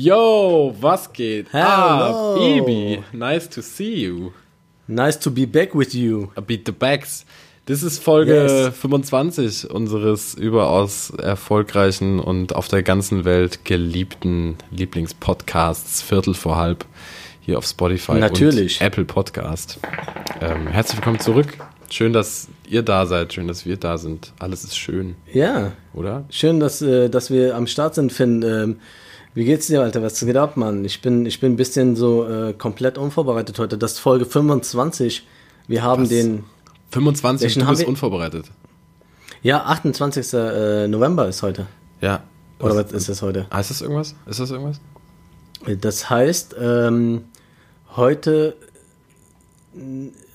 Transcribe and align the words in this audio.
Yo, 0.00 0.72
was 0.80 1.12
geht? 1.12 1.48
Hello. 1.52 1.64
Ah, 1.64 2.36
Ibi, 2.38 3.02
nice 3.12 3.48
to 3.48 3.60
see 3.60 4.04
you. 4.04 4.30
Nice 4.86 5.18
to 5.18 5.28
be 5.28 5.44
back 5.44 5.74
with 5.74 5.92
you. 5.92 6.28
I 6.38 6.40
beat 6.40 6.64
the 6.66 6.70
backs. 6.72 7.26
Das 7.66 7.82
ist 7.82 8.00
Folge 8.00 8.32
Yes. 8.32 8.76
25 8.78 9.68
unseres 9.68 10.34
überaus 10.34 11.10
erfolgreichen 11.10 12.20
und 12.20 12.54
auf 12.54 12.68
der 12.68 12.84
ganzen 12.84 13.24
Welt 13.24 13.64
geliebten 13.64 14.58
Lieblingspodcasts 14.70 16.00
Viertel 16.00 16.34
vor 16.34 16.54
halb 16.54 16.84
hier 17.40 17.58
auf 17.58 17.66
Spotify 17.66 18.20
Natürlich. 18.20 18.80
und 18.80 18.86
Apple 18.86 19.04
Podcast. 19.04 19.80
Ähm, 20.40 20.68
herzlich 20.68 20.98
willkommen 20.98 21.18
zurück. 21.18 21.48
Schön, 21.90 22.12
dass 22.12 22.46
ihr 22.68 22.82
da 22.82 23.04
seid, 23.04 23.32
schön, 23.32 23.48
dass 23.48 23.66
wir 23.66 23.76
da 23.76 23.98
sind. 23.98 24.32
Alles 24.38 24.62
ist 24.62 24.78
schön, 24.78 25.16
Ja, 25.32 25.72
oder? 25.92 26.24
schön, 26.30 26.60
dass, 26.60 26.82
äh, 26.82 27.08
dass 27.10 27.32
wir 27.32 27.56
am 27.56 27.66
Start 27.66 27.96
sind, 27.96 28.12
Finn. 28.12 28.42
Ähm, 28.44 28.76
wie 29.38 29.44
geht's 29.44 29.68
dir, 29.68 29.82
Alter? 29.82 30.02
Was 30.02 30.18
geht 30.18 30.36
ab, 30.36 30.56
Mann? 30.56 30.84
Ich 30.84 31.00
bin, 31.00 31.24
ich 31.24 31.38
bin 31.38 31.52
ein 31.52 31.56
bisschen 31.56 31.94
so 31.94 32.28
äh, 32.28 32.52
komplett 32.54 32.98
unvorbereitet 32.98 33.56
heute. 33.60 33.78
Das 33.78 33.92
ist 33.92 33.98
Folge 34.00 34.26
25. 34.26 35.24
Wir 35.68 35.82
haben 35.84 36.02
Was? 36.02 36.08
den, 36.08 36.44
25, 36.90 37.44
Welchen 37.44 37.60
du 37.60 37.66
bist 37.68 37.82
wir? 37.82 37.88
unvorbereitet. 37.88 38.46
ja, 39.42 39.62
28. 39.64 40.32
äh, 40.34 40.88
November 40.88 41.28
ist 41.28 41.42
heute. 41.42 41.66
Ja. 42.00 42.24
Oder 42.58 42.74
was 42.84 42.90
ist 42.90 43.08
das 43.08 43.22
heute? 43.22 43.46
Heißt 43.52 43.70
das 43.70 43.80
irgendwas? 43.80 44.16
Ist 44.26 44.40
das 44.40 44.50
irgendwas? 44.50 44.80
Das 45.80 46.10
heißt, 46.10 46.56
ähm, 46.60 47.22
heute 47.94 48.56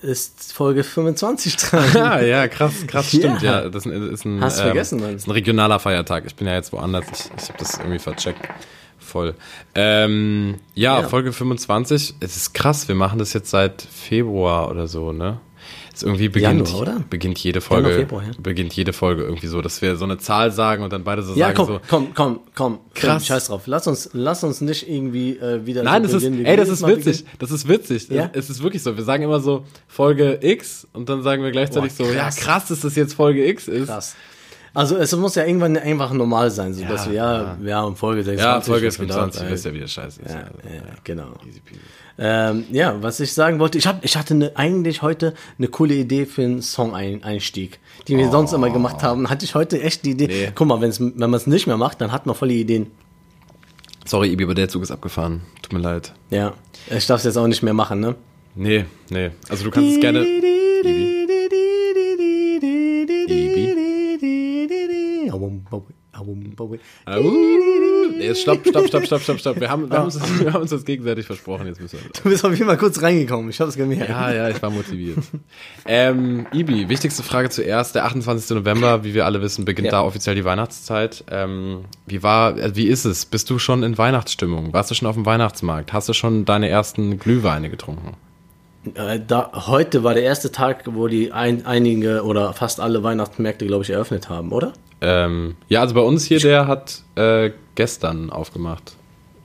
ist 0.00 0.52
Folge 0.54 0.82
25 0.82 1.56
dran. 1.56 1.84
Ah, 1.96 2.20
ja, 2.22 2.48
krass, 2.48 2.72
krass, 2.86 3.12
Ja. 3.12 3.18
stimmt, 3.18 3.42
ja. 3.42 3.68
Das 3.68 3.84
ist 3.84 4.24
ein, 4.24 4.40
Hast 4.40 4.58
ähm, 4.60 4.64
vergessen, 4.64 5.00
Mann. 5.00 5.16
ist 5.16 5.26
ein 5.26 5.32
regionaler 5.32 5.78
Feiertag. 5.78 6.24
Ich 6.26 6.34
bin 6.36 6.46
ja 6.46 6.54
jetzt 6.54 6.72
woanders. 6.72 7.04
Ich, 7.12 7.42
ich 7.42 7.48
habe 7.50 7.58
das 7.58 7.76
irgendwie 7.78 7.98
vercheckt. 7.98 8.48
Voll. 9.14 9.34
Ähm, 9.76 10.56
ja, 10.74 11.00
Ja. 11.02 11.08
Folge 11.08 11.32
25. 11.32 12.14
Es 12.18 12.36
ist 12.36 12.52
krass, 12.52 12.88
wir 12.88 12.96
machen 12.96 13.20
das 13.20 13.32
jetzt 13.32 13.48
seit 13.48 13.80
Februar 13.80 14.68
oder 14.72 14.88
so, 14.88 15.12
ne? 15.12 15.38
Es 15.94 16.02
irgendwie 16.02 16.28
beginnt, 16.28 16.66
Januar, 16.68 16.80
oder? 16.82 17.04
beginnt 17.08 17.38
jede 17.38 17.60
Folge, 17.60 17.90
Januar, 17.90 18.00
Februar, 18.00 18.22
ja. 18.24 18.30
beginnt 18.42 18.72
jede 18.72 18.92
Folge 18.92 19.22
irgendwie 19.22 19.46
so, 19.46 19.62
dass 19.62 19.80
wir 19.82 19.94
so 19.94 20.04
eine 20.04 20.18
Zahl 20.18 20.50
sagen 20.50 20.82
und 20.82 20.92
dann 20.92 21.04
beide 21.04 21.22
so 21.22 21.34
Ja, 21.34 21.46
sagen 21.46 21.56
komm, 21.56 21.66
so. 21.68 21.80
komm, 21.88 22.14
komm, 22.14 22.40
komm. 22.56 22.78
Krass. 22.94 23.22
Finn, 23.22 23.26
Scheiß 23.28 23.46
drauf. 23.46 23.62
Lass 23.66 23.86
uns, 23.86 24.10
lass 24.12 24.42
uns 24.42 24.60
nicht 24.60 24.88
irgendwie 24.88 25.36
äh, 25.36 25.64
wieder. 25.64 25.84
Nein, 25.84 26.02
so 26.02 26.08
das 26.08 26.14
ist, 26.16 26.22
beginnen, 26.30 26.44
wie 26.44 26.48
ey, 26.50 26.56
das 26.56 26.68
ist 26.68 26.84
witzig. 26.84 27.18
beginnen. 27.18 27.36
Das 27.38 27.50
ist 27.52 27.68
witzig. 27.68 28.08
Ja? 28.08 28.28
Es 28.32 28.50
ist 28.50 28.60
wirklich 28.64 28.82
so. 28.82 28.96
Wir 28.96 29.04
sagen 29.04 29.22
immer 29.22 29.38
so 29.38 29.64
Folge 29.86 30.40
X 30.42 30.88
und 30.92 31.08
dann 31.08 31.22
sagen 31.22 31.44
wir 31.44 31.52
gleichzeitig 31.52 31.92
Boah, 31.96 32.06
so, 32.06 32.12
ja, 32.12 32.24
krass. 32.24 32.36
krass, 32.38 32.66
dass 32.66 32.80
das 32.80 32.96
jetzt 32.96 33.14
Folge 33.14 33.46
X 33.46 33.68
ist. 33.68 33.86
Krass. 33.86 34.16
Also 34.74 34.96
es 34.96 35.14
muss 35.14 35.36
ja 35.36 35.44
irgendwann 35.44 35.76
einfach 35.76 36.12
normal 36.12 36.50
sein, 36.50 36.74
so 36.74 36.82
Ja, 36.82 36.88
dass 36.88 37.06
wir 37.06 37.14
ja, 37.14 37.42
ja. 37.42 37.58
wir 37.60 37.76
haben 37.76 37.94
Folge 37.94 38.24
26. 38.24 38.44
Ja, 38.44 38.60
Folge 38.60 38.88
was 38.88 38.98
geht 38.98 39.08
25, 39.08 39.40
ab, 39.40 39.46
ihr 39.46 39.52
wisst 39.54 39.64
ja, 39.64 39.72
wie 39.72 39.80
das 39.80 39.92
scheiße 39.92 40.22
ist. 40.22 40.30
Ja, 40.30 40.40
Ja, 40.40 40.74
ja, 40.74 40.82
genau. 41.04 41.28
Easy 41.46 41.60
peasy. 41.60 41.80
Ähm, 42.16 42.64
ja, 42.70 43.00
was 43.02 43.18
ich 43.20 43.32
sagen 43.32 43.58
wollte, 43.58 43.78
ich, 43.78 43.86
hab, 43.86 44.04
ich 44.04 44.16
hatte 44.16 44.34
ne, 44.34 44.52
eigentlich 44.54 45.02
heute 45.02 45.34
eine 45.58 45.68
coole 45.68 45.94
Idee 45.94 46.26
für 46.26 46.42
einen 46.42 46.62
Song-Einstieg, 46.62 47.80
die 48.06 48.16
wir 48.16 48.30
sonst 48.30 48.52
immer 48.52 48.70
gemacht 48.70 49.02
haben. 49.02 49.30
Hatte 49.30 49.44
ich 49.44 49.54
heute 49.54 49.80
echt 49.80 50.04
die 50.04 50.10
Idee. 50.12 50.26
Oh. 50.26 50.28
Nee. 50.28 50.52
Guck 50.54 50.68
mal, 50.68 50.80
wenn's, 50.80 51.00
wenn 51.00 51.16
man 51.16 51.34
es 51.34 51.46
nicht 51.46 51.66
mehr 51.66 51.76
macht, 51.76 52.00
dann 52.00 52.12
hat 52.12 52.26
man 52.26 52.34
voll 52.34 52.48
die 52.48 52.60
Ideen. 52.60 52.88
Sorry, 54.04 54.28
Ibi, 54.32 54.44
aber 54.44 54.54
der 54.54 54.68
Zug 54.68 54.82
ist 54.82 54.90
abgefahren. 54.90 55.42
Tut 55.62 55.72
mir 55.72 55.78
leid. 55.78 56.12
Ja, 56.30 56.52
ich 56.90 57.06
darf 57.06 57.18
es 57.18 57.24
jetzt 57.24 57.36
auch 57.36 57.46
nicht 57.46 57.62
mehr 57.62 57.74
machen, 57.74 58.00
ne? 58.00 58.14
Nee, 58.54 58.84
nee. 59.10 59.30
Also 59.48 59.64
du 59.64 59.70
kannst 59.70 59.94
es 59.94 60.00
gerne. 60.00 60.24
Jetzt 68.20 68.42
stopp, 68.42 68.66
stopp, 68.66 68.86
stopp, 68.86 69.04
stopp, 69.06 69.20
stopp, 69.22 69.38
stopp. 69.40 69.60
Wir 69.60 69.70
haben, 69.70 69.90
wir, 69.90 69.98
haben 69.98 70.04
uns, 70.04 70.20
wir 70.40 70.52
haben 70.52 70.62
uns 70.62 70.70
das 70.70 70.84
gegenseitig 70.84 71.26
versprochen. 71.26 71.66
Jetzt 71.66 71.80
müssen 71.80 71.98
wir. 72.00 72.10
Du 72.22 72.28
bist 72.28 72.44
auf 72.44 72.52
jeden 72.52 72.66
Fall 72.66 72.76
kurz 72.76 73.02
reingekommen, 73.02 73.50
ich 73.50 73.60
hab's 73.60 73.76
gemerkt. 73.76 74.08
Ja, 74.08 74.32
ja, 74.32 74.48
ich 74.50 74.62
war 74.62 74.70
motiviert. 74.70 75.18
ähm, 75.86 76.46
Ibi, 76.52 76.88
wichtigste 76.88 77.22
Frage 77.22 77.50
zuerst. 77.50 77.94
Der 77.94 78.04
28. 78.04 78.56
November, 78.56 79.04
wie 79.04 79.14
wir 79.14 79.24
alle 79.26 79.40
wissen, 79.42 79.64
beginnt 79.64 79.86
Ja. 79.86 79.92
da 79.92 80.02
offiziell 80.02 80.34
die 80.34 80.44
Weihnachtszeit. 80.44 81.24
Ähm, 81.30 81.84
wie 82.06 82.22
war, 82.22 82.56
äh, 82.58 82.76
wie 82.76 82.86
ist 82.86 83.04
es? 83.04 83.26
Bist 83.26 83.50
du 83.50 83.58
schon 83.58 83.82
in 83.82 83.98
Weihnachtsstimmung? 83.98 84.72
Warst 84.72 84.90
du 84.90 84.94
schon 84.94 85.08
auf 85.08 85.14
dem 85.16 85.26
Weihnachtsmarkt? 85.26 85.92
Hast 85.92 86.08
du 86.08 86.12
schon 86.12 86.44
deine 86.44 86.68
ersten 86.68 87.18
Glühweine 87.18 87.70
getrunken? 87.70 88.16
Äh, 88.94 89.20
da, 89.26 89.66
heute 89.66 90.04
war 90.04 90.14
der 90.14 90.24
erste 90.24 90.52
Tag, 90.52 90.84
wo 90.86 91.08
die 91.08 91.32
ein, 91.32 91.64
einige 91.66 92.24
oder 92.24 92.52
fast 92.52 92.80
alle 92.80 93.02
Weihnachtsmärkte, 93.02 93.66
glaube 93.66 93.84
ich, 93.84 93.90
eröffnet 93.90 94.28
haben, 94.28 94.52
oder? 94.52 94.72
Ähm, 95.00 95.56
ja, 95.68 95.80
also 95.80 95.94
bei 95.94 96.00
uns 96.00 96.24
hier, 96.24 96.38
der 96.38 96.66
hat 96.66 97.02
äh, 97.14 97.50
gestern 97.74 98.30
aufgemacht. 98.30 98.96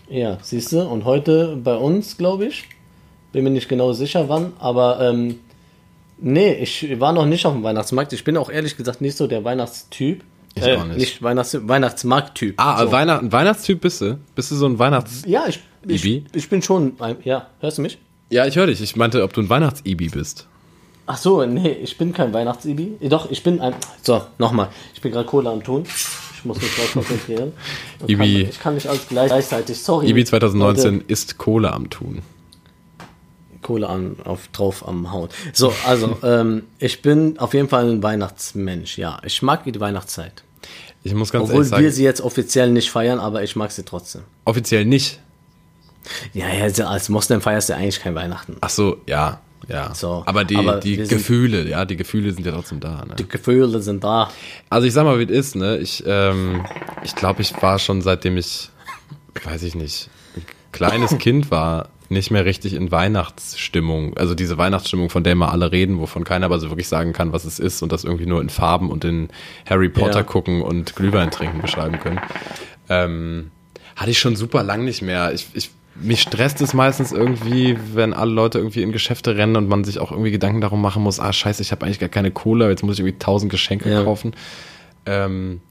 Ja, 0.09 0.37
siehst 0.41 0.71
du, 0.71 0.81
und 0.81 1.05
heute 1.05 1.57
bei 1.63 1.75
uns, 1.75 2.17
glaube 2.17 2.45
ich, 2.45 2.65
bin 3.31 3.43
mir 3.43 3.51
nicht 3.51 3.69
genau 3.69 3.93
sicher 3.93 4.27
wann, 4.27 4.53
aber 4.59 4.99
ähm, 5.01 5.39
nee, 6.17 6.53
ich 6.53 6.99
war 6.99 7.13
noch 7.13 7.25
nicht 7.25 7.45
auf 7.45 7.53
dem 7.53 7.63
Weihnachtsmarkt. 7.63 8.13
Ich 8.13 8.23
bin 8.23 8.35
auch 8.37 8.49
ehrlich 8.49 8.75
gesagt 8.75 9.01
nicht 9.01 9.15
so 9.15 9.27
der 9.27 9.43
Weihnachtstyp. 9.43 10.23
Ich 10.55 10.63
äh, 10.63 10.77
auch 10.77 10.85
nicht. 10.85 10.97
Nicht 10.97 11.21
Weihnachts 11.21 11.57
Weihnachtsmarkttyp. 11.61 12.55
Ah, 12.57 12.83
so. 12.83 12.91
Weihnacht, 12.91 13.21
ein 13.21 13.31
Weihnachtstyp 13.31 13.81
bist 13.81 14.01
du? 14.01 14.19
Bist 14.35 14.51
du 14.51 14.55
so 14.55 14.65
ein 14.65 14.79
Weihnachts... 14.79 15.23
Ja, 15.27 15.45
ich, 15.47 15.59
ich, 15.87 16.23
ich 16.33 16.49
bin 16.49 16.61
schon, 16.61 16.93
ein, 16.99 17.17
ja, 17.23 17.47
hörst 17.59 17.77
du 17.77 17.83
mich? 17.83 17.99
Ja, 18.29 18.45
ich 18.45 18.55
höre 18.55 18.67
dich. 18.67 18.81
Ich 18.81 18.95
meinte, 18.95 19.23
ob 19.23 19.33
du 19.33 19.41
ein 19.41 19.49
Weihnachts-Ibi 19.49 20.09
bist. 20.09 20.47
Ach 21.07 21.17
so, 21.17 21.43
nee, 21.45 21.71
ich 21.71 21.97
bin 21.97 22.13
kein 22.13 22.31
Weihnachts-Ibi. 22.33 22.97
Doch, 23.09 23.31
ich 23.31 23.41
bin 23.41 23.59
ein, 23.61 23.73
so, 24.03 24.23
nochmal, 24.37 24.69
ich 24.93 25.01
bin 25.01 25.11
gerade 25.11 25.25
Cola 25.27 25.51
am 25.51 25.63
Tun. 25.63 25.83
Ich 25.85 26.45
muss 26.45 26.61
mich 26.61 26.73
gleich 26.75 26.93
konzentrieren. 26.93 27.53
Und 27.99 28.09
Ibi- 28.09 28.43
Kann, 28.43 28.49
ich 28.49 28.59
kann 28.59 28.75
nicht 28.75 28.87
alles 28.87 29.07
gleichzeitig, 29.09 29.79
sorry. 29.81 30.07
Ibi 30.07 30.23
2019 30.23 30.93
Leute. 30.93 31.05
ist 31.07 31.37
Kohle 31.39 31.73
am 31.73 31.89
Tun. 31.89 32.21
Kohle 33.61 33.89
an, 33.89 34.15
auf, 34.23 34.47
drauf 34.49 34.87
am 34.87 35.11
Haut. 35.11 35.31
So, 35.51 35.73
also, 35.85 36.17
ähm, 36.23 36.63
ich 36.77 37.01
bin 37.01 37.37
auf 37.39 37.53
jeden 37.53 37.67
Fall 37.69 37.89
ein 37.89 38.03
Weihnachtsmensch, 38.03 38.97
ja. 38.97 39.19
Ich 39.25 39.41
mag 39.41 39.63
die 39.65 39.79
Weihnachtszeit. 39.79 40.43
Ich 41.03 41.13
muss 41.13 41.31
ganz 41.31 41.43
Obwohl 41.45 41.55
ehrlich 41.57 41.69
sagen, 41.69 41.83
wir 41.83 41.91
sie 41.91 42.03
jetzt 42.03 42.21
offiziell 42.21 42.69
nicht 42.71 42.91
feiern, 42.91 43.19
aber 43.19 43.41
ich 43.43 43.55
mag 43.55 43.71
sie 43.71 43.83
trotzdem. 43.83 44.21
offiziell 44.45 44.85
nicht. 44.85 45.19
Ja, 46.33 46.47
ja, 46.49 46.85
als 46.87 47.09
Moslem 47.09 47.41
feierst 47.41 47.69
du 47.69 47.75
eigentlich 47.75 47.99
kein 48.01 48.15
Weihnachten. 48.15 48.57
Ach 48.61 48.69
so, 48.69 48.97
ja, 49.07 49.41
ja. 49.67 49.93
So, 49.93 50.23
aber 50.25 50.43
die, 50.45 50.55
aber 50.57 50.77
die 50.79 50.97
wir 50.97 51.05
sind- 51.05 51.17
Gefühle, 51.17 51.67
ja, 51.67 51.85
die 51.85 51.97
Gefühle 51.97 52.31
sind 52.31 52.45
ja 52.45 52.51
trotzdem 52.51 52.79
da. 52.79 53.05
Ne? 53.07 53.15
Die 53.17 53.27
Gefühle 53.27 53.81
sind 53.81 54.03
da. 54.03 54.29
Also 54.69 54.87
ich 54.87 54.93
sag 54.93 55.03
mal, 55.03 55.19
wie 55.19 55.23
es 55.23 55.29
ist, 55.29 55.55
ne? 55.55 55.77
Ich, 55.77 56.03
ähm, 56.07 56.65
ich 57.03 57.15
glaube, 57.15 57.41
ich 57.41 57.53
war 57.61 57.77
schon 57.79 58.01
seitdem 58.01 58.37
ich, 58.37 58.69
weiß 59.43 59.63
ich 59.63 59.75
nicht, 59.75 60.09
ein 60.35 60.43
kleines 60.71 61.17
Kind 61.19 61.51
war, 61.51 61.89
nicht 62.11 62.31
mehr 62.31 62.43
richtig 62.43 62.73
in 62.73 62.89
Weihnachtsstimmung. 62.91 64.17
Also 64.17 64.33
diese 64.33 64.57
Weihnachtsstimmung, 64.57 65.11
von 65.11 65.23
der 65.23 65.33
immer 65.33 65.51
alle 65.51 65.71
reden, 65.71 65.99
wovon 65.99 66.23
keiner 66.23 66.47
aber 66.47 66.59
so 66.59 66.69
wirklich 66.71 66.87
sagen 66.87 67.13
kann, 67.13 67.33
was 67.33 67.45
es 67.45 67.59
ist 67.59 67.83
und 67.83 67.91
das 67.91 68.03
irgendwie 68.03 68.25
nur 68.25 68.41
in 68.41 68.49
Farben 68.49 68.89
und 68.89 69.05
in 69.05 69.29
Harry 69.69 69.89
Potter 69.89 70.19
Ja. 70.19 70.23
gucken 70.23 70.63
und 70.63 70.95
Glühwein 70.95 71.29
trinken 71.29 71.61
beschreiben 71.61 71.99
können. 71.99 72.19
Ähm, 72.89 73.51
hatte 73.95 74.09
ich 74.09 74.17
schon 74.17 74.35
super 74.35 74.63
lang 74.63 74.83
nicht 74.85 75.03
mehr. 75.03 75.33
Ich, 75.33 75.47
ich, 75.53 75.69
mich 75.95 76.21
stresst 76.21 76.61
es 76.61 76.73
meistens 76.73 77.11
irgendwie, 77.11 77.77
wenn 77.93 78.13
alle 78.13 78.31
Leute 78.31 78.57
irgendwie 78.59 78.81
in 78.81 78.91
Geschäfte 78.91 79.35
rennen 79.35 79.55
und 79.57 79.67
man 79.67 79.83
sich 79.83 79.99
auch 79.99 80.11
irgendwie 80.11 80.31
Gedanken 80.31 80.61
darum 80.61 80.81
machen 80.81 81.03
muss, 81.03 81.19
ah 81.19 81.33
scheiße, 81.33 81.61
ich 81.61 81.71
habe 81.71 81.85
eigentlich 81.85 81.99
gar 81.99 82.09
keine 82.09 82.31
Cola, 82.31 82.69
jetzt 82.69 82.83
muss 82.83 82.95
ich 82.95 82.99
irgendwie 83.01 83.19
tausend 83.19 83.51
Geschenke 83.51 83.91
Ja. 83.91 84.03
kaufen. 84.03 84.33
Ähm, 85.05 85.61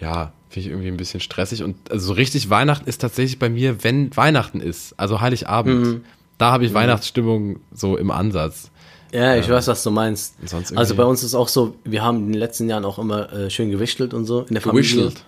ja, 0.00 0.32
finde 0.50 0.66
ich 0.66 0.72
irgendwie 0.72 0.88
ein 0.88 0.96
bisschen 0.96 1.20
stressig. 1.20 1.62
Und 1.62 1.76
also 1.90 2.08
so 2.08 2.12
richtig 2.14 2.50
Weihnachten 2.50 2.88
ist 2.88 2.98
tatsächlich 2.98 3.38
bei 3.38 3.48
mir, 3.48 3.82
wenn 3.84 4.14
Weihnachten 4.16 4.60
ist, 4.60 4.94
also 4.98 5.20
Heiligabend. 5.20 5.86
Mhm. 5.86 6.04
Da 6.38 6.52
habe 6.52 6.64
ich 6.64 6.72
Weihnachtsstimmung 6.74 7.58
so 7.72 7.96
im 7.96 8.10
Ansatz. 8.10 8.70
Ja, 9.12 9.36
ich 9.36 9.48
weiß, 9.48 9.66
was 9.68 9.82
du 9.82 9.90
meinst. 9.90 10.34
Also 10.76 10.94
bei 10.94 11.04
uns 11.04 11.22
ist 11.22 11.34
auch 11.34 11.48
so, 11.48 11.74
wir 11.84 12.02
haben 12.02 12.18
in 12.18 12.32
den 12.32 12.38
letzten 12.38 12.68
Jahren 12.68 12.84
auch 12.84 12.98
immer 12.98 13.32
äh, 13.32 13.50
schön 13.50 13.70
gewichtelt 13.70 14.12
und 14.12 14.26
so 14.26 14.42
in 14.42 14.54
der 14.54 14.60
Familie. 14.62 14.82
Gewischelt. 14.82 15.24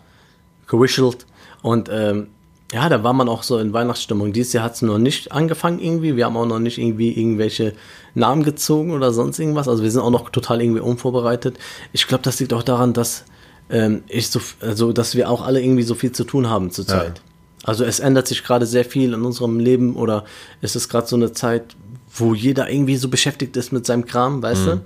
gewischelt. 0.67 1.27
Und 1.63 1.89
ähm, 1.91 2.29
ja, 2.73 2.89
da 2.89 3.03
war 3.03 3.13
man 3.13 3.29
auch 3.29 3.43
so 3.43 3.59
in 3.59 3.73
Weihnachtsstimmung. 3.73 4.33
Dieses 4.33 4.53
Jahr 4.53 4.65
hat 4.65 4.75
es 4.75 4.83
noch 4.83 4.99
nicht 4.99 5.33
angefangen 5.33 5.81
irgendwie. 5.81 6.17
Wir 6.17 6.27
haben 6.27 6.37
auch 6.37 6.47
noch 6.47 6.61
nicht 6.61 6.79
irgendwie 6.79 7.13
irgendwelche 7.13 7.73
Namen 8.15 8.45
gezogen 8.45 8.93
oder 8.93 9.13
sonst 9.13 9.41
irgendwas. 9.41 9.67
Also 9.67 9.83
wir 9.83 9.91
sind 9.91 10.03
auch 10.03 10.11
noch 10.11 10.31
total 10.31 10.63
irgendwie 10.63 10.81
unvorbereitet. 10.81 11.59
Ich 11.93 12.07
glaube, 12.07 12.23
das 12.23 12.39
liegt 12.39 12.53
auch 12.53 12.63
daran, 12.63 12.93
dass 12.93 13.25
ähm, 13.71 14.05
ich 14.07 14.29
so, 14.29 14.41
also 14.61 14.93
dass 14.93 15.17
wir 15.17 15.29
auch 15.31 15.45
alle 15.45 15.61
irgendwie 15.61 15.83
so 15.83 15.95
viel 15.95 16.13
zu 16.13 16.25
tun 16.25 16.49
haben 16.49 16.71
zurzeit. 16.71 17.21
Also 17.65 17.85
es 17.85 18.01
ändert 18.01 18.29
sich 18.29 18.45
gerade 18.45 18.67
sehr 18.67 18.85
viel 18.85 19.13
in 19.15 19.25
unserem 19.25 19.59
Leben 19.59 19.97
oder 19.97 20.25
es 20.61 20.77
ist 20.77 20.89
gerade 20.89 21.07
so 21.07 21.17
eine 21.17 21.33
Zeit, 21.33 21.77
wo 22.15 22.35
jeder 22.35 22.71
irgendwie 22.71 22.97
so 22.97 23.09
beschäftigt 23.09 23.57
ist 23.57 23.73
mit 23.73 23.85
seinem 23.85 24.07
Kram, 24.07 24.43
weißt 24.43 24.67
du? 24.67 24.81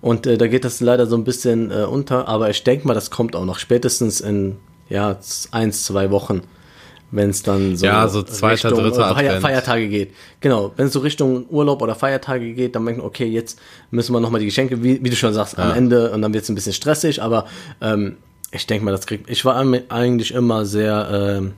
Und 0.00 0.26
äh, 0.26 0.38
da 0.38 0.46
geht 0.46 0.64
das 0.64 0.80
leider 0.80 1.06
so 1.06 1.16
ein 1.16 1.24
bisschen 1.24 1.70
äh, 1.70 1.84
unter, 1.84 2.28
aber 2.28 2.50
ich 2.50 2.62
denke 2.64 2.86
mal, 2.86 2.94
das 2.94 3.10
kommt 3.10 3.34
auch 3.36 3.44
noch 3.44 3.58
spätestens 3.58 4.20
in 4.20 4.56
ja, 4.88 5.18
eins, 5.50 5.84
zwei 5.84 6.10
Wochen, 6.10 6.42
wenn 7.10 7.30
es 7.30 7.42
dann 7.42 7.76
so, 7.76 7.86
Ja, 7.86 8.06
so 8.08 8.22
zweiter, 8.22 8.70
Richtung, 8.70 8.84
dritter 8.84 9.14
Feier. 9.14 9.40
Feiertage 9.40 9.88
geht. 9.88 10.14
Genau, 10.40 10.72
wenn 10.76 10.86
es 10.86 10.92
so 10.92 11.00
Richtung 11.00 11.46
Urlaub 11.48 11.80
oder 11.82 11.94
Feiertage 11.94 12.52
geht, 12.52 12.74
dann 12.76 12.84
denken, 12.84 13.00
okay, 13.00 13.26
jetzt 13.26 13.58
müssen 13.90 14.12
wir 14.12 14.20
nochmal 14.20 14.40
die 14.40 14.46
Geschenke, 14.46 14.82
wie, 14.82 15.02
wie 15.02 15.10
du 15.10 15.16
schon 15.16 15.32
sagst, 15.32 15.58
am 15.58 15.72
Ende 15.72 16.10
und 16.10 16.22
dann 16.22 16.32
wird 16.34 16.44
es 16.44 16.50
ein 16.50 16.54
bisschen 16.54 16.72
stressig, 16.74 17.22
aber 17.22 17.46
ähm, 17.80 18.16
ich 18.50 18.66
denke 18.66 18.84
mal, 18.84 18.92
das 18.92 19.06
kriegt. 19.06 19.28
Ich 19.28 19.44
war 19.44 19.56
eigentlich 19.56 20.32
immer 20.32 20.64
sehr 20.64 21.38
ähm, 21.38 21.52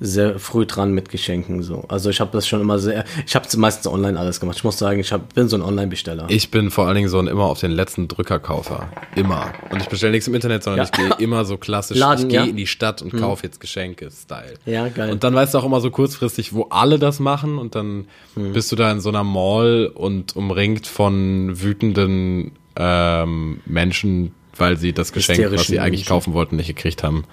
sehr 0.00 0.38
früh 0.38 0.64
dran 0.64 0.92
mit 0.92 1.08
Geschenken 1.08 1.62
so. 1.62 1.84
Also 1.88 2.08
ich 2.10 2.20
habe 2.20 2.30
das 2.32 2.46
schon 2.46 2.60
immer 2.60 2.78
sehr, 2.78 3.04
ich 3.26 3.34
habe 3.34 3.46
meistens 3.56 3.86
online 3.88 4.18
alles 4.18 4.38
gemacht. 4.38 4.56
Ich 4.58 4.64
muss 4.64 4.78
sagen, 4.78 5.00
ich 5.00 5.12
hab, 5.12 5.34
bin 5.34 5.48
so 5.48 5.56
ein 5.56 5.62
Online-Besteller. 5.62 6.26
Ich 6.28 6.50
bin 6.50 6.70
vor 6.70 6.86
allen 6.86 6.94
Dingen 6.96 7.08
so 7.08 7.18
ein 7.18 7.26
immer 7.26 7.44
auf 7.44 7.58
den 7.60 7.72
letzten 7.72 8.06
Drückerkaufer. 8.06 8.88
Immer. 9.16 9.52
Und 9.70 9.82
ich 9.82 9.88
bestelle 9.88 10.12
nichts 10.12 10.28
im 10.28 10.34
Internet, 10.34 10.62
sondern 10.62 10.78
Ja. 10.78 10.84
ich 10.84 10.92
gehe 10.92 11.24
immer 11.24 11.44
so 11.44 11.56
klassisch, 11.56 11.98
Laden, 11.98 12.26
ich 12.26 12.28
gehe 12.28 12.40
ja. 12.40 12.46
in 12.46 12.56
die 12.56 12.66
Stadt 12.68 13.02
und 13.02 13.12
kaufe 13.12 13.44
jetzt 13.44 13.60
Geschenke, 13.60 14.08
Style. 14.10 14.54
Ja, 14.66 14.88
geil. 14.88 15.10
Und 15.10 15.24
dann 15.24 15.34
weißt 15.34 15.54
du 15.54 15.58
auch 15.58 15.64
immer 15.64 15.80
so 15.80 15.90
kurzfristig, 15.90 16.52
wo 16.52 16.64
alle 16.70 16.98
das 16.98 17.18
machen 17.18 17.58
und 17.58 17.74
dann 17.74 18.06
Hm. 18.34 18.52
bist 18.52 18.70
du 18.70 18.76
da 18.76 18.92
in 18.92 19.00
so 19.00 19.08
einer 19.08 19.24
Mall 19.24 19.90
und 19.92 20.36
umringt 20.36 20.86
von 20.86 21.60
wütenden 21.60 22.52
ähm, 22.76 23.60
Menschen, 23.66 24.32
weil 24.56 24.76
sie 24.76 24.92
das 24.92 25.12
Geschenk, 25.12 25.50
was 25.52 25.66
sie 25.66 25.80
eigentlich 25.80 26.06
kaufen 26.06 26.34
wollten, 26.34 26.56
nicht 26.56 26.68
gekriegt 26.68 27.02
haben. 27.02 27.24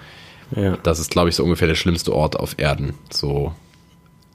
Ja. 0.56 0.78
Das 0.84 1.00
ist, 1.00 1.12
glaube 1.12 1.30
ich, 1.30 1.36
so 1.36 1.44
ungefähr 1.44 1.68
der 1.68 1.76
schlimmste 1.76 2.14
Ort 2.14 2.38
auf 2.38 2.56
Erden. 2.58 2.94
So 3.10 3.54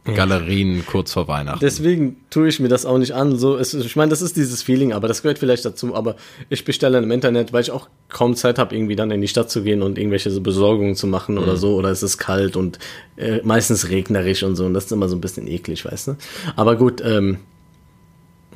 Galerien 0.05 0.85
kurz 0.87 1.13
vor 1.13 1.29
Weihnachten. 1.29 1.61
Deswegen 1.61 2.17
tue 2.31 2.49
ich 2.49 2.59
mir 2.59 2.69
das 2.69 2.87
auch 2.87 2.99
nicht 2.99 3.13
an. 3.13 3.39
So, 3.39 3.57
es, 3.57 3.75
ich 3.75 3.97
meine, 3.97 4.09
das 4.09 4.23
ist 4.23 4.37
dieses 4.37 4.63
Feeling, 4.63 4.93
aber 4.93 5.09
das 5.09 5.23
gehört 5.23 5.39
vielleicht 5.39 5.65
dazu. 5.65 5.95
Aber 5.95 6.17
ich 6.49 6.65
bestelle 6.65 6.95
dann 6.95 7.05
im 7.05 7.11
Internet, 7.11 7.53
weil 7.53 7.63
ich 7.63 7.71
auch 7.71 7.89
kaum 8.09 8.35
Zeit 8.35 8.59
habe, 8.59 8.75
irgendwie 8.75 8.97
dann 8.97 9.11
in 9.11 9.21
die 9.21 9.29
Stadt 9.29 9.51
zu 9.51 9.63
gehen 9.63 9.83
und 9.83 9.99
irgendwelche 9.99 10.31
so 10.31 10.41
Besorgungen 10.41 10.97
zu 10.97 11.07
machen 11.07 11.39
oder 11.39 11.57
so. 11.57 11.77
Oder 11.77 11.91
es 11.91 12.03
ist 12.03 12.19
kalt 12.19 12.57
und 12.57 12.79
äh, 13.17 13.41
meistens 13.45 13.91
regnerisch 13.91 14.43
und 14.43 14.57
so. 14.57 14.65
Und 14.65 14.75
das 14.75 14.87
ist 14.87 14.93
immer 14.93 15.09
so 15.09 15.17
ein 15.17 15.21
bisschen 15.21 15.47
eklig, 15.47 15.85
weißt 15.85 16.09
du. 16.09 16.17
Aber 16.57 16.77
gut, 16.77 17.03
ähm, 17.05 17.39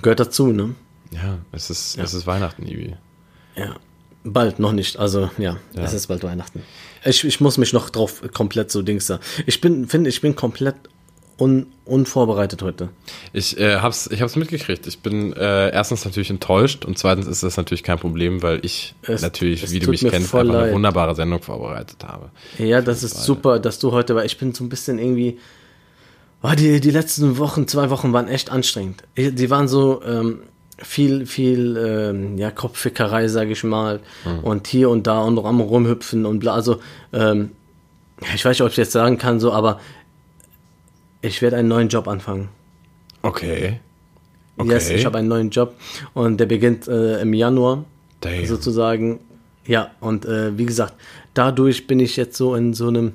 gehört 0.01 0.21
dazu, 0.21 0.49
ne? 0.49 0.75
ja, 1.15 1.39
es 1.53 1.71
ist, 1.71 1.99
es 1.99 2.15
ist 2.15 2.27
Weihnachten, 2.27 2.67
Ibi. 2.67 2.97
Ja. 3.57 3.77
Bald, 4.25 4.59
noch 4.59 4.73
nicht. 4.73 4.99
Also, 4.99 5.31
ja, 5.37 5.59
es 5.75 5.93
ist 5.93 6.07
bald 6.07 6.25
Weihnachten. 6.25 6.63
Ich, 7.05 7.25
ich 7.25 7.41
muss 7.41 7.59
mich 7.59 7.73
noch 7.73 7.91
drauf 7.91 8.23
komplett 8.33 8.71
so 8.71 8.83
Dings 8.83 9.07
da. 9.07 9.21
Ich 9.47 9.61
bin, 9.61 9.87
finde, 9.89 10.09
ich 10.11 10.21
bin 10.21 10.35
komplett 10.37 10.75
un, 11.39 11.67
unvorbereitet 11.85 12.63
heute. 12.63 12.89
Ich 13.33 13.59
äh, 13.59 13.77
hab's, 13.77 14.09
ich 14.11 14.23
hab's 14.23 14.37
mitgekriegt. 14.37 14.87
Ich 14.87 15.01
bin 15.01 15.33
äh, 15.35 15.71
erstens 15.71 16.05
natürlich 16.05 16.31
enttäuscht 16.31 16.85
und 16.85 16.97
zweitens 16.99 17.27
ist 17.27 17.43
das 17.43 17.57
natürlich 17.57 17.83
kein 17.83 17.99
Problem, 17.99 18.43
weil 18.43 18.61
ich 18.65 18.95
Es- 19.03 19.23
natürlich, 19.23 19.63
es 19.65 19.73
wie 19.73 19.81
du 19.81 19.91
mich 19.91 20.01
kennst, 20.01 20.15
einfach 20.15 20.41
eine 20.41 20.53
leid. 20.53 20.73
wunderbare 20.73 21.15
Sendung 21.15 21.43
vorbereitet 21.43 22.05
habe. 22.05 22.31
Ja, 22.59 22.81
das 22.81 23.03
ist 23.03 23.23
super, 23.25 23.59
dass 23.59 23.79
du 23.79 23.93
heute, 23.93 24.15
weil 24.15 24.27
ich 24.27 24.39
bin 24.39 24.55
so 24.55 24.65
ein 24.65 24.69
bisschen 24.69 24.99
irgendwie. 24.99 25.39
Oh, 26.43 26.53
die, 26.57 26.79
die 26.81 26.91
letzten 26.91 27.39
Wochen, 27.39 27.67
zwei 27.69 27.89
Wochen 27.89 28.13
waren 28.13 28.29
echt 28.29 28.51
anstrengend. 28.51 29.03
Die 29.17 29.49
waren 29.49 29.67
so 29.67 30.03
ähm, 30.05 30.41
viel, 30.79 31.27
viel 31.27 31.77
ähm, 31.77 32.39
ja, 32.39 32.51
Kopffickerei, 32.51 33.29
sage 33.29 33.53
ich 33.53 33.65
mal. 33.65 34.01
Und 34.43 34.67
hier 34.67 34.91
und 34.91 35.07
da 35.07 35.23
und 35.23 35.35
noch 35.35 35.45
am 35.45 35.61
rumhüpfen 35.61 36.27
und 36.27 36.41
bla. 36.41 36.55
Also, 36.55 36.81
ähm, 37.13 37.53
ich 38.35 38.45
weiß 38.45 38.51
nicht, 38.59 38.63
ob 38.63 38.71
ich 38.71 38.77
jetzt 38.77 38.93
sagen 38.93 39.19
kann, 39.19 39.41
so, 39.41 39.53
aber 39.53 39.81
ich 41.23 41.43
werde 41.43 41.57
einen 41.57 41.69
neuen 41.69 41.89
Job 41.89 42.09
anfangen. 42.09 42.49
Okay. 43.23 43.81
Okay. 44.57 44.71
Yes, 44.71 44.91
ich 44.91 45.05
habe 45.05 45.19
einen 45.19 45.29
neuen 45.29 45.51
Job 45.51 45.75
und 46.13 46.39
der 46.39 46.47
beginnt 46.47 46.87
äh, 46.87 47.21
im 47.21 47.35
Januar 47.35 47.85
Damn. 48.21 48.47
sozusagen. 48.47 49.21
Ja, 49.67 49.91
und 50.01 50.27
äh, 50.27 50.57
wie 50.57 50.67
gesagt, 50.67 50.95
dadurch 51.33 51.87
bin 51.87 51.99
ich 51.99 52.17
jetzt 52.17 52.37
so 52.37 52.55
in 52.55 52.75
so 52.75 52.89
einem 52.89 53.15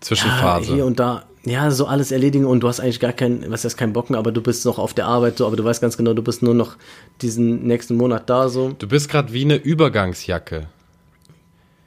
Zwischenphase. 0.00 0.70
ja, 0.70 0.74
hier 0.76 0.86
und 0.86 0.98
da, 0.98 1.24
ja, 1.44 1.70
so 1.70 1.86
alles 1.86 2.12
erledigen 2.12 2.44
und 2.44 2.60
du 2.60 2.68
hast 2.68 2.80
eigentlich 2.80 3.00
gar 3.00 3.12
keinen, 3.12 3.50
was 3.50 3.64
heißt 3.64 3.76
keinen 3.76 3.92
Bocken, 3.92 4.14
aber 4.14 4.30
du 4.32 4.40
bist 4.40 4.64
noch 4.64 4.78
auf 4.78 4.94
der 4.94 5.06
Arbeit 5.06 5.38
so, 5.38 5.46
aber 5.46 5.56
du 5.56 5.64
weißt 5.64 5.80
ganz 5.80 5.96
genau, 5.96 6.14
du 6.14 6.22
bist 6.22 6.42
nur 6.42 6.54
noch 6.54 6.76
diesen 7.20 7.64
nächsten 7.66 7.96
Monat 7.96 8.30
da 8.30 8.48
so. 8.48 8.70
du 8.78 8.86
bist 8.86 9.08
gerade 9.08 9.32
wie 9.32 9.42
eine 9.44 9.56
Übergangsjacke. 9.56 10.68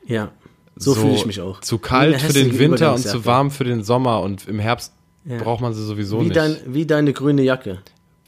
Ja, 0.06 0.32
so, 0.76 0.94
fühle 0.94 1.16
ich 1.16 1.26
mich 1.26 1.40
auch. 1.42 1.62
Zu 1.62 1.78
kalt 1.78 2.22
für 2.22 2.34
den 2.34 2.60
Winter 2.60 2.94
und 2.94 3.02
zu 3.02 3.26
warm 3.26 3.50
für 3.50 3.64
den 3.64 3.84
Sommer 3.84 4.22
und 4.22 4.48
im 4.48 4.60
Herbst 4.60 4.92
Ja. 5.24 5.38
braucht 5.38 5.62
man 5.62 5.74
sie 5.74 5.84
sowieso 5.86 6.20
Wie, 6.20 6.26
nicht. 6.26 6.36
dein, 6.36 6.58
wie 6.68 6.86
deine 6.86 7.14
grüne 7.14 7.42
Jacke. 7.44 7.80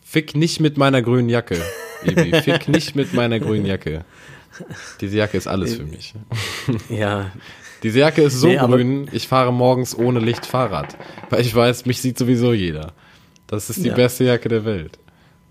Fick 0.04 0.36
nicht 0.36 0.62
mit 0.62 0.78
meiner 0.78 1.02
grünen 1.02 1.28
Jacke. 1.30 1.62
Ibi. 2.06 2.32
Fick 2.42 2.70
nicht 2.70 2.96
mit 2.96 3.14
meiner 3.14 3.40
grünen 3.42 3.66
Jacke. 3.66 4.06
Diese 5.02 5.18
Jacke 5.18 5.38
ist 5.38 5.48
alles 5.48 5.76
für 5.76 5.84
mich. 5.84 6.14
Ja, 6.90 7.32
Diese 7.84 8.00
Jacke 8.00 8.22
ist 8.24 8.40
so 8.40 8.48
Nee, 8.48 8.58
grün, 8.58 9.08
ich 9.12 9.28
fahre 9.28 9.54
morgens 9.54 9.98
ohne 9.98 10.20
Licht 10.20 10.46
Fahrrad. 10.46 10.98
Weil 11.30 11.42
ich 11.42 11.54
weiß, 11.54 11.86
mich 11.86 12.02
sieht 12.02 12.18
sowieso 12.18 12.54
jeder. 12.54 12.94
Das 13.48 13.70
ist 13.70 13.84
die 13.84 13.90
Ja. 13.90 13.96
beste 13.96 14.24
Jacke 14.26 14.50
der 14.50 14.66
Welt. 14.66 14.98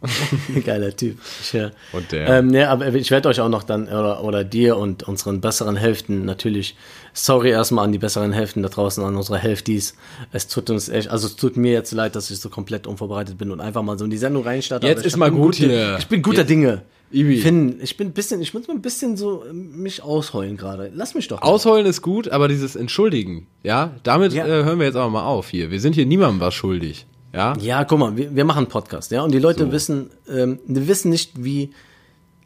geiler 0.64 0.94
Typ. 0.94 1.18
Ich, 1.42 1.54
äh, 1.54 1.70
Und 1.92 2.12
der. 2.12 2.28
Ähm, 2.28 2.48
ne, 2.48 2.68
aber 2.68 2.86
ich 2.94 3.10
werde 3.10 3.28
euch 3.28 3.40
auch 3.40 3.48
noch 3.48 3.62
dann, 3.62 3.86
oder, 3.88 4.22
oder 4.22 4.44
dir 4.44 4.76
und 4.76 5.04
unseren 5.04 5.40
besseren 5.40 5.74
Hälften 5.76 6.24
natürlich, 6.26 6.76
sorry 7.14 7.50
erstmal 7.50 7.84
an 7.86 7.92
die 7.92 7.98
besseren 7.98 8.32
Hälften 8.32 8.62
da 8.62 8.68
draußen, 8.68 9.02
an 9.02 9.16
unsere 9.16 9.38
Hälftis. 9.38 9.94
Es 10.32 10.48
tut 10.48 10.68
uns 10.68 10.88
echt, 10.90 11.08
also 11.08 11.26
es 11.26 11.36
tut 11.36 11.56
mir 11.56 11.72
jetzt 11.72 11.92
leid, 11.92 12.14
dass 12.14 12.30
ich 12.30 12.38
so 12.40 12.50
komplett 12.50 12.86
unvorbereitet 12.86 13.38
bin 13.38 13.50
und 13.50 13.60
einfach 13.60 13.82
mal 13.82 13.98
so 13.98 14.04
in 14.04 14.10
die 14.10 14.18
Sendung 14.18 14.44
reinstarte. 14.44 14.86
Jetzt 14.86 15.06
ist 15.06 15.16
mal 15.16 15.30
gut 15.30 15.56
gute, 15.56 15.66
hier. 15.66 15.96
Ich 15.98 16.06
bin 16.08 16.22
guter 16.22 16.38
Jetzt- 16.40 16.50
Dinge. 16.50 16.82
Ibi. 17.10 17.38
Finn, 17.38 17.78
ich 17.80 17.96
bin 17.96 18.08
ein 18.08 18.12
bisschen, 18.12 18.40
ich 18.40 18.52
muss 18.52 18.66
mal 18.66 18.74
ein 18.74 18.82
bisschen 18.82 19.16
so 19.16 19.44
äh, 19.44 19.52
mich 19.52 20.02
ausheulen 20.02 20.56
gerade. 20.56 20.90
Lass 20.94 21.14
mich 21.14 21.28
doch. 21.28 21.40
mal. 21.40 21.46
Ausheulen 21.46 21.86
ist 21.86 22.02
gut, 22.02 22.28
aber 22.28 22.48
dieses 22.48 22.76
Entschuldigen, 22.76 23.46
ja, 23.62 23.92
damit 24.02 24.32
Ja. 24.32 24.46
Äh, 24.46 24.64
hören 24.64 24.78
wir 24.78 24.86
jetzt 24.86 24.96
aber 24.96 25.10
mal 25.10 25.24
auf 25.24 25.48
hier. 25.48 25.70
Wir 25.70 25.80
sind 25.80 25.94
hier 25.94 26.06
niemandem 26.06 26.40
was 26.40 26.54
schuldig. 26.54 27.06
Ja? 27.32 27.54
Ja, 27.60 27.84
guck 27.84 27.98
mal, 27.98 28.16
wir, 28.16 28.34
wir 28.34 28.44
machen 28.44 28.58
einen 28.58 28.68
Podcast, 28.68 29.10
ja, 29.10 29.22
und 29.22 29.32
die 29.32 29.38
Leute 29.38 29.66
So. 29.66 29.72
wissen, 29.72 30.10
ähm, 30.28 30.58
die 30.66 30.88
wissen 30.88 31.10
nicht, 31.10 31.44
wie 31.44 31.70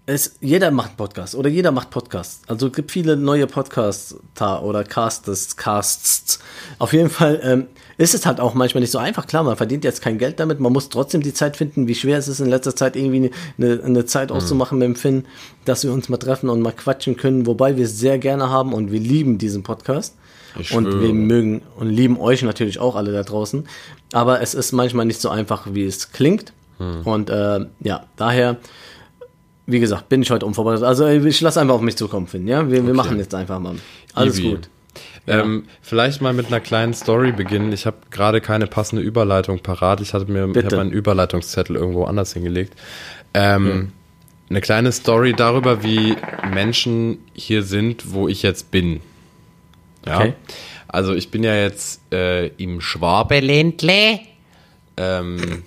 es, 0.06 0.36
jeder 0.40 0.70
macht 0.70 0.96
Podcast 0.96 1.34
oder 1.34 1.48
jeder 1.48 1.70
macht 1.70 1.90
Podcasts. 1.90 2.42
Also 2.48 2.66
es 2.66 2.72
gibt 2.72 2.90
viele 2.90 3.16
neue 3.16 3.46
Podcasts 3.46 4.16
da 4.34 4.60
oder 4.60 4.82
Casts, 4.82 5.56
Casts. 5.56 6.40
Auf 6.78 6.92
jeden 6.92 7.10
Fall 7.10 7.40
ähm, 7.44 7.66
ist 8.00 8.14
es 8.14 8.24
halt 8.24 8.40
auch 8.40 8.54
manchmal 8.54 8.80
nicht 8.80 8.92
so 8.92 8.98
einfach. 8.98 9.26
Klar, 9.26 9.44
man 9.44 9.58
verdient 9.58 9.84
jetzt 9.84 10.00
kein 10.00 10.16
Geld 10.16 10.40
damit, 10.40 10.58
man 10.58 10.72
muss 10.72 10.88
trotzdem 10.88 11.22
die 11.22 11.34
Zeit 11.34 11.58
finden, 11.58 11.86
wie 11.86 11.94
schwer 11.94 12.16
es 12.16 12.28
ist 12.28 12.40
in 12.40 12.48
letzter 12.48 12.74
Zeit 12.74 12.96
irgendwie 12.96 13.30
eine, 13.58 13.82
eine 13.84 14.06
Zeit 14.06 14.32
auszumachen 14.32 14.78
mit 14.78 14.86
dem 14.86 14.96
Finn, 14.96 15.26
dass 15.66 15.84
wir 15.84 15.92
uns 15.92 16.08
mal 16.08 16.16
treffen 16.16 16.48
und 16.48 16.62
mal 16.62 16.72
quatschen 16.72 17.18
können, 17.18 17.44
wobei 17.44 17.76
wir 17.76 17.84
es 17.84 17.98
sehr 17.98 18.18
gerne 18.18 18.48
haben 18.48 18.72
und 18.72 18.90
wir 18.90 19.00
lieben 19.00 19.36
diesen 19.36 19.62
Podcast. 19.64 20.16
Ich 20.58 20.74
und 20.74 20.84
schwöre. 20.84 21.02
wir 21.02 21.12
mögen 21.12 21.60
und 21.76 21.90
lieben 21.90 22.18
euch 22.18 22.42
natürlich 22.42 22.80
auch 22.80 22.96
alle 22.96 23.12
da 23.12 23.22
draußen. 23.22 23.68
Aber 24.12 24.40
es 24.40 24.54
ist 24.54 24.72
manchmal 24.72 25.04
nicht 25.04 25.20
so 25.20 25.28
einfach, 25.28 25.66
wie 25.72 25.84
es 25.84 26.10
klingt. 26.10 26.54
Hm. 26.78 27.02
Und 27.04 27.28
äh, 27.28 27.66
ja, 27.80 28.06
daher, 28.16 28.56
wie 29.66 29.78
gesagt, 29.78 30.08
bin 30.08 30.22
ich 30.22 30.30
heute 30.30 30.46
unvorbereitet. 30.46 30.84
Also 30.84 31.06
ich 31.06 31.40
lasse 31.42 31.60
einfach 31.60 31.74
auf 31.74 31.82
mich 31.82 31.96
zukommen, 31.96 32.26
Finn. 32.26 32.48
Ja, 32.48 32.68
wir, 32.70 32.84
wir 32.84 32.94
machen 32.94 33.18
jetzt 33.18 33.34
einfach 33.34 33.60
mal. 33.60 33.76
Alles 34.14 34.38
Ibi. 34.38 34.50
gut. 34.52 34.70
Ähm, 35.30 35.64
vielleicht 35.82 36.20
mal 36.20 36.32
mit 36.32 36.46
einer 36.48 36.60
kleinen 36.60 36.94
Story 36.94 37.32
beginnen. 37.32 37.72
Ich 37.72 37.86
habe 37.86 37.98
gerade 38.10 38.40
keine 38.40 38.66
passende 38.66 39.02
Überleitung 39.02 39.60
parat. 39.60 40.00
Ich 40.00 40.14
hatte 40.14 40.30
mir 40.30 40.48
ich 40.54 40.64
hab 40.64 40.72
meinen 40.72 40.92
Überleitungszettel 40.92 41.76
irgendwo 41.76 42.04
anders 42.04 42.32
hingelegt. 42.32 42.74
Ähm, 43.34 43.92
Eine 44.50 44.60
kleine 44.60 44.90
Story 44.90 45.32
darüber, 45.32 45.84
wie 45.84 46.16
Menschen 46.52 47.18
hier 47.34 47.62
sind, 47.62 48.12
wo 48.12 48.26
ich 48.26 48.42
jetzt 48.42 48.72
bin. 48.72 49.00
Ja. 50.04 50.18
Okay. 50.18 50.34
Also 50.88 51.14
ich 51.14 51.30
bin 51.30 51.44
ja 51.44 51.54
jetzt 51.54 52.00
äh, 52.12 52.48
im 52.56 52.80
Schwabeländle 52.80 54.18
ähm, 54.96 55.62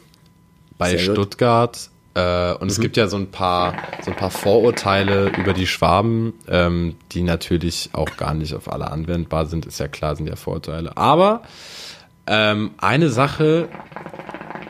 bei 0.77 0.97
Sehr. 0.97 0.99
Stuttgart. 0.99 1.89
Äh, 2.15 2.53
und 2.53 2.69
es 2.69 2.79
gibt 2.79 2.95
ja 2.97 3.07
so 3.07 3.17
ein 3.17 3.31
paar 3.31 3.73
so 4.03 4.11
ein 4.11 4.17
paar 4.17 4.29
Vorurteile 4.29 5.29
über 5.37 5.53
die 5.53 5.65
Schwaben, 5.65 6.33
ähm, 6.47 6.95
die 7.11 7.23
natürlich 7.23 7.89
auch 7.93 8.17
gar 8.17 8.33
nicht 8.33 8.53
auf 8.53 8.71
alle 8.71 8.91
anwendbar 8.91 9.47
sind. 9.47 9.65
Ist 9.65 9.79
ja 9.79 9.87
klar, 9.87 10.15
sind 10.15 10.27
ja 10.27 10.35
Vorurteile. 10.35 10.95
Aber 10.95 11.41
ähm, 12.27 12.71
eine 12.77 13.09
Sache, 13.09 13.67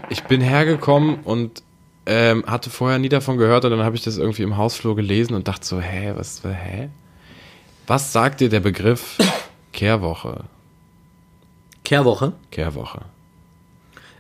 ich 0.09 0.23
bin 0.23 0.41
hergekommen 0.41 1.19
und 1.23 1.63
ähm, 2.05 2.43
hatte 2.47 2.69
vorher 2.69 2.99
nie 2.99 3.09
davon 3.09 3.37
gehört 3.37 3.65
und 3.65 3.71
dann 3.71 3.83
habe 3.83 3.95
ich 3.95 4.03
das 4.03 4.17
irgendwie 4.17 4.43
im 4.43 4.57
Hausflur 4.57 4.95
gelesen 4.95 5.35
und 5.35 5.47
dachte 5.47 5.65
so, 5.65 5.79
hä, 5.79 6.13
was, 6.15 6.43
hä? 6.43 6.89
Was 7.87 8.13
sagt 8.13 8.39
dir 8.39 8.49
der 8.49 8.59
Begriff 8.59 9.17
Kehrwoche? 9.73 10.45
Kehrwoche. 11.83 12.33
Kehrwoche. 12.51 13.01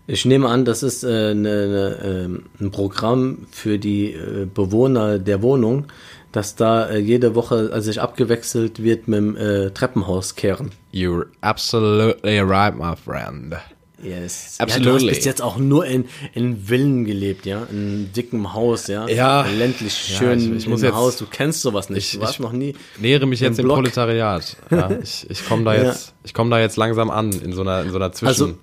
Ich 0.05 0.25
nehme 0.25 0.49
an, 0.49 0.65
das 0.65 0.83
ist 0.83 1.03
äh, 1.03 1.07
eine, 1.07 1.33
eine, 1.33 1.97
ähm, 2.03 2.43
ein 2.59 2.71
Programm 2.71 3.47
für 3.51 3.79
die 3.79 4.11
äh, 4.11 4.45
Bewohner 4.53 5.17
der 5.17 5.41
Wohnung, 5.41 5.85
dass 6.33 6.55
da 6.55 6.87
äh, 6.89 6.97
jede 6.99 7.35
Woche 7.35 7.69
also 7.71 7.85
sich 7.85 8.01
abgewechselt 8.01 8.83
wird 8.83 9.07
mit 9.07 9.17
dem 9.19 9.37
äh, 9.37 9.69
Treppenhaus 9.71 10.35
kehren. 10.35 10.71
You're 10.93 11.27
absolutely 11.41 12.39
right, 12.39 12.75
my 12.77 12.95
friend. 12.97 13.55
Yes. 14.01 14.57
Absolutely. 14.59 14.91
Ja, 14.91 14.97
du 14.99 15.05
hast 15.07 15.15
bis 15.15 15.23
jetzt 15.25 15.41
auch 15.41 15.55
nur 15.55 15.85
in, 15.85 16.03
in 16.33 16.57
Villen 16.57 17.05
gelebt, 17.05 17.45
ja, 17.45 17.65
in 17.71 17.77
einem 17.77 18.13
dicken 18.13 18.53
Haus, 18.53 18.87
ja. 18.87 19.07
Ja. 19.07 19.45
Ländlich 19.45 20.09
Ja, 20.09 20.17
schön 20.17 20.39
ich- 20.39 20.63
ich 20.63 20.67
muss 20.67 20.81
jetzt- 20.81 20.95
Haus. 20.95 21.15
Du 21.15 21.25
kennst 21.25 21.61
sowas 21.61 21.89
nicht. 21.89 22.07
Ich- 22.07 22.19
du 22.19 22.19
warst 22.19 22.33
ich- 22.33 22.39
noch 22.41 22.51
nie. 22.51 22.75
Nähere 22.99 23.25
mich 23.25 23.39
jetzt 23.39 23.57
Im. 23.59 23.67
Proletariat. 23.69 24.57
Ja, 24.69 24.91
ich 25.01 25.25
ich 25.29 25.47
komme 25.47 25.63
da 25.63 25.73
Ja. 25.77 25.83
jetzt, 25.83 26.13
ich 26.25 26.33
komme 26.33 26.49
da 26.49 26.59
jetzt 26.59 26.75
langsam 26.75 27.09
an 27.09 27.31
in 27.31 27.53
so 27.53 27.61
einer 27.61 27.83
in 27.83 27.91
so 27.91 27.95
einer 27.95 28.07
Also- 28.07 28.17
Zwischen 28.47 28.57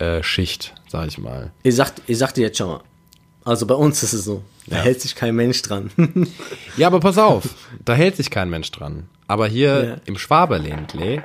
äh, 0.00 0.22
Schicht, 0.22 0.74
sag 0.88 1.06
ich 1.08 1.18
mal. 1.18 1.52
Ich 1.62 1.76
sag, 1.76 1.92
ich 2.06 2.18
sag 2.18 2.32
dir 2.34 2.42
jetzt 2.42 2.58
schon 2.58 2.68
mal. 2.68 2.80
Also 3.44 3.66
bei 3.66 3.74
uns 3.74 4.02
ist 4.02 4.12
es 4.12 4.24
so. 4.24 4.42
Da 4.66 4.76
Ja. 4.76 4.82
hält 4.82 5.00
sich 5.00 5.14
kein 5.14 5.34
Mensch 5.34 5.62
dran. 5.62 5.90
Ja, 6.76 6.86
aber 6.88 7.00
pass 7.00 7.18
auf, 7.18 7.48
da 7.84 7.94
hält 7.94 8.16
sich 8.16 8.30
kein 8.30 8.50
Mensch 8.50 8.70
dran. 8.70 9.08
Aber 9.26 9.46
hier 9.46 9.84
Ja. 9.84 9.96
im 10.06 10.16
Schwaberländle 10.18 11.22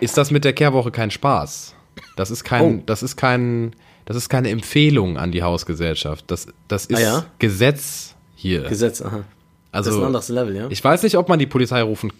ist 0.00 0.16
das 0.16 0.30
mit 0.30 0.44
der 0.44 0.52
Kehrwoche 0.52 0.90
kein 0.90 1.10
Spaß. 1.10 1.74
Das 2.16 2.30
ist 2.30 2.44
kein, 2.44 2.62
Oh. 2.80 2.82
das 2.86 3.02
ist 3.02 3.16
kein, 3.16 3.74
das 4.04 4.16
ist 4.16 4.28
keine 4.28 4.50
Empfehlung 4.50 5.16
an 5.18 5.32
die 5.32 5.42
Hausgesellschaft. 5.42 6.24
Das, 6.30 6.46
das 6.68 6.86
ist 6.86 6.96
Ah 6.98 7.00
ja? 7.00 7.24
Gesetz 7.38 8.14
hier. 8.34 8.62
Gesetz, 8.62 9.00
aha. 9.02 9.24
also, 9.72 9.90
das 9.90 9.96
ist 9.96 10.02
ein 10.02 10.06
anderes 10.06 10.28
Level, 10.28 10.56
ja? 10.56 10.66
ich 10.70 10.82
weiß 10.82 11.02
nicht, 11.02 11.16
ob 11.16 11.28
man 11.28 11.38
die 11.38 11.46
Polizei 11.46 11.82
rufen 11.82 12.12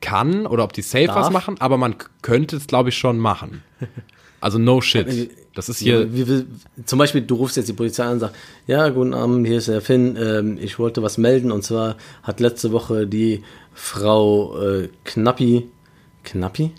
kann 0.00 0.46
oder 0.46 0.64
ob 0.64 0.72
die 0.72 0.82
safe 0.82 1.08
was 1.08 1.14
Darf? 1.14 1.30
machen, 1.32 1.56
aber 1.60 1.76
man 1.78 1.96
könnte 2.22 2.56
es, 2.56 2.66
glaube 2.66 2.90
ich, 2.90 2.98
schon 2.98 3.18
machen. 3.18 3.62
Also 4.40 4.58
no 4.58 4.80
shit. 4.80 5.30
Das 5.54 5.68
ist 5.70 5.78
hier, 5.78 6.00
Ja, 6.00 6.12
wie, 6.12 6.28
wie, 6.28 6.44
zum 6.84 6.98
Beispiel, 6.98 7.22
du 7.22 7.34
rufst 7.36 7.56
jetzt 7.56 7.68
die 7.68 7.72
Polizei 7.72 8.04
an 8.04 8.12
und 8.14 8.20
sagst, 8.20 8.36
ja, 8.66 8.88
guten 8.90 9.14
Abend, 9.14 9.46
hier 9.46 9.56
ist 9.58 9.68
der 9.68 9.80
Finn, 9.80 10.16
ähm, 10.20 10.58
ich 10.60 10.78
wollte 10.78 11.02
was 11.02 11.16
melden 11.16 11.50
und 11.50 11.62
zwar 11.64 11.96
hat 12.22 12.40
letzte 12.40 12.72
Woche 12.72 13.06
die 13.06 13.42
Frau 13.72 14.60
äh, 14.60 14.88
Knappi, 15.04 15.66
Knappi? 16.24 16.72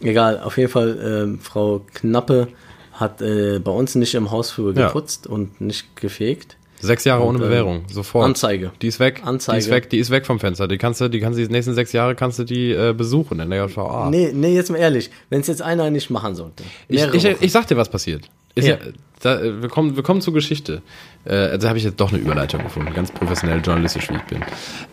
Egal, 0.00 0.40
auf 0.40 0.56
jeden 0.58 0.70
Fall, 0.70 0.98
ähm, 1.04 1.38
Frau 1.40 1.84
Knappe 1.94 2.48
hat 2.92 3.20
äh, 3.22 3.58
bei 3.58 3.72
uns 3.72 3.94
nicht 3.96 4.14
im 4.14 4.30
Hausflur 4.30 4.72
Ja. 4.74 4.86
geputzt 4.86 5.26
und 5.26 5.60
nicht 5.60 5.96
gefegt. 5.96 6.56
Sechs 6.82 7.04
Jahre 7.04 7.22
ohne 7.22 7.38
Und, 7.38 7.44
äh, 7.44 7.46
Bewährung, 7.46 7.84
sofort. 7.88 8.26
Anzeige. 8.26 8.72
Die 8.82 8.88
ist 8.88 8.98
weg. 8.98 9.22
Anzeige. 9.24 9.58
Die 9.58 9.64
ist 9.64 9.70
weg, 9.70 9.90
die 9.90 9.98
ist 9.98 10.10
weg 10.10 10.26
vom 10.26 10.40
Fenster. 10.40 10.66
Die 10.66 10.78
kannst 10.78 11.00
du, 11.00 11.08
die 11.08 11.20
kannst 11.20 11.38
du 11.38 11.46
die 11.46 11.52
nächsten 11.52 11.74
sechs 11.74 11.92
Jahre 11.92 12.16
kannst 12.16 12.40
du 12.40 12.44
die 12.44 12.72
äh, 12.72 12.92
besuchen 12.92 13.38
in 13.38 13.50
der 13.50 13.64
JVA. 13.66 14.10
Nee, 14.10 14.32
nee, 14.34 14.54
jetzt 14.54 14.68
mal 14.70 14.78
ehrlich, 14.78 15.08
wenn 15.30 15.40
es 15.40 15.46
jetzt 15.46 15.62
einer 15.62 15.90
nicht 15.90 16.10
machen 16.10 16.34
sollte. 16.34 16.64
ich, 16.88 17.02
ich, 17.14 17.24
ich 17.24 17.52
sag 17.52 17.68
dir, 17.68 17.76
was 17.76 17.88
passiert. 17.88 18.28
Ist 18.56 18.66
ja. 18.66 18.74
Ja. 18.74 18.80
da, 19.20 19.40
äh, 19.40 19.62
wir, 19.62 19.68
kommen, 19.68 19.94
wir 19.94 20.02
kommen 20.02 20.20
zur 20.20 20.34
Geschichte. 20.34 20.82
Äh, 21.24 21.56
da 21.56 21.68
habe 21.68 21.78
ich 21.78 21.84
jetzt 21.84 22.00
doch 22.00 22.12
eine 22.12 22.20
Überleitung 22.20 22.62
gefunden, 22.64 22.92
ganz 22.92 23.12
professionell 23.12 23.60
journalistisch 23.64 24.10
wie 24.10 24.16
ich 24.16 24.22
bin. 24.22 24.44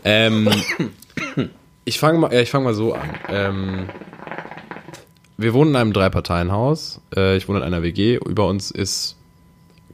Ähm, 0.04 0.50
ich 1.86 2.00
fange 2.00 2.20
mal, 2.20 2.32
ja, 2.32 2.42
ich 2.42 2.52
fange 2.52 2.66
mal 2.66 2.74
so 2.76 2.94
an. 2.94 3.10
Ähm, 3.30 3.90
wir 5.38 5.54
wohnen 5.54 5.72
in 5.72 5.76
einem 5.76 5.94
Drei-Parteien-Haus. 5.94 7.02
Äh, 7.16 7.38
ich 7.38 7.48
wohne 7.50 7.60
in 7.60 7.64
einer 7.66 7.82
WG. 7.82 8.18
Über 8.18 8.48
uns 8.48 8.72
ist 8.72 9.16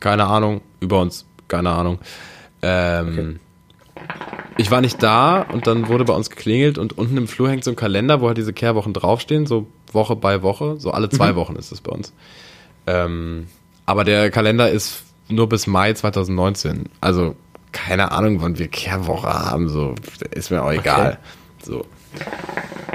keine 0.02 0.26
Ahnung. 0.26 0.62
Über 0.82 1.00
uns 1.00 1.26
keine 1.48 1.72
Ahnung. 1.72 2.00
Ähm, 2.62 3.40
Ich 4.58 4.72
war 4.72 4.82
nicht 4.82 5.02
da 5.04 5.42
und 5.42 5.68
dann 5.68 5.88
wurde 5.90 6.06
bei 6.06 6.14
uns 6.14 6.30
geklingelt 6.30 6.78
und 6.78 6.98
unten 6.98 7.18
im 7.18 7.28
Flur 7.28 7.50
hängt 7.50 7.64
so 7.64 7.72
ein 7.72 7.76
Kalender, 7.76 8.22
wo 8.22 8.28
halt 8.28 8.38
diese 8.38 8.54
Kehrwochen 8.54 8.94
draufstehen, 8.94 9.46
so 9.46 9.68
Woche 9.92 10.16
bei 10.16 10.42
Woche, 10.44 10.76
so 10.80 10.92
alle 10.92 11.10
zwei 11.10 11.36
Wochen 11.36 11.56
ist 11.56 11.72
es 11.72 11.82
bei 11.82 11.92
uns. 11.92 12.14
Ähm, 12.88 13.48
aber 13.86 14.04
der 14.04 14.32
Kalender 14.32 14.70
ist 14.70 15.04
nur 15.28 15.50
bis 15.50 15.68
Mai 15.68 15.94
2019. 15.94 16.86
Also 17.02 17.36
keine 17.72 18.12
Ahnung, 18.14 18.42
wann 18.42 18.58
wir 18.58 18.70
Kehrwoche 18.70 19.28
haben, 19.28 19.68
so 19.68 19.96
ist 20.32 20.52
mir 20.52 20.64
auch 20.64 20.72
egal. 20.72 21.20
So. 21.64 21.86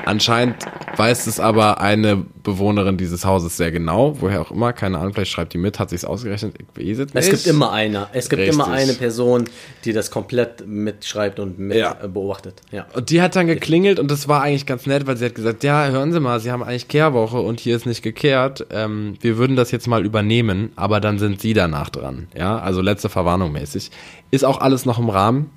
Anscheinend 0.07 0.57
weiß 0.97 1.27
es 1.29 1.39
aber 1.41 1.81
eine 1.81 2.17
Bewohnerin 2.43 2.97
dieses 2.97 3.25
Hauses 3.25 3.57
sehr 3.57 3.71
genau, 3.71 4.21
woher 4.21 4.41
auch 4.41 4.51
immer, 4.51 4.73
keine 4.73 4.99
Ahnung, 4.99 5.15
vielleicht 5.15 5.31
schreibt 5.31 5.53
die 5.53 5.59
mit, 5.59 5.79
hat 5.79 5.91
sich's 5.91 6.05
ausgerechnet, 6.05 6.57
ich 6.77 6.99
weiß 6.99 7.07
es 7.07 7.15
Es 7.15 7.31
gibt 7.31 7.47
immer 7.47 7.73
einer. 7.73 8.09
Es 8.13 8.29
gibt 8.29 8.41
Richtig. 8.43 8.55
immer 8.57 8.69
eine 8.69 8.93
Person, 8.95 9.45
die 9.85 9.93
das 9.93 10.11
komplett 10.11 10.67
mitschreibt 10.67 11.39
und 11.39 11.59
mit 11.59 11.77
Ja. 11.79 11.97
äh, 12.03 12.09
beobachtet. 12.09 12.61
Ja. 12.73 12.87
Und 12.95 13.11
die 13.11 13.23
hat 13.23 13.37
dann 13.37 13.47
geklingelt 13.47 13.99
und 14.01 14.11
das 14.11 14.27
war 14.27 14.43
eigentlich 14.43 14.67
ganz 14.67 14.85
nett, 14.87 15.07
weil 15.07 15.17
sie 15.17 15.27
hat 15.27 15.35
gesagt, 15.35 15.63
ja, 15.65 15.89
hören 15.89 16.13
Sie 16.13 16.21
mal, 16.21 16.41
Sie 16.41 16.51
haben 16.51 16.63
eigentlich 16.63 16.89
Kehrwoche 16.89 17.39
und 17.41 17.61
hier 17.61 17.77
ist 17.77 17.87
nicht 17.87 18.03
gekehrt. 18.03 18.67
Ähm, 18.71 19.15
wir 19.21 19.39
würden 19.39 19.57
das 19.57 19.71
jetzt 19.71 19.87
mal 19.87 20.05
übernehmen, 20.05 20.73
aber 20.77 21.01
dann 21.01 21.19
sind 21.19 21.41
Sie 21.41 21.55
danach 21.55 21.89
dran. 21.89 22.29
Ja, 22.37 22.59
also 22.59 22.81
letzte 22.81 23.09
Verwarnung 23.09 23.53
mäßig. 23.53 23.91
Ist 24.31 24.45
auch 24.45 24.61
alles 24.61 24.87
noch 24.87 24.99
im 24.99 25.09
Rahmen. 25.09 25.51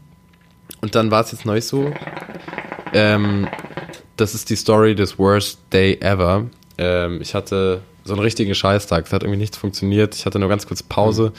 Und 0.81 0.95
dann 0.95 1.11
war 1.11 1.21
es 1.21 1.31
jetzt 1.31 1.45
neu 1.45 1.59
so. 1.61 1.91
Ähm, 2.93 3.47
das 4.17 4.35
ist 4.35 4.49
die 4.49 4.55
Story 4.55 4.95
des 4.95 5.17
Worst 5.17 5.59
Day 5.71 5.99
Ever. 5.99 6.45
Ähm, 6.77 7.21
ich 7.21 7.33
hatte 7.33 7.81
so 8.03 8.13
einen 8.13 8.21
richtigen 8.21 8.53
Scheißtag. 8.53 9.05
Es 9.05 9.13
hat 9.13 9.23
irgendwie 9.23 9.39
nichts 9.39 9.57
funktioniert. 9.57 10.15
Ich 10.15 10.25
hatte 10.25 10.39
nur 10.39 10.49
ganz 10.49 10.67
kurz 10.67 10.83
Pause. 10.83 11.33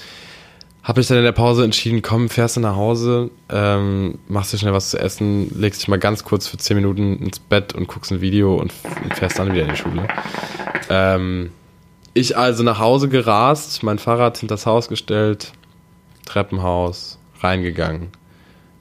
Habe 0.83 1.01
ich 1.01 1.07
dann 1.07 1.17
in 1.17 1.25
der 1.25 1.33
Pause 1.33 1.65
entschieden, 1.65 2.03
komm, 2.03 2.29
fährst 2.29 2.57
du 2.57 2.61
nach 2.61 2.77
Hause, 2.77 3.31
ähm, 3.49 4.19
machst 4.29 4.53
dir 4.53 4.59
schnell 4.59 4.75
was 4.75 4.91
zu 4.91 4.99
essen, 4.99 5.51
legst 5.59 5.81
dich 5.81 5.89
mal 5.89 5.99
ganz 5.99 6.25
kurz 6.25 6.47
für 6.47 6.59
10 6.59 6.77
Minuten 6.77 7.17
ins 7.21 7.39
Bett 7.39 7.73
und 7.73 7.89
guckst 7.89 8.13
ein 8.13 8.21
Video 8.21 8.57
und, 8.57 8.71
und 9.03 9.15
fährst 9.15 9.39
dann 9.39 9.51
wieder 9.55 9.65
in 9.65 9.71
die 9.71 9.77
Schule. 9.79 10.07
Ähm, 10.91 11.53
ich 12.13 12.37
also 12.37 12.63
nach 12.65 12.81
Hause 12.81 13.09
gerast, 13.09 13.83
mein 13.83 13.99
Fahrrad 13.99 14.37
hinters 14.37 14.67
Haus 14.67 14.89
gestellt, 14.89 15.53
Treppenhaus, 16.27 17.19
reingegangen, 17.41 18.09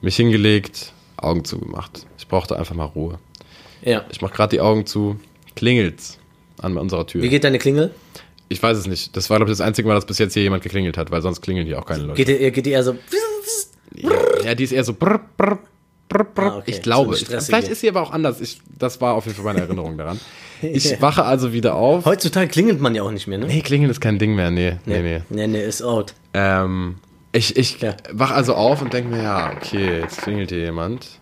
mich 0.02 0.16
hingelegt, 0.16 0.92
Augen 1.16 1.46
zugemacht. 1.46 2.06
Ich 2.24 2.28
brauchte 2.28 2.58
einfach 2.58 2.74
mal 2.74 2.86
Ruhe. 2.86 3.18
ja. 3.82 4.02
Ich 4.10 4.22
mach 4.22 4.32
gerade 4.32 4.56
die 4.56 4.60
Augen 4.62 4.86
zu, 4.86 5.20
klingelt's 5.56 6.18
an 6.62 6.78
unserer 6.78 7.06
Tür. 7.06 7.20
Wie 7.22 7.28
geht 7.28 7.44
deine 7.44 7.58
Klingel? 7.58 7.90
Ich 8.48 8.62
weiß 8.62 8.78
es 8.78 8.86
nicht. 8.86 9.14
Das 9.14 9.28
war, 9.28 9.36
glaube 9.36 9.52
ich, 9.52 9.58
das 9.58 9.66
einzige 9.66 9.86
Mal, 9.86 9.94
dass 9.94 10.06
bis 10.06 10.16
jetzt 10.16 10.32
hier 10.32 10.42
jemand 10.42 10.62
geklingelt 10.62 10.96
hat, 10.96 11.10
weil 11.10 11.20
sonst 11.20 11.42
klingeln 11.42 11.66
hier 11.66 11.78
auch 11.78 11.84
keine 11.84 12.04
Leute. 12.04 12.24
Geht 12.24 12.40
die, 12.40 12.50
geht 12.50 12.64
die 12.64 12.70
eher 12.70 12.82
so. 12.82 12.96
Ja, 14.42 14.54
die 14.54 14.64
ist 14.64 14.72
eher 14.72 14.84
so. 14.84 14.94
Brr, 14.94 15.20
brr, 15.36 15.58
brr, 16.08 16.24
brr. 16.24 16.42
Ah, 16.52 16.56
okay. 16.58 16.70
Ich 16.70 16.80
glaube. 16.82 17.14
So 17.16 17.26
vielleicht 17.40 17.68
ist 17.68 17.80
sie 17.82 17.88
aber 17.90 18.00
auch 18.00 18.10
anders. 18.10 18.40
Ich, 18.40 18.60
das 18.78 19.00
war 19.02 19.14
auf 19.14 19.26
jeden 19.26 19.36
Fall 19.36 19.44
meine 19.44 19.60
Erinnerung 19.60 19.98
daran. 19.98 20.18
Ich 20.62 21.02
wache 21.02 21.24
also 21.26 21.52
wieder 21.52 21.74
auf. 21.74 22.06
Heutzutage 22.06 22.48
klingelt 22.48 22.80
man 22.80 22.94
ja 22.94 23.02
auch 23.02 23.10
nicht 23.10 23.26
mehr, 23.26 23.36
ne? 23.36 23.44
Nee, 23.46 23.60
klingeln 23.60 23.90
ist 23.90 24.00
kein 24.00 24.18
Ding 24.18 24.34
mehr. 24.34 24.50
Nee, 24.50 24.76
nee, 24.86 25.02
nee. 25.02 25.20
Nee, 25.28 25.46
nee, 25.46 25.62
ist 25.62 25.82
out. 25.82 26.14
Ähm, 26.32 26.94
ich 27.32 27.58
ich 27.58 27.80
Ja. 27.82 27.96
wach 28.12 28.30
also 28.30 28.54
auf 28.54 28.80
und 28.80 28.94
denke 28.94 29.10
mir, 29.10 29.22
ja, 29.22 29.52
okay, 29.54 29.98
jetzt 30.00 30.22
klingelt 30.22 30.48
hier 30.50 30.60
jemand. 30.60 31.20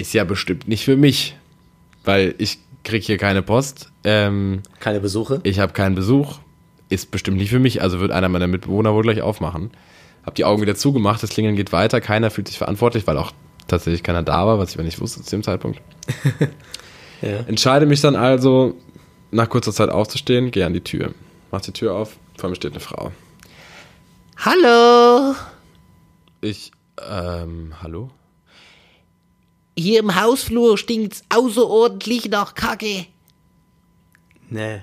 Ist 0.00 0.14
ja 0.14 0.24
bestimmt 0.24 0.66
nicht 0.66 0.84
für 0.84 0.96
mich. 0.96 1.36
Weil 2.04 2.34
ich 2.38 2.58
krieg 2.84 3.04
hier 3.04 3.18
keine 3.18 3.42
Post. 3.42 3.90
Ähm, 4.04 4.62
Keine 4.78 5.00
Besuche. 5.00 5.40
ich 5.42 5.58
habe 5.58 5.72
keinen 5.74 5.94
Besuch. 5.94 6.38
Ist 6.88 7.10
bestimmt 7.10 7.36
nicht 7.36 7.50
für 7.50 7.58
mich. 7.58 7.82
Also 7.82 8.00
wird 8.00 8.10
einer 8.10 8.28
meiner 8.30 8.46
Mitbewohner 8.46 8.94
wohl 8.94 9.02
gleich 9.02 9.20
aufmachen. 9.20 9.70
Hab 10.24 10.34
die 10.34 10.44
Augen 10.44 10.62
wieder 10.62 10.74
zugemacht, 10.74 11.22
das 11.22 11.30
Klingeln 11.30 11.56
geht 11.56 11.72
weiter. 11.72 12.00
Keiner 12.00 12.30
fühlt 12.30 12.48
sich 12.48 12.58
verantwortlich, 12.58 13.06
weil 13.06 13.18
auch 13.18 13.32
tatsächlich 13.68 14.02
keiner 14.02 14.22
da 14.22 14.46
war, 14.46 14.58
was 14.58 14.70
ich 14.70 14.76
aber 14.76 14.84
nicht 14.84 15.00
wusste 15.00 15.22
zu 15.22 15.30
dem 15.30 15.42
Zeitpunkt. 15.42 15.80
Ja. 17.22 17.40
Entscheide 17.40 17.84
mich 17.84 18.00
dann 18.00 18.16
also, 18.16 18.76
nach 19.30 19.50
kurzer 19.50 19.72
Zeit 19.74 19.90
aufzustehen, 19.90 20.50
gehe 20.50 20.64
an 20.64 20.72
die 20.72 20.80
Tür. 20.80 21.12
Mach 21.50 21.60
die 21.60 21.70
Tür 21.72 21.92
auf, 21.94 22.16
vor 22.38 22.48
mir 22.48 22.56
steht 22.56 22.70
eine 22.72 22.80
Frau. 22.80 23.12
Hallo, 24.38 25.34
Ich, 26.40 26.72
ähm, 27.06 27.74
hallo? 27.82 28.08
Hier 29.80 30.00
im 30.00 30.20
Hausflur 30.20 30.76
stinkt's 30.78 31.22
außerordentlich 31.28 32.28
nach 32.30 32.54
Kacke. 32.54 33.06
Nee. 34.48 34.82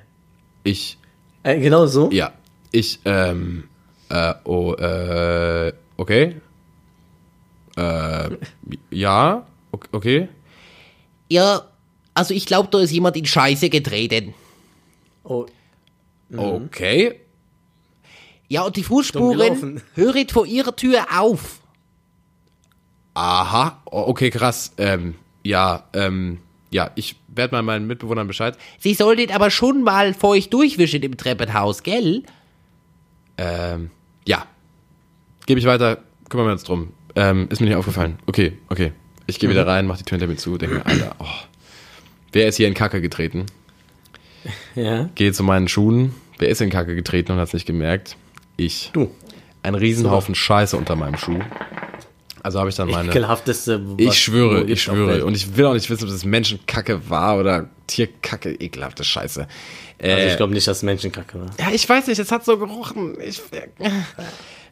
Ich, 0.64 0.98
Äh, 1.44 1.60
genau 1.60 1.86
so? 1.86 2.10
ja, 2.12 2.34
ich, 2.72 3.00
ähm, 3.06 3.66
äh, 4.10 4.34
oh, 4.44 4.74
äh, 4.74 5.74
okay. 5.98 6.42
Äh, 7.78 8.30
ja, 8.92 9.46
ok- 9.72 9.90
okay. 9.92 10.28
Ja, 11.30 11.62
also 12.14 12.34
ich 12.34 12.46
glaube, 12.46 12.70
da 12.72 12.80
ist 12.80 12.92
jemand 12.92 13.16
in 13.18 13.26
Scheiße 13.26 13.70
getreten. 13.70 14.34
Oh, 15.24 15.46
Okay. 16.36 17.22
Ja, 18.50 18.64
und 18.64 18.76
die 18.76 18.84
Fußspuren 18.84 19.82
höret 19.96 20.32
vor 20.32 20.46
ihrer 20.46 20.76
Tür 20.76 21.06
auf. 21.18 21.60
Aha, 23.18 23.82
okay, 23.86 24.30
krass. 24.30 24.74
Ähm, 24.78 25.16
ja, 25.42 25.86
ähm, 25.94 26.38
ja, 26.70 26.92
ich 26.94 27.16
werde 27.28 27.56
mal 27.56 27.64
meinen 27.64 27.88
Mitbewohnern 27.88 28.28
Bescheid. 28.28 28.56
Sie 28.78 28.94
solltet 28.94 29.34
aber 29.34 29.50
schon 29.50 29.82
mal 29.82 30.14
vor 30.14 30.32
euch 30.32 30.52
durchwischen 30.52 31.02
im 31.02 31.18
Treppenhaus, 31.18 31.82
gell? 31.82 32.22
Ähm, 33.40 33.90
ja. 34.28 34.46
Gebe 35.48 35.60
ich 35.60 35.66
weiter, 35.66 36.04
kümmern 36.30 36.46
wir 36.46 36.52
uns 36.52 36.64
drum. 36.64 36.90
Ähm, 37.16 37.48
ist 37.50 37.60
mir 37.60 37.66
nicht 37.66 37.76
aufgefallen. 37.76 38.20
Okay, 38.28 38.60
okay. 38.70 38.92
Ich 39.26 39.40
gehe 39.40 39.50
wieder 39.50 39.66
rein, 39.66 39.88
mach 39.88 39.98
die 39.98 40.04
Tür 40.04 40.20
hinter 40.20 40.32
mir 40.32 40.38
zu, 40.38 40.60
denke 40.60 40.76
mir, 40.76 40.86
Alter, 40.86 41.16
oh. 41.18 41.26
Wer 42.34 42.48
ist 42.48 42.58
hier 42.58 42.68
in 42.68 42.76
Kacke 42.76 43.02
getreten? 43.02 43.48
ja. 44.76 45.10
Gehe 45.16 45.34
zu 45.34 45.42
meinen 45.44 45.68
Schuhen. 45.68 46.14
Wer 46.38 46.50
ist 46.50 46.62
in 46.62 46.70
Kacke 46.70 46.94
getreten 46.94 47.32
und 47.32 47.40
hat 47.40 47.48
es 47.48 47.54
nicht 47.56 47.66
gemerkt? 47.66 48.16
Ich. 48.58 48.92
Du. 48.94 49.10
Ein 49.64 49.74
Riesenhaufen 49.74 50.36
Scheiße 50.36 50.78
unter 50.78 50.96
meinem 50.96 51.18
Schuh. 51.18 51.40
Also 52.48 52.60
habe 52.60 52.70
ich 52.70 52.76
dann 52.78 52.90
meine. 52.90 53.10
Ekelhafteste. 53.10 53.82
Ich 53.98 54.18
schwöre, 54.18 54.64
ich 54.64 54.82
schwöre. 54.82 55.26
Und 55.26 55.36
ich 55.36 55.58
will 55.58 55.66
auch 55.66 55.74
nicht 55.74 55.90
wissen, 55.90 56.06
ob 56.06 56.10
das 56.10 56.24
Menschenkacke 56.24 57.10
war 57.10 57.38
oder 57.38 57.68
Tierkacke. 57.88 58.52
Ekelhafte 58.54 59.04
Scheiße. 59.04 59.50
Äh, 59.98 60.14
Also 60.14 60.28
ich 60.30 60.38
glaube 60.38 60.54
nicht, 60.54 60.66
dass 60.66 60.78
es 60.78 60.84
Menschenkacke 60.84 61.42
war. 61.42 61.48
ja, 61.60 61.74
ich 61.74 61.90
weiß 61.90 62.08
nicht, 62.08 62.20
es 62.20 62.32
hat 62.32 62.46
so 62.46 62.58
gerochen. 62.58 63.18
Ich, 63.22 63.42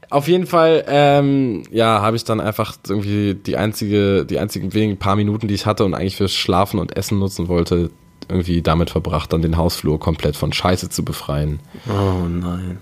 auf 0.09 0.29
jeden 0.29 0.47
Fall, 0.47 0.85
ähm, 0.87 1.63
ja, 1.69 2.01
habe 2.01 2.15
ich 2.15 2.23
dann 2.23 2.39
einfach 2.39 2.77
irgendwie 2.87 3.33
die 3.35 3.57
einzige, 3.57 4.25
die 4.25 4.39
einzigen 4.39 4.73
wenigen 4.73 4.95
paar 4.95 5.17
Minuten, 5.17 5.49
die 5.49 5.53
ich 5.55 5.65
hatte 5.65 5.83
und 5.83 5.95
eigentlich 5.95 6.15
fürs 6.15 6.33
Schlafen 6.33 6.79
und 6.79 6.95
Essen 6.95 7.19
nutzen 7.19 7.49
wollte, 7.49 7.91
irgendwie 8.29 8.61
damit 8.61 8.89
verbracht, 8.89 9.33
dann 9.33 9.41
den 9.41 9.57
Hausflur 9.57 9.99
komplett 9.99 10.37
von 10.37 10.53
Scheiße 10.53 10.87
zu 10.87 11.03
befreien. 11.03 11.59
Oh 11.89 12.25
nein. 12.25 12.77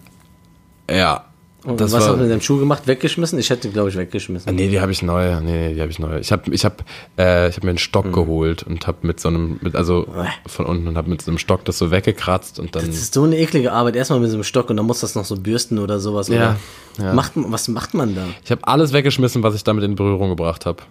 Ja. 0.87 1.25
Und 1.65 1.79
Das 1.79 1.91
was 1.93 2.01
war- 2.01 2.09
hast 2.09 2.15
du 2.17 2.21
mit 2.23 2.29
deinem 2.31 2.41
Schuh 2.41 2.57
gemacht? 2.59 2.87
Weggeschmissen? 2.87 3.39
Ich 3.39 3.49
hätte, 3.49 3.69
glaube 3.69 3.89
ich, 3.89 3.95
weggeschmissen. 3.95 4.53
Nee, 4.53 4.67
die 4.67 4.81
habe 4.81 4.91
ich 4.91 5.01
neu. 5.01 5.39
Nee, 5.39 5.73
die 5.73 5.79
habe 5.81 5.89
ich 5.91 5.97
neu. 5.97 6.17
Ich 6.19 6.31
habe 6.31 6.51
ich 6.53 6.65
hab, 6.65 6.83
äh, 7.17 7.47
ich 7.49 7.55
hab 7.55 7.63
mir 7.63 7.69
einen 7.69 7.77
Stock 7.77 8.05
Hm. 8.05 8.11
geholt 8.11 8.63
und 8.63 8.85
habe 8.85 8.97
mit 9.03 9.19
so 9.21 9.29
einem, 9.29 9.59
mit, 9.61 9.75
also 9.75 10.05
von 10.45 10.65
unten 10.65 10.87
und 10.89 10.97
habe 10.97 11.09
mit 11.09 11.21
so 11.21 11.31
einem 11.31 11.37
Stock 11.37 11.63
das 11.63 11.77
so 11.77 11.89
weggekratzt 11.89 12.59
und 12.59 12.75
dann. 12.75 12.85
Das 12.85 12.95
ist 12.95 13.13
so 13.13 13.23
eine 13.23 13.37
eklige 13.37 13.71
Arbeit. 13.71 13.95
Erstmal 13.95 14.19
mit 14.19 14.29
so 14.29 14.35
einem 14.35 14.43
Stock 14.43 14.69
und 14.69 14.75
dann 14.77 14.85
muss 14.85 14.99
das 14.99 15.15
noch 15.15 15.23
so 15.25 15.37
bürsten 15.37 15.79
oder 15.79 15.99
sowas. 15.99 16.27
Ja, 16.27 16.57
Oder 16.99 17.05
ja. 17.07 17.13
Macht, 17.13 17.31
was 17.35 17.69
macht 17.69 17.93
man 17.93 18.13
da? 18.13 18.25
Ich 18.43 18.51
habe 18.51 18.67
alles 18.67 18.91
weggeschmissen, 18.91 19.41
was 19.43 19.55
ich 19.55 19.63
damit 19.63 19.83
in 19.85 19.95
Berührung 19.95 20.29
gebracht 20.29 20.65
habe. 20.65 20.83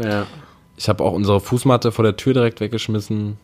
Ja. 0.00 0.26
Ich 0.76 0.88
habe 0.88 1.02
auch 1.02 1.14
unsere 1.14 1.40
Fußmatte 1.40 1.90
vor 1.90 2.04
der 2.04 2.16
Tür 2.16 2.32
direkt 2.34 2.60
weggeschmissen. 2.60 3.38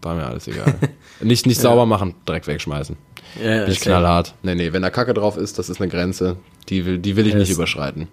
War 0.00 0.14
mir 0.14 0.26
alles 0.26 0.46
egal. 0.46 0.74
nicht 1.20 1.44
nicht 1.44 1.60
sauber 1.60 1.84
machen, 1.86 2.14
direkt 2.26 2.46
wegschmeißen. 2.46 2.96
Ja 3.42 3.60
Bin 3.60 3.62
ich 3.72 3.78
ist 3.78 3.80
knallhart. 3.82 4.34
Nee, 4.42 4.54
nee, 4.54 4.72
wenn 4.72 4.82
da 4.82 4.90
Kacke 4.90 5.14
drauf 5.14 5.36
ist, 5.36 5.58
das 5.58 5.68
ist 5.68 5.80
eine 5.80 5.90
Grenze. 5.90 6.36
Die 6.68 6.84
will, 6.86 6.98
die 6.98 7.16
will 7.16 7.26
ich 7.26 7.34
nicht 7.34 7.48
Yes. 7.48 7.56
überschreiten. 7.56 8.08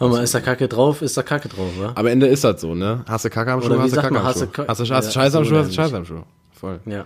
Ja. 0.00 0.06
Aber 0.06 0.22
ist 0.22 0.34
da 0.34 0.40
Kacke 0.40 0.68
drauf, 0.68 1.02
ist 1.02 1.16
da 1.16 1.22
Kacke 1.22 1.48
drauf, 1.48 1.70
wa? 1.78 1.92
Am 1.94 2.06
Ende 2.06 2.26
ist 2.26 2.44
das 2.44 2.60
so, 2.60 2.74
ne? 2.74 3.04
Hast 3.08 3.24
du 3.24 3.30
Kacke 3.30 3.52
am 3.52 3.60
Schuh, 3.62 3.78
hast 3.78 3.92
du 3.92 3.96
Kacke 4.00 4.12
man, 4.14 4.22
am 4.22 4.28
hast 4.28 4.38
Schuh. 4.38 4.46
du 4.46 4.50
Ka- 4.52 4.64
Hast 4.68 4.80
du, 4.80 4.84
hast 4.84 5.06
du 5.06 5.08
Ja, 5.08 5.12
Scheiße 5.12 5.38
am 5.38 5.44
Schuh, 5.44 5.56
hast 5.56 5.70
du. 5.70 5.74
Scheiße 5.74 5.96
am 5.96 6.04
Schuh. 6.04 6.22
Voll. 6.52 6.80
Ja. 6.86 7.04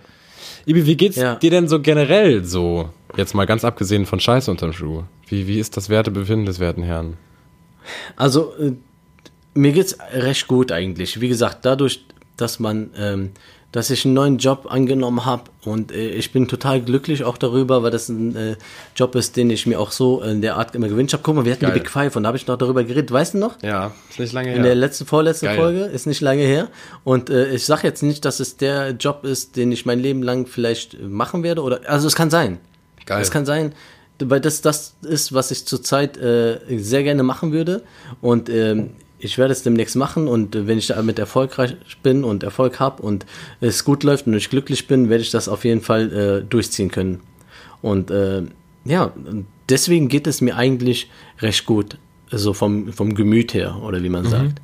Ibi, 0.67 0.87
wie 0.87 0.97
geht's 0.97 1.17
Ja. 1.17 1.37
dir 1.37 1.51
denn 1.51 1.69
so 1.69 1.81
generell 1.81 2.45
so? 2.45 2.91
Jetzt 3.17 3.35
mal 3.35 3.47
ganz 3.47 3.65
abgesehen 3.65 4.07
von 4.07 4.21
Scheiße 4.21 4.51
unterm 4.51 4.73
Schuh. 4.73 5.03
Wie, 5.29 5.47
wie 5.47 5.59
ist 5.59 5.77
das 5.77 5.89
Wertebefinden 5.89 6.47
des 6.47 6.59
werten 6.61 6.83
Herrn? 6.83 7.17
Also, 8.17 8.53
äh, 8.59 8.73
mir 9.55 9.73
geht's 9.73 9.97
recht 10.13 10.47
gut 10.47 10.73
eigentlich. 10.73 11.21
Wie 11.21 11.29
gesagt, 11.29 11.65
dadurch, 11.65 12.05
dass 12.37 12.59
man, 12.61 12.91
ähm, 12.97 13.31
dass 13.73 13.89
ich 13.89 14.05
einen 14.05 14.15
neuen 14.15 14.37
Job 14.37 14.67
angenommen 14.69 15.25
habe 15.25 15.45
und 15.65 15.93
äh, 15.93 16.11
ich 16.11 16.31
bin 16.31 16.47
total 16.47 16.83
glücklich 16.83 17.25
auch 17.25 17.39
darüber, 17.39 17.83
weil 17.83 17.91
das 17.91 18.11
ein 18.11 18.37
äh, 18.37 18.57
Job 18.95 19.15
ist, 19.15 19.37
den 19.37 19.49
ich 19.49 19.67
mir 19.67 19.81
auch 19.81 19.91
so 19.91 20.23
in 20.23 20.43
der 20.43 20.57
Art 20.57 20.75
immer 20.75 20.89
gewünscht 20.89 21.15
habe. 21.15 21.23
Guck 21.23 21.37
mal, 21.37 21.45
wir 21.47 21.53
hatten 21.53 21.63
Geil. 21.63 21.73
die 21.73 21.81
Big 21.81 21.91
Five 21.91 22.15
und 22.15 22.25
da 22.25 22.29
habe 22.29 22.37
ich 22.37 22.47
noch 22.47 22.59
darüber 22.59 22.85
geredet. 22.85 23.11
Weißt 23.11 23.33
du 23.33 23.39
noch? 23.39 23.61
Ja, 23.63 23.93
ist 24.11 24.21
nicht 24.21 24.35
lange 24.35 24.55
In 24.55 24.63
der 24.63 24.75
letzten, 24.75 25.07
vorletzten 25.07 25.47
Geil. 25.47 25.57
Folge, 25.57 25.85
ist 25.85 26.07
nicht 26.07 26.21
lange 26.21 26.43
her. 26.43 26.69
Und 27.03 27.31
äh, 27.31 27.55
ich 27.55 27.65
sage 27.65 27.87
jetzt 27.87 28.03
nicht, 28.03 28.27
dass 28.27 28.41
es 28.41 28.59
der 28.59 28.91
Job 28.91 29.25
ist, 29.25 29.57
den 29.57 29.73
ich 29.73 29.87
mein 29.87 29.99
Leben 29.99 30.23
lang 30.23 30.47
vielleicht 30.47 31.01
machen 31.01 31.43
werde. 31.43 31.63
Oder 31.63 31.81
also 31.87 32.07
es 32.07 32.15
kann 32.15 32.29
sein. 32.29 32.59
Geil. 33.07 33.23
Es 33.23 33.31
kann 33.31 33.47
sein, 33.47 33.75
weil 34.19 34.41
das 34.41 34.61
das 34.61 34.95
ist, 35.03 35.33
was 35.33 35.51
ich 35.51 35.67
zurzeit 35.67 36.19
äh, 36.19 36.59
sehr 36.77 37.05
gerne 37.05 37.23
machen 37.23 37.53
würde. 37.53 37.83
Und 38.21 38.51
ähm, 38.51 38.91
ich 39.23 39.39
werde 39.39 39.53
es 39.53 39.63
demnächst 39.63 39.97
machen. 39.97 40.29
Und 40.29 40.67
wenn 40.67 40.79
ich 40.79 40.89
damit 40.89 41.19
erfolgreich 41.19 41.77
bin 42.03 42.25
und 42.25 42.43
Erfolg 42.43 42.81
habe 42.81 43.03
und 43.03 43.25
es 43.61 43.85
gut 43.85 44.03
läuft 44.03 44.27
und 44.27 44.35
ich 44.35 44.51
glücklich 44.51 44.87
bin, 44.87 45.09
werde 45.09 45.23
ich 45.23 45.31
das 45.31 45.49
auf 45.49 45.65
jeden 45.65 45.81
Fall 45.81 46.13
äh, 46.13 46.49
durchziehen 46.49 46.91
können. 46.91 47.21
Und 47.81 48.11
äh, 48.11 48.43
ja, 48.85 49.13
deswegen 49.69 50.09
geht 50.09 50.27
es 50.27 50.41
mir 50.41 50.57
eigentlich 50.57 51.11
recht 51.41 51.67
gut, 51.67 51.99
so 52.39 52.53
vom, 52.53 52.93
vom 52.93 53.15
Gemüt 53.15 53.55
her, 53.55 53.81
oder 53.83 54.03
wie 54.03 54.09
man 54.09 54.25
sagt. 54.29 54.61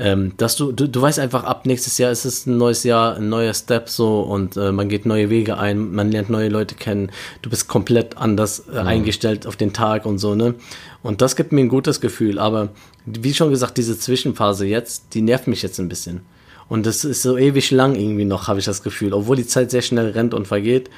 Ähm, 0.00 0.34
dass 0.36 0.54
du, 0.54 0.70
du, 0.70 0.88
du 0.88 1.02
weißt 1.02 1.18
einfach, 1.18 1.42
ab 1.42 1.66
nächstes 1.66 1.98
Jahr 1.98 2.12
ist 2.12 2.24
es 2.24 2.46
ein 2.46 2.56
neues 2.56 2.84
Jahr, 2.84 3.16
ein 3.16 3.28
neuer 3.28 3.52
Step 3.52 3.88
so 3.88 4.20
und 4.20 4.56
äh, 4.56 4.70
man 4.70 4.88
geht 4.88 5.06
neue 5.06 5.28
Wege 5.28 5.58
ein, 5.58 5.92
man 5.92 6.12
lernt 6.12 6.30
neue 6.30 6.48
Leute 6.48 6.76
kennen, 6.76 7.10
du 7.42 7.50
bist 7.50 7.66
komplett 7.66 8.16
anders 8.16 8.62
äh, 8.72 8.78
eingestellt 8.78 9.44
auf 9.44 9.56
den 9.56 9.72
Tag 9.72 10.06
und 10.06 10.18
so, 10.18 10.36
ne? 10.36 10.54
Und 11.02 11.20
das 11.20 11.34
gibt 11.34 11.50
mir 11.50 11.62
ein 11.62 11.68
gutes 11.68 12.00
Gefühl, 12.00 12.38
aber 12.38 12.68
wie 13.06 13.34
schon 13.34 13.50
gesagt, 13.50 13.76
diese 13.76 13.98
Zwischenphase 13.98 14.66
jetzt, 14.66 15.14
die 15.14 15.22
nervt 15.22 15.48
mich 15.48 15.62
jetzt 15.62 15.80
ein 15.80 15.88
bisschen. 15.88 16.20
Und 16.68 16.84
das 16.86 17.04
ist 17.04 17.22
so 17.22 17.38
ewig 17.38 17.70
lang 17.70 17.94
irgendwie 17.94 18.24
noch, 18.26 18.46
habe 18.48 18.58
ich 18.58 18.66
das 18.66 18.82
Gefühl. 18.82 19.14
Obwohl 19.14 19.36
die 19.36 19.46
Zeit 19.46 19.70
sehr 19.70 19.82
schnell 19.82 20.10
rennt 20.10 20.34
und 20.34 20.46
vergeht. 20.46 20.90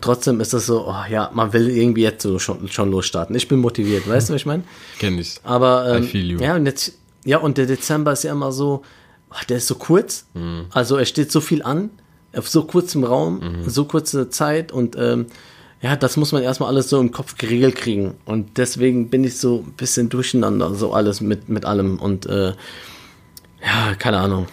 Trotzdem 0.00 0.40
ist 0.40 0.52
das 0.52 0.66
so, 0.66 0.86
oh 0.86 1.10
ja, 1.10 1.30
man 1.34 1.52
will 1.52 1.68
irgendwie 1.68 2.02
jetzt 2.02 2.22
so 2.22 2.38
schon, 2.38 2.68
schon 2.68 2.92
losstarten. 2.92 3.34
Ich 3.34 3.48
bin 3.48 3.58
motiviert, 3.58 4.08
weißt 4.08 4.28
du, 4.28 4.34
was 4.34 4.40
ich 4.42 4.46
meine? 4.46 4.62
Kenn 5.00 5.18
ich. 5.18 5.40
Aber 5.42 5.96
ähm, 5.96 6.38
ja, 6.38 6.54
und 6.54 6.66
jetzt, 6.66 6.92
ja, 7.24 7.38
und 7.38 7.58
der 7.58 7.66
Dezember 7.66 8.12
ist 8.12 8.22
ja 8.22 8.30
immer 8.30 8.52
so, 8.52 8.82
ach, 9.30 9.42
der 9.44 9.56
ist 9.56 9.66
so 9.66 9.74
kurz. 9.74 10.26
Mhm. 10.34 10.66
Also 10.70 10.96
es 10.96 11.08
steht 11.08 11.32
so 11.32 11.40
viel 11.40 11.64
an, 11.64 11.90
auf 12.36 12.48
so 12.48 12.62
kurzem 12.62 13.02
Raum, 13.02 13.40
Mhm. 13.64 13.68
so 13.68 13.84
kurze 13.86 14.30
Zeit 14.30 14.70
und 14.70 14.94
ähm, 14.96 15.26
ja, 15.82 15.96
das 15.96 16.16
muss 16.16 16.30
man 16.30 16.42
erstmal 16.42 16.68
alles 16.68 16.88
so 16.90 17.00
im 17.00 17.10
Kopf 17.10 17.36
geregelt 17.38 17.74
kriegen. 17.74 18.14
Und 18.26 18.58
deswegen 18.58 19.08
bin 19.10 19.24
ich 19.24 19.38
so 19.38 19.64
ein 19.66 19.72
bisschen 19.72 20.08
durcheinander, 20.10 20.72
so 20.74 20.92
alles 20.92 21.20
mit, 21.20 21.48
mit 21.48 21.64
allem. 21.64 21.98
Und 21.98 22.26
äh, 22.26 22.52
ja, 23.64 23.94
keine 23.98 24.18
Ahnung. 24.18 24.46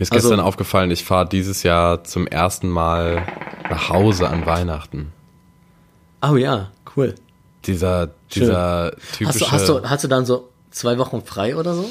Mir 0.00 0.04
ist 0.04 0.12
Also- 0.12 0.28
gestern 0.30 0.40
aufgefallen, 0.40 0.90
ich 0.90 1.04
fahre 1.04 1.28
dieses 1.28 1.62
Jahr 1.62 2.04
zum 2.04 2.26
ersten 2.26 2.70
Mal 2.70 3.22
nach 3.68 3.90
Hause 3.90 4.30
an 4.30 4.46
Weihnachten. 4.46 5.12
Oh 6.22 6.36
ja, 6.36 6.70
cool. 6.96 7.14
Dieser, 7.66 8.08
dieser 8.34 8.92
typische. 9.12 9.28
Hast 9.28 9.40
du, 9.42 9.50
hast, 9.52 9.68
du, 9.68 9.90
hast 9.90 10.04
du 10.04 10.08
dann 10.08 10.24
so 10.24 10.48
zwei 10.70 10.96
Wochen 10.96 11.20
frei 11.22 11.54
oder 11.54 11.74
so? 11.74 11.84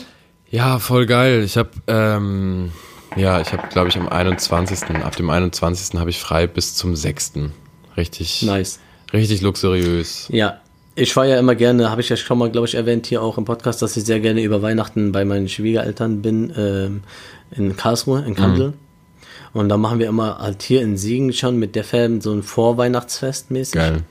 Ja, 0.50 0.80
voll 0.80 1.06
geil. 1.06 1.44
Ich 1.44 1.56
habe, 1.56 1.70
ähm, 1.86 2.72
ja, 3.16 3.40
ich 3.42 3.54
habe, 3.54 3.68
glaube 3.68 3.90
ich, 3.90 3.98
am 3.98 4.10
21. 4.10 4.90
Ab 5.04 5.16
dem 5.16 5.30
21. 5.30 6.00
habe 6.00 6.10
ich 6.10 6.20
frei 6.20 6.48
bis 6.48 6.74
zum 6.74 6.96
6. 6.96 7.34
Richtig, 7.96 8.42
Nice. 8.42 8.80
richtig 9.14 9.42
luxuriös. 9.42 10.26
Ja, 10.30 10.62
ich 11.00 11.14
fahre 11.14 11.30
ja 11.30 11.40
immer 11.40 11.56
gerne, 11.56 11.90
habe 11.90 12.02
ich 12.02 12.10
ja 12.10 12.18
schon 12.18 12.38
mal, 12.38 12.52
glaube 12.52 12.68
ich, 12.68 12.76
erwähnt 12.76 13.06
hier 13.08 13.22
auch 13.22 13.38
im 13.38 13.46
Podcast, 13.46 13.82
dass 13.82 13.96
ich 13.96 14.04
sehr 14.04 14.20
gerne 14.20 14.42
über 14.44 14.62
Weihnachten 14.62 15.12
bei 15.12 15.26
meinen 15.26 15.48
Schwiegereltern 15.48 16.22
bin, 16.22 16.54
ähm, 16.58 17.02
in 17.52 17.76
Karlsruhe, 17.76 18.24
in 18.26 18.36
Kandel. 18.36 18.74
Und 19.54 19.70
da 19.70 19.78
machen 19.78 20.00
wir 20.00 20.08
immer 20.08 20.38
halt 20.38 20.62
hier 20.62 20.82
in 20.82 20.98
Siegen 20.98 21.34
schon 21.34 21.58
mit 21.58 21.76
der 21.76 21.84
Fam 21.84 22.22
so 22.22 22.32
ein 22.32 22.44
Vorweihnachtsfest 22.44 23.50
mäßig. 23.50 23.76
Geil. 23.76 24.04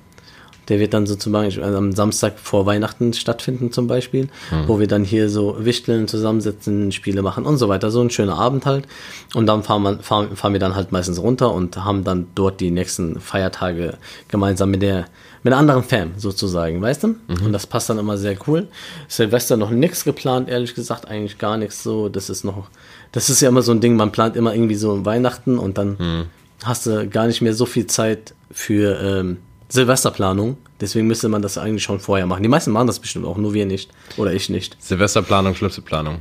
Der 0.69 0.81
wird 0.81 0.93
dann 0.93 1.07
so 1.07 1.15
zum 1.15 1.33
Beispiel 1.33 1.63
am 1.63 1.93
Samstag 1.93 2.39
vor 2.39 2.67
Weihnachten 2.67 3.15
stattfinden 3.15 3.73
zum 3.73 3.87
Beispiel, 3.87 4.29
wo 4.67 4.79
wir 4.79 4.87
dann 4.87 5.03
hier 5.03 5.31
so 5.31 5.57
wichteln, 5.61 6.09
zusammensitzen, 6.09 6.93
Spiele 6.93 7.23
machen 7.23 7.47
und 7.47 7.57
so 7.57 7.71
weiter. 7.71 7.91
So 7.91 8.03
ein 8.03 8.11
schöner 8.11 8.39
Abend 8.39 8.67
halt. 8.67 8.87
Und 9.35 9.47
dann 9.47 9.63
fahren, 9.63 9.83
wir, 9.83 9.99
fahren, 10.01 10.37
fahren 10.37 10.53
wir 10.53 10.61
dann 10.61 10.75
halt 10.75 10.93
meistens 10.93 11.23
runter 11.23 11.55
und 11.55 11.83
haben 11.83 12.05
dann 12.05 12.27
dort 12.35 12.61
die 12.61 12.71
nächsten 12.71 13.19
Feiertage 13.19 13.97
gemeinsam 14.29 14.71
mit 14.71 14.83
der 14.83 15.07
mit 15.43 15.53
einer 15.53 15.61
anderen 15.61 15.83
Fam 15.83 16.13
sozusagen, 16.17 16.81
weißt 16.83 17.05
du? 17.05 17.15
Und 17.29 17.53
das 17.53 17.67
passt 17.67 17.89
dann 17.91 17.99
immer 17.99 18.17
sehr 18.19 18.37
cool. 18.47 18.69
Silvester 19.07 19.57
noch 19.57 19.71
nichts 19.71 20.05
geplant, 20.05 20.49
ehrlich 20.49 20.75
gesagt, 20.75 21.07
eigentlich 21.09 21.39
gar 21.39 21.57
nichts 21.57 21.83
so. 21.83 22.09
Das 22.09 22.29
ist 22.31 22.45
noch, 22.45 22.69
das 23.13 23.31
ist 23.31 23.41
ja 23.41 23.49
immer 23.49 23.63
so 23.63 23.73
ein 23.73 23.81
Ding, 23.81 23.97
man 23.97 24.11
plant 24.13 24.37
immer 24.37 24.55
irgendwie 24.55 24.75
so 24.75 25.05
Weihnachten 25.05 25.59
und 25.59 25.79
dann 25.79 26.27
hast 26.65 26.87
du 26.87 27.09
gar 27.09 27.27
nicht 27.27 27.41
mehr 27.41 27.55
so 27.55 27.67
viel 27.67 27.87
Zeit 27.87 28.35
für 28.51 28.99
ähm, 29.01 29.37
Silvesterplanung. 29.69 30.57
Deswegen 30.81 31.07
müsste 31.07 31.29
man 31.29 31.43
das 31.43 31.59
eigentlich 31.59 31.83
schon 31.83 32.01
vorher 32.01 32.27
machen. 32.27 32.43
Die 32.43 32.49
meisten 32.49 32.71
machen 32.71 32.87
das 32.87 32.99
bestimmt 33.01 33.25
auch, 33.27 33.37
nur 33.37 33.53
wir 33.55 33.67
nicht. 33.67 33.91
Oder 34.17 34.33
ich 34.33 34.49
nicht. 34.49 34.77
Silvesterplanung, 34.83 35.55
Schlüsselplanung. 35.55 36.19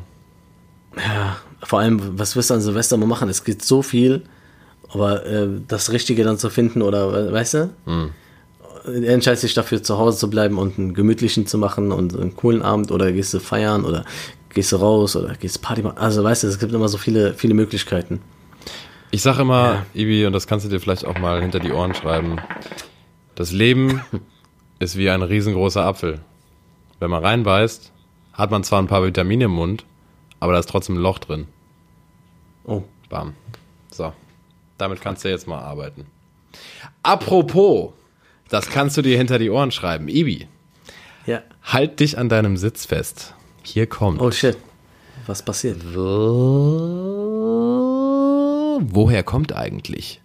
Vor 1.63 1.79
allem, 1.79 2.17
was 2.19 2.35
wirst 2.35 2.49
du 2.49 2.53
an 2.55 2.61
Silvester 2.61 2.97
mal 2.97 3.05
machen? 3.05 3.29
Es 3.29 3.43
gibt 3.43 3.63
so 3.63 3.81
viel, 3.81 4.23
aber 4.89 5.25
äh, 5.25 5.47
das 5.67 5.91
Richtige 5.91 6.23
dann 6.23 6.37
zu 6.37 6.49
finden 6.49 6.81
oder, 6.81 7.11
we- 7.11 7.31
weißt 7.31 7.53
du? 7.55 7.69
Er 8.87 9.13
entscheidet 9.13 9.39
sich 9.39 9.53
dafür, 9.53 9.83
zu 9.83 9.97
Hause 9.97 10.17
zu 10.17 10.29
bleiben 10.29 10.57
und 10.57 10.79
einen 10.79 10.93
gemütlichen 10.93 11.45
zu 11.45 11.57
machen 11.57 11.91
und 11.91 12.15
einen 12.15 12.35
coolen 12.35 12.61
Abend 12.61 12.91
oder 12.91 13.11
gehst 13.11 13.33
du 13.33 13.39
feiern 13.39 13.85
oder 13.85 14.05
gehst 14.53 14.71
du 14.71 14.77
raus 14.77 15.15
oder 15.15 15.35
gehst 15.35 15.61
Party 15.61 15.81
machen. 15.83 15.97
Also, 15.97 16.23
weißt 16.23 16.43
du, 16.43 16.47
es 16.47 16.57
gibt 16.57 16.73
immer 16.73 16.87
so 16.87 16.97
viele, 16.97 17.33
viele 17.33 17.53
Möglichkeiten. 17.53 18.21
Ich 19.11 19.21
sag 19.21 19.39
immer, 19.39 19.85
Ibi, 19.93 20.25
und 20.25 20.33
das 20.33 20.47
kannst 20.47 20.65
du 20.65 20.69
dir 20.69 20.79
vielleicht 20.79 21.05
auch 21.05 21.17
mal 21.19 21.41
hinter 21.41 21.59
die 21.59 21.71
Ohren 21.71 21.93
schreiben. 21.93 22.37
Das 23.35 23.51
Leben 23.51 24.01
ist 24.79 24.97
wie 24.97 25.09
ein 25.09 25.21
riesengroßer 25.21 25.83
Apfel. 25.83 26.19
Wenn 26.99 27.11
man 27.11 27.23
reinbeißt, 27.23 27.91
hat 28.33 28.51
man 28.51 28.63
zwar 28.63 28.81
ein 28.81 28.87
paar 28.87 29.03
Vitamine 29.03 29.45
im 29.45 29.51
Mund, 29.51 29.85
aber 30.39 30.53
da 30.53 30.59
ist 30.59 30.69
trotzdem 30.69 30.95
ein 30.95 31.01
Loch 31.01 31.19
drin. 31.19 31.47
Oh. 32.65 32.83
Bam. 33.09 33.33
So. 33.91 34.13
Damit 34.77 35.01
kannst 35.01 35.23
du 35.23 35.29
jetzt 35.29 35.47
mal 35.47 35.59
arbeiten. 35.59 36.05
Apropos, 37.03 37.93
das 38.49 38.69
kannst 38.69 38.97
du 38.97 39.01
dir 39.01 39.17
hinter 39.17 39.39
die 39.39 39.49
Ohren 39.49 39.71
schreiben. 39.71 40.07
Ibi, 40.07 40.47
Ja. 41.25 41.41
halt 41.63 41.99
dich 41.99 42.17
an 42.17 42.29
deinem 42.29 42.57
Sitz 42.57 42.85
fest. 42.85 43.33
Hier 43.63 43.87
kommt. 43.87 44.21
Oh 44.21 44.31
shit. 44.31 44.57
Was 45.25 45.43
passiert? 45.43 45.77
Woher 48.79 49.23
kommt 49.23 49.53
eigentlich? 49.55 50.21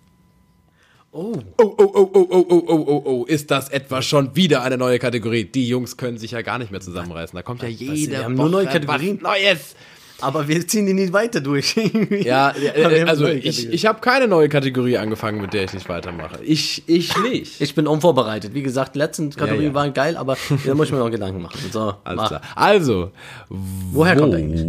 Oh. 1.11 1.35
Oh, 1.59 1.75
oh, 1.77 1.91
oh, 1.95 2.11
oh, 2.15 2.27
oh, 2.31 2.47
oh, 2.49 2.65
oh, 2.69 2.85
oh, 2.89 3.03
oh, 3.05 3.25
ist 3.27 3.51
das 3.51 3.69
etwa 3.69 4.01
schon 4.01 4.35
wieder 4.35 4.63
eine 4.63 4.79
neue 4.79 4.99
Kategorie? 4.99 5.45
Die 5.45 5.69
Jungs 5.69 5.97
können 5.99 6.17
sich 6.17 6.31
ja 6.31 6.41
gar 6.41 6.59
nicht 6.59 6.71
mehr 6.71 6.81
zusammenreißen. 6.81 7.37
Da 7.37 7.43
kommt 7.43 7.63
ja 7.63 7.69
jede 7.69 8.13
wir 8.13 8.25
haben 8.25 8.35
nur 8.35 8.49
neue 8.49 8.65
Woche 8.65 8.73
Kategorien. 8.81 9.19
Neues. 9.23 9.75
Aber 10.23 10.49
wir 10.49 10.67
ziehen 10.67 10.87
die 10.87 10.95
nicht 10.95 11.13
weiter 11.13 11.41
durch. 11.41 11.77
Ja, 12.23 12.51
äh, 12.51 12.85
haben 12.85 13.09
also 13.09 13.27
ich, 13.27 13.69
ich 13.69 13.87
habe 13.87 14.01
keine 14.01 14.29
neue 14.29 14.49
Kategorie 14.49 14.97
angefangen, 14.99 15.41
mit 15.41 15.53
der 15.53 15.65
ich 15.65 15.73
nicht 15.73 15.89
weitermache. 15.89 16.43
Ich, 16.45 16.83
ich 16.87 17.17
nicht. 17.23 17.61
Ich 17.61 17.75
bin 17.75 17.87
unvorbereitet. 17.87 18.55
Wie 18.55 18.63
gesagt, 18.63 18.95
die 18.95 18.99
letzten 18.99 19.31
Kategorien 19.31 19.71
ja. 19.71 19.75
waren 19.75 19.93
geil, 19.93 20.17
aber 20.17 20.37
da 20.67 20.75
muss 20.75 20.87
ich 20.87 20.93
mir 20.93 20.99
noch 20.99 21.11
Gedanken 21.11 21.43
machen. 21.43 21.59
So, 21.73 21.95
Alles 22.05 22.17
mach. 22.17 22.29
klar. 22.29 22.43
Also, 22.55 23.11
Woher 23.49 24.17
kommt 24.17 24.35
eigentlich? 24.35 24.63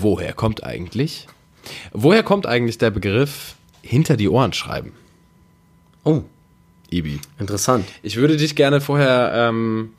woher 0.00 0.32
kommt 0.32 0.64
eigentlich? 0.64 1.26
Woher 1.92 2.22
kommt 2.22 2.46
eigentlich 2.46 2.78
der 2.78 2.90
Begriff 2.90 3.54
hinter 3.82 4.16
die 4.16 4.28
Ohren 4.28 4.52
schreiben? 4.52 4.92
Oh, 6.04 6.22
Ibi. 6.90 7.20
Interessant. 7.38 7.86
Ich 8.02 8.16
würde 8.16 8.36
dich 8.36 8.56
gerne 8.56 8.80
vorher 8.80 9.32
ähm, 9.34 9.90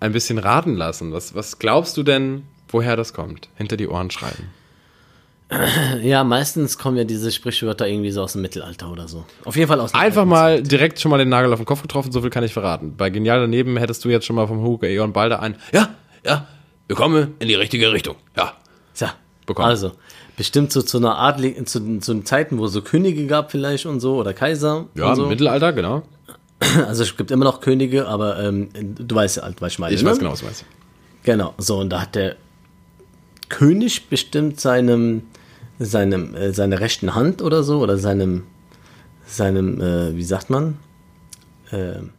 ein 0.00 0.12
bisschen 0.12 0.38
raten 0.38 0.74
lassen. 0.74 1.12
Was, 1.12 1.34
was 1.34 1.58
glaubst 1.58 1.96
du 1.96 2.02
denn, 2.02 2.42
woher 2.74 2.96
das 2.96 3.14
kommt? 3.14 3.48
Hinter 3.54 3.76
die 3.76 3.88
Ohren 3.88 4.10
schreiben. 4.10 4.50
Ja, 6.02 6.24
meistens 6.24 6.78
kommen 6.78 6.96
ja 6.96 7.04
diese 7.04 7.30
Sprichwörter 7.30 7.86
irgendwie 7.86 8.10
so 8.10 8.22
aus 8.22 8.32
dem 8.32 8.42
Mittelalter 8.42 8.90
oder 8.90 9.06
so. 9.06 9.24
Auf 9.44 9.56
jeden 9.56 9.68
Fall 9.68 9.78
aus 9.78 9.92
dem 9.92 10.00
Einfach 10.00 10.24
mal 10.24 10.62
direkt 10.62 10.98
schon 10.98 11.10
mal 11.10 11.18
den 11.18 11.28
Nagel 11.28 11.52
auf 11.52 11.60
den 11.60 11.66
Kopf 11.66 11.82
getroffen, 11.82 12.10
so 12.10 12.22
viel 12.22 12.30
kann 12.30 12.42
ich 12.42 12.52
verraten. 12.52 12.96
Bei 12.96 13.10
Genial 13.10 13.40
daneben 13.40 13.76
hättest 13.76 14.04
du 14.04 14.08
jetzt 14.08 14.26
schon 14.26 14.36
mal 14.36 14.48
vom 14.48 14.62
Hugo 14.62 14.86
Eon 14.86 15.12
Balder 15.12 15.40
ein, 15.40 15.56
ja, 15.72 15.90
ja, 16.26 16.48
wir 16.88 16.96
kommen 16.96 17.34
in 17.38 17.48
die 17.48 17.54
richtige 17.54 17.92
Richtung. 17.92 18.16
Ja. 18.36 18.54
Tja, 18.94 19.14
Bekommen. 19.46 19.68
also, 19.68 19.92
bestimmt 20.36 20.72
so 20.72 20.82
zu 20.82 20.96
einer 20.98 21.18
Adlig, 21.18 21.68
zu, 21.68 22.00
zu 22.00 22.22
Zeiten, 22.22 22.58
wo 22.58 22.64
es 22.64 22.72
so 22.72 22.82
Könige 22.82 23.26
gab 23.26 23.52
vielleicht 23.52 23.86
und 23.86 24.00
so, 24.00 24.16
oder 24.16 24.32
Kaiser 24.34 24.86
Ja, 24.94 25.14
so. 25.14 25.24
im 25.24 25.28
Mittelalter, 25.28 25.72
genau. 25.72 26.02
Also 26.86 27.02
es 27.02 27.16
gibt 27.16 27.30
immer 27.30 27.44
noch 27.44 27.60
Könige, 27.60 28.08
aber 28.08 28.42
ähm, 28.42 28.70
du 28.74 29.14
weißt 29.14 29.36
ja, 29.36 29.50
was 29.60 29.72
ich 29.72 29.78
meine. 29.78 29.94
Ich 29.94 30.02
ne? 30.02 30.10
weiß 30.10 30.18
genau, 30.18 30.32
was 30.32 30.40
du 30.40 30.46
meinst. 30.46 30.64
Genau, 31.22 31.54
so, 31.58 31.78
und 31.78 31.90
da 31.90 32.02
hat 32.02 32.14
der 32.14 32.36
König 33.48 34.08
bestimmt 34.08 34.60
seinem, 34.60 35.22
seinem, 35.78 36.34
äh, 36.34 36.52
seine 36.52 36.80
rechten 36.80 37.14
Hand 37.14 37.42
oder 37.42 37.62
so, 37.62 37.80
oder 37.80 37.98
seinem, 37.98 38.44
seinem, 39.26 39.80
äh, 39.80 40.16
wie 40.16 40.24
sagt 40.24 40.50
man, 40.50 40.78
ähm, 41.72 42.10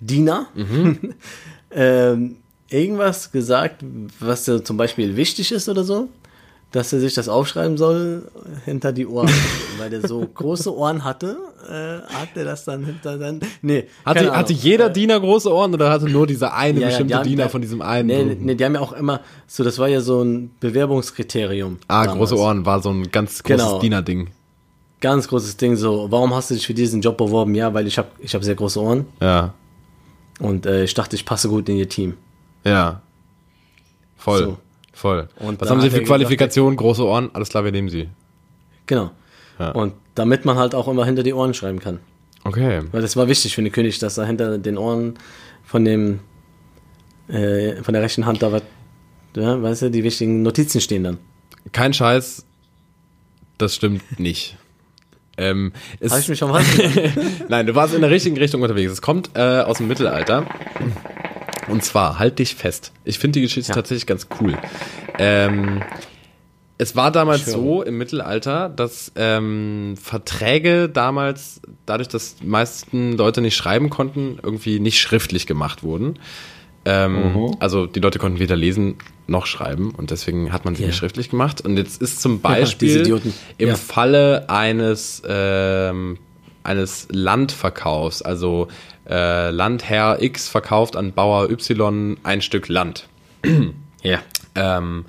Diener, 0.00 0.46
ähm, 1.70 2.36
irgendwas 2.68 3.32
gesagt, 3.32 3.84
was 4.20 4.46
ja 4.46 4.62
zum 4.62 4.76
Beispiel 4.76 5.16
wichtig 5.16 5.52
ist 5.52 5.68
oder 5.68 5.84
so, 5.84 6.08
dass 6.70 6.92
er 6.92 7.00
sich 7.00 7.14
das 7.14 7.28
aufschreiben 7.28 7.76
soll 7.76 8.30
hinter 8.64 8.92
die 8.92 9.06
Ohren. 9.06 9.30
Weil 9.78 9.90
der 9.90 10.06
so 10.06 10.20
große 10.20 10.74
Ohren 10.74 11.04
hatte, 11.04 11.38
äh, 11.68 12.00
hat 12.14 12.28
er 12.34 12.44
das 12.44 12.64
dann 12.64 12.84
hinter 12.84 13.18
sein. 13.18 13.40
Nee, 13.62 13.84
Hatte, 14.04 14.34
hatte 14.36 14.52
jeder 14.52 14.88
Diener 14.90 15.18
große 15.18 15.52
Ohren 15.52 15.74
oder 15.74 15.90
hatte 15.90 16.08
nur 16.08 16.26
dieser 16.26 16.54
eine 16.54 16.78
Ja, 16.80 16.82
ja, 16.82 16.88
bestimmte 16.88 17.12
die 17.12 17.18
haben- 17.18 17.28
Diener 17.28 17.48
von 17.48 17.60
diesem 17.62 17.82
einen? 17.82 18.06
Nee, 18.06 18.36
nee, 18.40 18.54
die 18.54 18.64
haben 18.64 18.74
ja 18.74 18.80
auch 18.80 18.92
immer, 18.92 19.20
so, 19.46 19.64
das 19.64 19.78
war 19.78 19.88
ja 19.88 20.00
so 20.00 20.22
ein 20.22 20.50
Bewerbungskriterium. 20.60 21.78
ah, 21.88 22.04
damals. 22.04 22.18
große 22.18 22.36
Ohren 22.38 22.64
war 22.66 22.80
so 22.82 22.90
ein 22.90 23.10
ganz 23.10 23.42
großes 23.42 23.62
Genau. 23.64 23.78
Dienerding. 23.80 24.28
Ganz 25.00 25.28
großes 25.28 25.56
Ding, 25.56 25.76
so, 25.76 26.06
warum 26.10 26.34
hast 26.34 26.50
du 26.50 26.54
dich 26.54 26.66
für 26.66 26.74
diesen 26.74 27.00
Job 27.00 27.16
beworben? 27.16 27.54
Ja, 27.54 27.72
weil 27.72 27.86
ich 27.86 27.98
habe 27.98 28.08
ich 28.18 28.34
hab 28.34 28.42
sehr 28.42 28.54
große 28.56 28.80
Ohren 28.80 29.06
Ja, 29.20 29.54
und 30.40 30.66
äh, 30.66 30.84
ich 30.84 30.94
dachte, 30.94 31.14
ich 31.16 31.24
passe 31.24 31.48
gut 31.48 31.68
in 31.68 31.76
ihr 31.76 31.88
Team. 31.88 32.14
ja. 32.64 33.00
Voll, 34.16 34.38
So. 34.44 34.56
voll. 34.92 35.28
Und 35.38 35.60
was 35.60 35.68
dann 35.68 35.78
haben 35.78 35.82
Sie 35.82 35.90
für 35.90 36.02
Qualifikationen? 36.02 36.76
Große 36.76 37.04
Ohren? 37.04 37.30
Alles 37.32 37.50
klar, 37.50 37.62
wir 37.64 37.70
nehmen 37.70 37.88
Sie. 37.88 38.08
Genau. 38.86 39.10
Ja. 39.58 39.70
Und 39.70 39.94
damit 40.14 40.44
man 40.44 40.56
halt 40.56 40.74
auch 40.74 40.88
immer 40.88 41.04
hinter 41.04 41.22
die 41.22 41.32
Ohren 41.32 41.54
schreiben 41.54 41.78
kann. 41.80 41.98
Okay. 42.44 42.82
Weil 42.92 43.02
das 43.02 43.16
war 43.16 43.28
wichtig 43.28 43.54
für 43.54 43.62
den 43.62 43.72
König, 43.72 43.98
dass 43.98 44.14
da 44.14 44.24
hinter 44.24 44.58
den 44.58 44.78
Ohren 44.78 45.14
von 45.64 45.84
dem, 45.84 46.20
äh, 47.28 47.82
von 47.82 47.92
der 47.94 48.02
rechten 48.02 48.24
Hand 48.26 48.42
da 48.42 48.52
was, 48.52 48.62
ja, 49.36 49.60
weißt 49.62 49.82
du, 49.82 49.90
die 49.90 50.04
wichtigen 50.04 50.42
Notizen 50.42 50.80
stehen 50.80 51.04
dann. 51.04 51.18
Kein 51.72 51.92
Scheiß, 51.92 52.46
das 53.58 53.74
stimmt 53.74 54.18
nicht. 54.18 54.56
Ähm, 55.36 55.72
Habe 56.08 56.18
ich 56.20 56.28
mich 56.28 56.38
schon 56.38 56.52
was? 56.52 56.64
Nein, 57.48 57.66
du 57.66 57.74
warst 57.74 57.94
in 57.94 58.00
der 58.00 58.10
richtigen 58.10 58.36
Richtung 58.36 58.62
unterwegs. 58.62 58.90
Es 58.92 59.02
kommt 59.02 59.30
äh, 59.34 59.60
aus 59.60 59.76
dem 59.78 59.86
Mittelalter. 59.86 60.46
Und 61.68 61.84
zwar, 61.84 62.18
halt 62.18 62.38
dich 62.40 62.54
fest. 62.56 62.92
Ich 63.04 63.18
finde 63.18 63.34
die 63.38 63.42
Geschichte 63.42 63.70
Ja. 63.70 63.74
tatsächlich 63.74 64.06
ganz 64.06 64.26
cool. 64.40 64.56
Ähm, 65.18 65.82
es 66.78 66.94
war 66.96 67.10
damals 67.10 67.42
Schön. 67.42 67.52
so 67.54 67.82
im 67.82 67.98
Mittelalter, 67.98 68.68
dass 68.68 69.12
ähm, 69.16 69.94
Verträge 70.00 70.88
damals, 70.88 71.60
dadurch, 71.86 72.08
dass 72.08 72.36
die 72.36 72.46
meisten 72.46 73.16
Leute 73.16 73.40
nicht 73.40 73.56
schreiben 73.56 73.90
konnten, 73.90 74.38
irgendwie 74.42 74.78
nicht 74.80 75.00
schriftlich 75.00 75.46
gemacht 75.46 75.82
wurden. 75.82 76.18
Ähm, 76.84 77.56
Also 77.60 77.86
die 77.86 78.00
Leute 78.00 78.18
konnten 78.18 78.38
weder 78.38 78.56
lesen 78.56 78.96
noch 79.26 79.44
schreiben 79.46 79.90
und 79.94 80.10
deswegen 80.10 80.52
hat 80.52 80.64
man 80.64 80.74
sie 80.74 80.82
Ja. 80.82 80.88
nicht 80.88 80.96
schriftlich 80.96 81.28
gemacht. 81.28 81.60
Und 81.60 81.76
jetzt 81.76 82.00
ist 82.00 82.22
zum 82.22 82.40
Beispiel 82.40 83.00
Idioten. 83.02 83.34
im 83.58 83.68
Ja. 83.68 83.74
Falle 83.74 84.48
eines, 84.48 85.20
ähm, 85.28 86.18
eines 86.64 87.08
Landverkaufs, 87.10 88.22
also 88.22 88.68
äh, 89.10 89.50
Landherr 89.50 90.22
X 90.22 90.48
verkauft 90.48 90.96
an 90.96 91.12
Bauer 91.12 91.50
Y 91.50 92.16
ein 92.22 92.40
Stück 92.40 92.68
Land. 92.68 93.08
ja. 94.02 94.20
Ähm, 94.54 95.04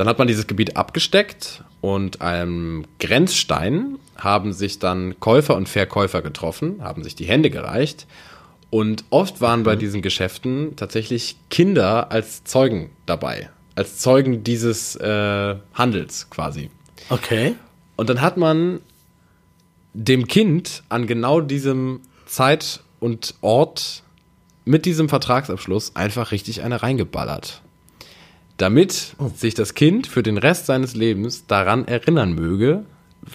dann 0.00 0.08
hat 0.08 0.18
man 0.18 0.28
dieses 0.28 0.46
Gebiet 0.46 0.78
abgesteckt 0.78 1.62
und 1.82 2.22
am 2.22 2.86
Grenzstein 3.00 3.98
haben 4.16 4.54
sich 4.54 4.78
dann 4.78 5.20
Käufer 5.20 5.56
und 5.56 5.68
Verkäufer 5.68 6.22
getroffen, 6.22 6.82
haben 6.82 7.04
sich 7.04 7.16
die 7.16 7.26
Hände 7.26 7.50
gereicht. 7.50 8.06
Und 8.70 9.04
oft 9.10 9.42
waren 9.42 9.62
bei 9.62 9.76
diesen 9.76 10.00
Geschäften 10.00 10.74
tatsächlich 10.76 11.36
Kinder 11.50 12.10
als 12.10 12.44
Zeugen 12.44 12.88
dabei. 13.04 13.50
Als 13.74 13.98
Zeugen 13.98 14.42
dieses 14.42 14.96
äh, 14.96 15.56
Handels 15.74 16.30
quasi. 16.30 16.70
Okay. 17.10 17.54
Und 17.96 18.08
dann 18.08 18.22
hat 18.22 18.38
man 18.38 18.80
dem 19.92 20.26
Kind 20.26 20.82
an 20.88 21.06
genau 21.08 21.42
diesem 21.42 22.00
Zeit 22.24 22.80
und 23.00 23.34
Ort 23.42 24.02
mit 24.64 24.86
diesem 24.86 25.10
Vertragsabschluss 25.10 25.94
einfach 25.94 26.32
richtig 26.32 26.62
eine 26.62 26.82
reingeballert. 26.82 27.60
Damit 28.60 29.16
sich 29.36 29.54
das 29.54 29.72
Kind 29.72 30.06
für 30.06 30.22
den 30.22 30.36
Rest 30.36 30.66
seines 30.66 30.94
Lebens 30.94 31.46
daran 31.46 31.88
erinnern 31.88 32.34
möge, 32.34 32.84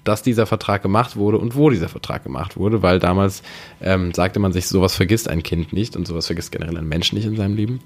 dass 0.03 0.21
dieser 0.21 0.45
Vertrag 0.45 0.83
gemacht 0.83 1.15
wurde 1.15 1.39
und 1.39 1.55
wo 1.55 1.71
dieser 1.71 1.89
Vertrag 1.89 2.23
gemacht 2.23 2.57
wurde, 2.57 2.83
weil 2.83 2.99
damals 2.99 3.41
ähm, 3.81 4.13
sagte 4.13 4.39
man 4.39 4.53
sich, 4.53 4.67
sowas 4.67 4.93
vergisst 4.93 5.27
ein 5.27 5.41
Kind 5.41 5.73
nicht 5.73 5.95
und 5.95 6.05
sowas 6.05 6.27
vergisst 6.27 6.51
generell 6.51 6.77
ein 6.77 6.87
Mensch 6.87 7.11
nicht 7.11 7.25
in 7.25 7.35
seinem 7.37 7.55
Leben. 7.55 7.79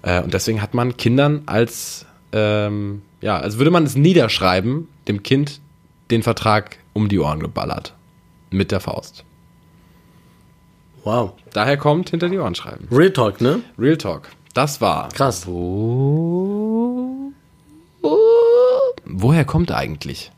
Äh, 0.00 0.22
und 0.22 0.32
deswegen 0.32 0.62
hat 0.62 0.72
man 0.72 0.96
Kindern 0.96 1.42
als, 1.44 2.06
ähm, 2.32 3.02
ja, 3.20 3.38
als 3.38 3.58
würde 3.58 3.70
man 3.70 3.84
es 3.84 3.94
niederschreiben, 3.94 4.88
dem 5.06 5.22
Kind 5.22 5.60
den 6.10 6.22
Vertrag 6.22 6.78
um 6.94 7.10
die 7.10 7.18
Ohren 7.18 7.40
geballert. 7.40 7.94
Mit 8.50 8.72
der 8.72 8.80
Faust. 8.80 9.24
Wow. 11.04 11.34
Daher 11.52 11.76
kommt 11.76 12.08
hinter 12.08 12.30
die 12.30 12.38
Ohren 12.38 12.54
schreiben. 12.54 12.88
Real 12.90 13.10
Talk, 13.10 13.42
ne? 13.42 13.60
Real 13.78 13.98
Talk. 13.98 14.30
Das 14.54 14.80
war. 14.80 15.08
Krass. 15.10 15.46
Woher 19.06 19.44
kommt 19.44 19.70
er 19.70 19.76
eigentlich? 19.76 20.30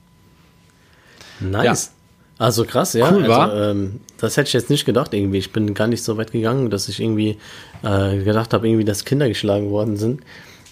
Nice. 1.40 1.92
Also 2.38 2.64
krass, 2.64 2.94
ja. 2.94 3.10
Cool, 3.10 3.22
also, 3.24 3.28
wa? 3.28 3.70
ähm, 3.70 4.00
das 4.18 4.36
hätte 4.36 4.48
ich 4.48 4.52
jetzt 4.54 4.70
nicht 4.70 4.84
gedacht 4.84 5.14
irgendwie. 5.14 5.38
Ich 5.38 5.52
bin 5.52 5.74
gar 5.74 5.86
nicht 5.86 6.02
so 6.02 6.16
weit 6.16 6.32
gegangen, 6.32 6.70
dass 6.70 6.88
ich 6.88 7.00
irgendwie 7.00 7.38
äh, 7.82 8.18
gedacht 8.18 8.52
habe, 8.52 8.68
irgendwie, 8.68 8.84
dass 8.84 9.04
Kinder 9.04 9.28
geschlagen 9.28 9.70
worden 9.70 9.96
sind. 9.96 10.22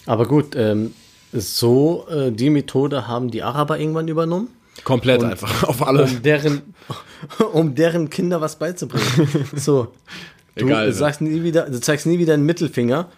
Aber 0.05 0.25
gut, 0.25 0.55
ähm, 0.55 0.93
so 1.31 2.07
äh, 2.09 2.31
die 2.31 2.49
Methode 2.49 3.07
haben 3.07 3.31
die 3.31 3.41
Araber 3.43 3.79
irgendwann 3.79 4.07
übernommen, 4.07 4.49
Komplett 4.83 5.23
einfach 5.23 5.63
auf 5.67 5.85
alle. 5.85 6.03
um 6.03 6.21
deren, 6.21 6.61
um 7.53 7.75
deren 7.75 8.09
Kinder 8.09 8.41
was 8.41 8.57
beizubringen. 8.57 9.47
So, 9.55 9.93
du 10.55 10.65
Egal, 10.65 10.87
ne? 10.87 10.93
sagst 10.93 11.21
nie 11.21 11.43
wieder, 11.43 11.69
du 11.69 11.79
zeigst 11.79 12.05
nie 12.05 12.19
wieder 12.19 12.33
einen 12.33 12.45
Mittelfinger. 12.45 13.09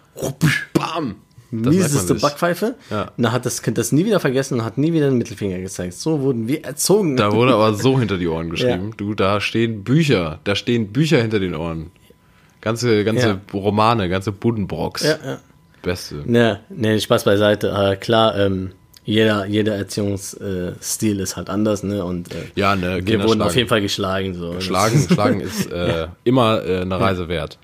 Bam! 0.72 1.16
Das 1.50 1.72
Mieseste. 1.74 2.14
Backpfeife. 2.16 2.74
Ja. 2.90 3.12
Dann 3.16 3.30
hat 3.32 3.46
das 3.46 3.62
Kind 3.62 3.78
das 3.78 3.92
nie 3.92 4.04
wieder 4.04 4.18
vergessen 4.18 4.58
und 4.58 4.64
hat 4.64 4.76
nie 4.76 4.92
wieder 4.92 5.06
einen 5.06 5.18
Mittelfinger 5.18 5.58
gezeigt. 5.58 5.94
So 5.94 6.20
wurden 6.20 6.48
wir 6.48 6.64
erzogen. 6.64 7.16
Da 7.16 7.30
wurde 7.32 7.54
aber 7.54 7.74
so 7.74 7.98
hinter 8.00 8.18
die 8.18 8.26
Ohren 8.26 8.50
geschrieben. 8.50 8.88
Ja. 8.88 8.94
Du, 8.96 9.14
da 9.14 9.40
stehen 9.40 9.84
Bücher. 9.84 10.40
Da 10.42 10.56
stehen 10.56 10.92
Bücher 10.92 11.20
hinter 11.22 11.38
den 11.38 11.54
Ohren. 11.54 11.92
Ganze, 12.60 13.04
ganze 13.04 13.28
Ja. 13.28 13.40
Romane, 13.52 14.08
ganze 14.08 14.32
Buddenbrocks. 14.32 15.04
ja, 15.04 15.16
ja. 15.24 15.38
Beste. 15.82 16.22
Ne, 16.24 16.60
ne, 16.70 16.98
Spaß 16.98 17.24
beiseite. 17.24 17.68
Äh, 17.68 17.96
klar, 17.96 18.36
ähm, 18.38 18.70
jeder, 19.04 19.46
jeder 19.46 19.74
Erziehungsstil 19.76 21.20
ist 21.20 21.36
halt 21.36 21.50
anders, 21.50 21.82
ne? 21.82 22.04
Und 22.04 22.32
äh, 22.32 22.38
Ja, 22.54 22.74
ne, 22.74 23.00
wir 23.06 23.22
wurden 23.22 23.42
auf 23.42 23.54
jeden 23.54 23.68
Fall 23.68 23.80
geschlagen. 23.80 24.34
So. 24.34 24.60
Schlagen, 24.60 25.06
schlagen 25.10 25.40
ist 25.40 25.66
äh, 25.72 26.08
immer 26.24 26.64
äh, 26.64 26.80
eine 26.80 26.98
Reise 26.98 27.28
wert. 27.28 27.58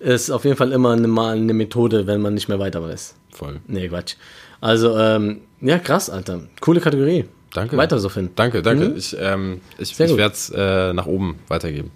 Ist 0.00 0.30
auf 0.30 0.44
jeden 0.44 0.56
Fall 0.56 0.72
immer 0.72 0.92
eine, 0.92 1.06
mal 1.08 1.36
eine 1.36 1.54
Methode, 1.54 2.06
wenn 2.06 2.20
man 2.20 2.34
nicht 2.34 2.48
mehr 2.48 2.58
weiter 2.58 2.82
weiß. 2.82 3.14
Voll. 3.30 3.60
Nee, 3.66 3.88
Quatsch. 3.88 4.16
Also, 4.60 4.98
ähm, 4.98 5.40
ja, 5.60 5.78
krass, 5.78 6.10
Alter. 6.10 6.40
Coole 6.60 6.80
Kategorie. 6.80 7.24
Danke. 7.52 7.76
Weiter 7.76 7.98
so, 7.98 8.08
Finn. 8.08 8.30
Danke, 8.34 8.60
danke. 8.62 8.88
Mhm. 8.90 8.96
Ich, 8.96 9.16
ähm, 9.18 9.60
ich, 9.78 9.94
Sehr 9.94 10.06
ich 10.06 10.16
werde 10.16 10.34
es 10.34 10.50
äh, 10.54 10.92
nach 10.92 11.06
oben 11.06 11.38
weitergeben. 11.48 11.90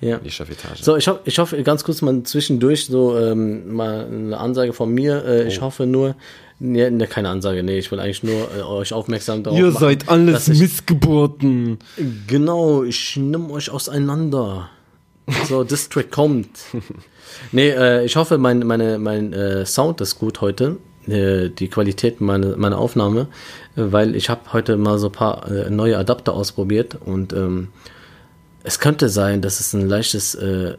Ja. 0.00 0.18
Die 0.18 0.30
Chefetage. 0.30 0.82
So, 0.82 0.96
ich 0.96 1.08
hoffe, 1.08 1.20
ich 1.24 1.38
hoffe 1.38 1.60
ganz 1.62 1.84
kurz 1.84 2.02
mal 2.02 2.22
zwischendurch 2.22 2.86
so 2.86 3.16
ähm, 3.18 3.72
mal 3.72 4.06
eine 4.06 4.36
Ansage 4.38 4.72
von 4.72 4.92
mir. 4.92 5.24
Äh, 5.24 5.44
Oh. 5.44 5.46
Ich 5.48 5.60
hoffe 5.60 5.86
nur, 5.86 6.14
ne, 6.60 6.90
ne, 6.90 7.06
keine 7.06 7.28
Ansage, 7.28 7.62
nee, 7.62 7.78
ich 7.78 7.90
will 7.90 8.00
eigentlich 8.00 8.22
nur 8.22 8.48
äh, 8.56 8.62
euch 8.62 8.92
aufmerksam 8.92 9.42
darauf 9.42 9.58
Ihr 9.58 9.66
machen, 9.66 9.78
seid 9.80 10.08
alles 10.08 10.48
ich, 10.48 10.60
Missgeburten. 10.60 11.78
Genau, 12.26 12.82
ich 12.84 13.16
nimm 13.16 13.50
euch 13.50 13.70
auseinander. 13.70 14.70
So, 15.48 15.64
District 15.74 16.10
kommt. 16.10 16.48
Nee, 17.52 17.70
äh, 17.70 18.04
ich 18.04 18.16
hoffe, 18.16 18.38
mein, 18.38 18.60
meine, 18.60 18.98
mein 18.98 19.32
äh, 19.32 19.66
Sound 19.66 20.00
ist 20.00 20.18
gut 20.18 20.40
heute. 20.40 20.78
Äh, 21.06 21.50
die 21.50 21.68
Qualität 21.68 22.20
meiner 22.20 22.56
meine 22.56 22.76
Aufnahme. 22.78 23.28
Weil 23.76 24.16
ich 24.16 24.28
habe 24.28 24.52
heute 24.52 24.76
mal 24.76 24.98
so 24.98 25.06
ein 25.06 25.12
paar 25.12 25.50
äh, 25.50 25.70
neue 25.70 25.96
Adapter 25.98 26.34
ausprobiert 26.34 26.96
und 27.04 27.32
ähm, 27.32 27.68
Es 28.64 28.80
könnte 28.80 29.08
sein, 29.08 29.40
dass 29.40 29.60
es 29.60 29.72
ein 29.72 29.88
leichtes, 29.88 30.34
äh, 30.34 30.76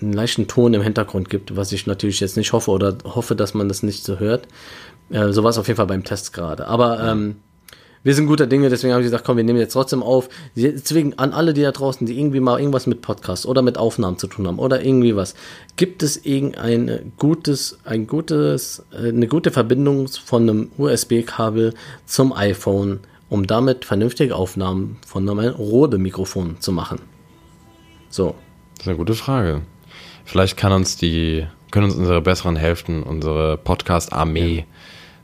einen 0.00 0.12
leichten 0.12 0.46
Ton 0.46 0.74
im 0.74 0.82
Hintergrund 0.82 1.28
gibt, 1.30 1.56
was 1.56 1.72
ich 1.72 1.86
natürlich 1.86 2.20
jetzt 2.20 2.36
nicht 2.36 2.52
hoffe 2.52 2.70
oder 2.70 2.96
hoffe, 3.04 3.34
dass 3.34 3.54
man 3.54 3.68
das 3.68 3.82
nicht 3.82 4.04
so 4.04 4.18
hört. 4.20 4.46
Äh, 5.10 5.32
so 5.32 5.42
war 5.42 5.50
es 5.50 5.58
auf 5.58 5.66
jeden 5.66 5.76
Fall 5.76 5.86
beim 5.86 6.04
Test 6.04 6.32
gerade. 6.32 6.66
Aber 6.66 7.00
ähm, 7.02 7.36
wir 8.04 8.14
sind 8.14 8.26
guter 8.26 8.48
Dinge, 8.48 8.68
deswegen 8.68 8.92
habe 8.92 9.02
ich 9.02 9.06
gesagt, 9.06 9.24
komm, 9.24 9.36
wir 9.36 9.44
nehmen 9.44 9.60
jetzt 9.60 9.74
trotzdem 9.74 10.02
auf. 10.02 10.28
Deswegen 10.56 11.18
an 11.18 11.32
alle, 11.32 11.54
die 11.54 11.62
da 11.62 11.70
draußen, 11.70 12.04
die 12.04 12.18
irgendwie 12.18 12.40
mal 12.40 12.58
irgendwas 12.58 12.88
mit 12.88 13.00
Podcast 13.00 13.46
oder 13.46 13.62
mit 13.62 13.78
Aufnahmen 13.78 14.18
zu 14.18 14.26
tun 14.26 14.48
haben 14.48 14.58
oder 14.58 14.84
irgendwie 14.84 15.14
was, 15.14 15.34
gibt 15.76 16.02
es 16.02 16.24
irgendein 16.24 17.12
gutes, 17.16 17.78
ein 17.84 18.08
gutes, 18.08 18.84
äh, 18.92 19.08
eine 19.08 19.28
gute 19.28 19.52
Verbindung 19.52 20.08
von 20.08 20.42
einem 20.42 20.72
USB-Kabel 20.78 21.74
zum 22.04 22.32
iPhone, 22.32 23.00
um 23.28 23.46
damit 23.46 23.84
vernünftige 23.84 24.34
Aufnahmen 24.34 24.98
von 25.06 25.28
einem 25.28 25.54
Rode-Mikrofon 25.54 26.56
zu 26.58 26.72
machen? 26.72 26.98
So. 28.10 28.34
Das 28.74 28.86
ist 28.86 28.88
eine 28.88 28.98
gute 28.98 29.14
Frage. 29.14 29.62
Vielleicht 30.24 30.56
kann 30.56 30.72
uns 30.72 30.96
die, 30.96 31.46
können 31.70 31.84
uns 31.84 31.94
unsere 31.94 32.20
besseren 32.20 32.56
Hälften, 32.56 33.04
unsere 33.04 33.58
Podcast-Armee 33.58 34.66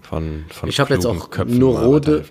von, 0.09 0.45
von 0.49 0.69
Ich 0.69 0.81
habe 0.81 0.95
jetzt 0.95 1.07
auch 1.07 1.31
Köpfen 1.31 1.59
nur 1.59 1.79
Rode. 1.79 2.25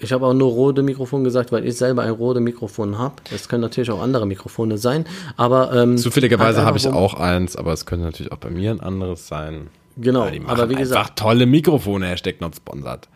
Ich 0.00 0.12
habe 0.12 0.26
auch 0.26 0.34
nur 0.34 0.50
Rode 0.50 0.82
Mikrofon 0.82 1.24
gesagt, 1.24 1.50
weil 1.50 1.64
ich 1.64 1.76
selber 1.76 2.02
ein 2.02 2.10
Rode 2.10 2.40
Mikrofon 2.40 2.98
habe. 2.98 3.14
Es 3.34 3.48
können 3.48 3.62
natürlich 3.62 3.90
auch 3.90 4.02
andere 4.02 4.26
Mikrofone 4.26 4.76
sein, 4.76 5.06
aber 5.36 5.72
ähm, 5.72 5.96
Zufälligerweise 5.96 6.64
habe 6.64 6.76
ich 6.76 6.86
auch 6.88 7.14
eins, 7.14 7.56
aber 7.56 7.72
es 7.72 7.86
könnte 7.86 8.04
natürlich 8.04 8.32
auch 8.32 8.38
bei 8.38 8.50
mir 8.50 8.70
ein 8.70 8.80
anderes 8.80 9.28
sein. 9.28 9.68
Genau, 9.96 10.26
Ja, 10.26 10.40
aber 10.46 10.68
wie 10.68 10.74
gesagt, 10.74 11.00
einfach 11.00 11.14
tolle 11.14 11.46
Mikrofone, 11.46 12.06
Hashtag 12.06 12.40
not 12.40 12.56
sponsored. 12.56 13.08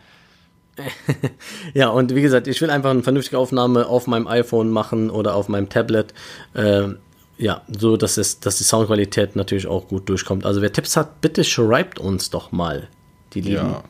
ja 1.73 1.89
und 1.89 2.15
wie 2.15 2.21
gesagt, 2.21 2.47
ich 2.47 2.61
will 2.61 2.69
einfach 2.69 2.89
eine 2.89 3.03
vernünftige 3.03 3.37
Aufnahme 3.37 3.87
auf 3.87 4.07
meinem 4.07 4.27
iPhone 4.27 4.71
machen 4.71 5.09
oder 5.09 5.35
auf 5.35 5.49
meinem 5.49 5.69
Tablet. 5.69 6.13
Ähm, 6.55 6.97
ja, 7.37 7.61
so 7.67 7.97
dass 7.97 8.17
es, 8.17 8.39
dass 8.39 8.57
die 8.57 8.63
Soundqualität 8.63 9.35
natürlich 9.35 9.67
auch 9.67 9.87
gut 9.87 10.09
durchkommt. 10.09 10.45
Also 10.45 10.61
wer 10.61 10.73
Tipps 10.73 10.97
hat, 10.97 11.21
bitte 11.21 11.43
schreibt 11.43 11.99
uns 11.99 12.29
doch 12.29 12.51
mal, 12.51 12.87
die 13.33 13.41
lieben 13.41 13.55
Ja. 13.55 13.83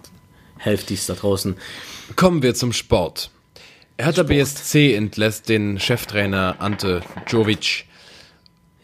Hälftis 0.57 1.05
da 1.05 1.13
draußen. 1.13 1.55
Kommen 2.15 2.41
wir 2.43 2.53
zum 2.55 2.73
Sport. 2.73 3.31
Hertha 3.97 4.23
BSC 4.23 4.93
entlässt 4.93 5.49
den 5.49 5.79
Cheftrainer 5.79 6.55
Ante 6.59 7.01
Jovic 7.27 7.85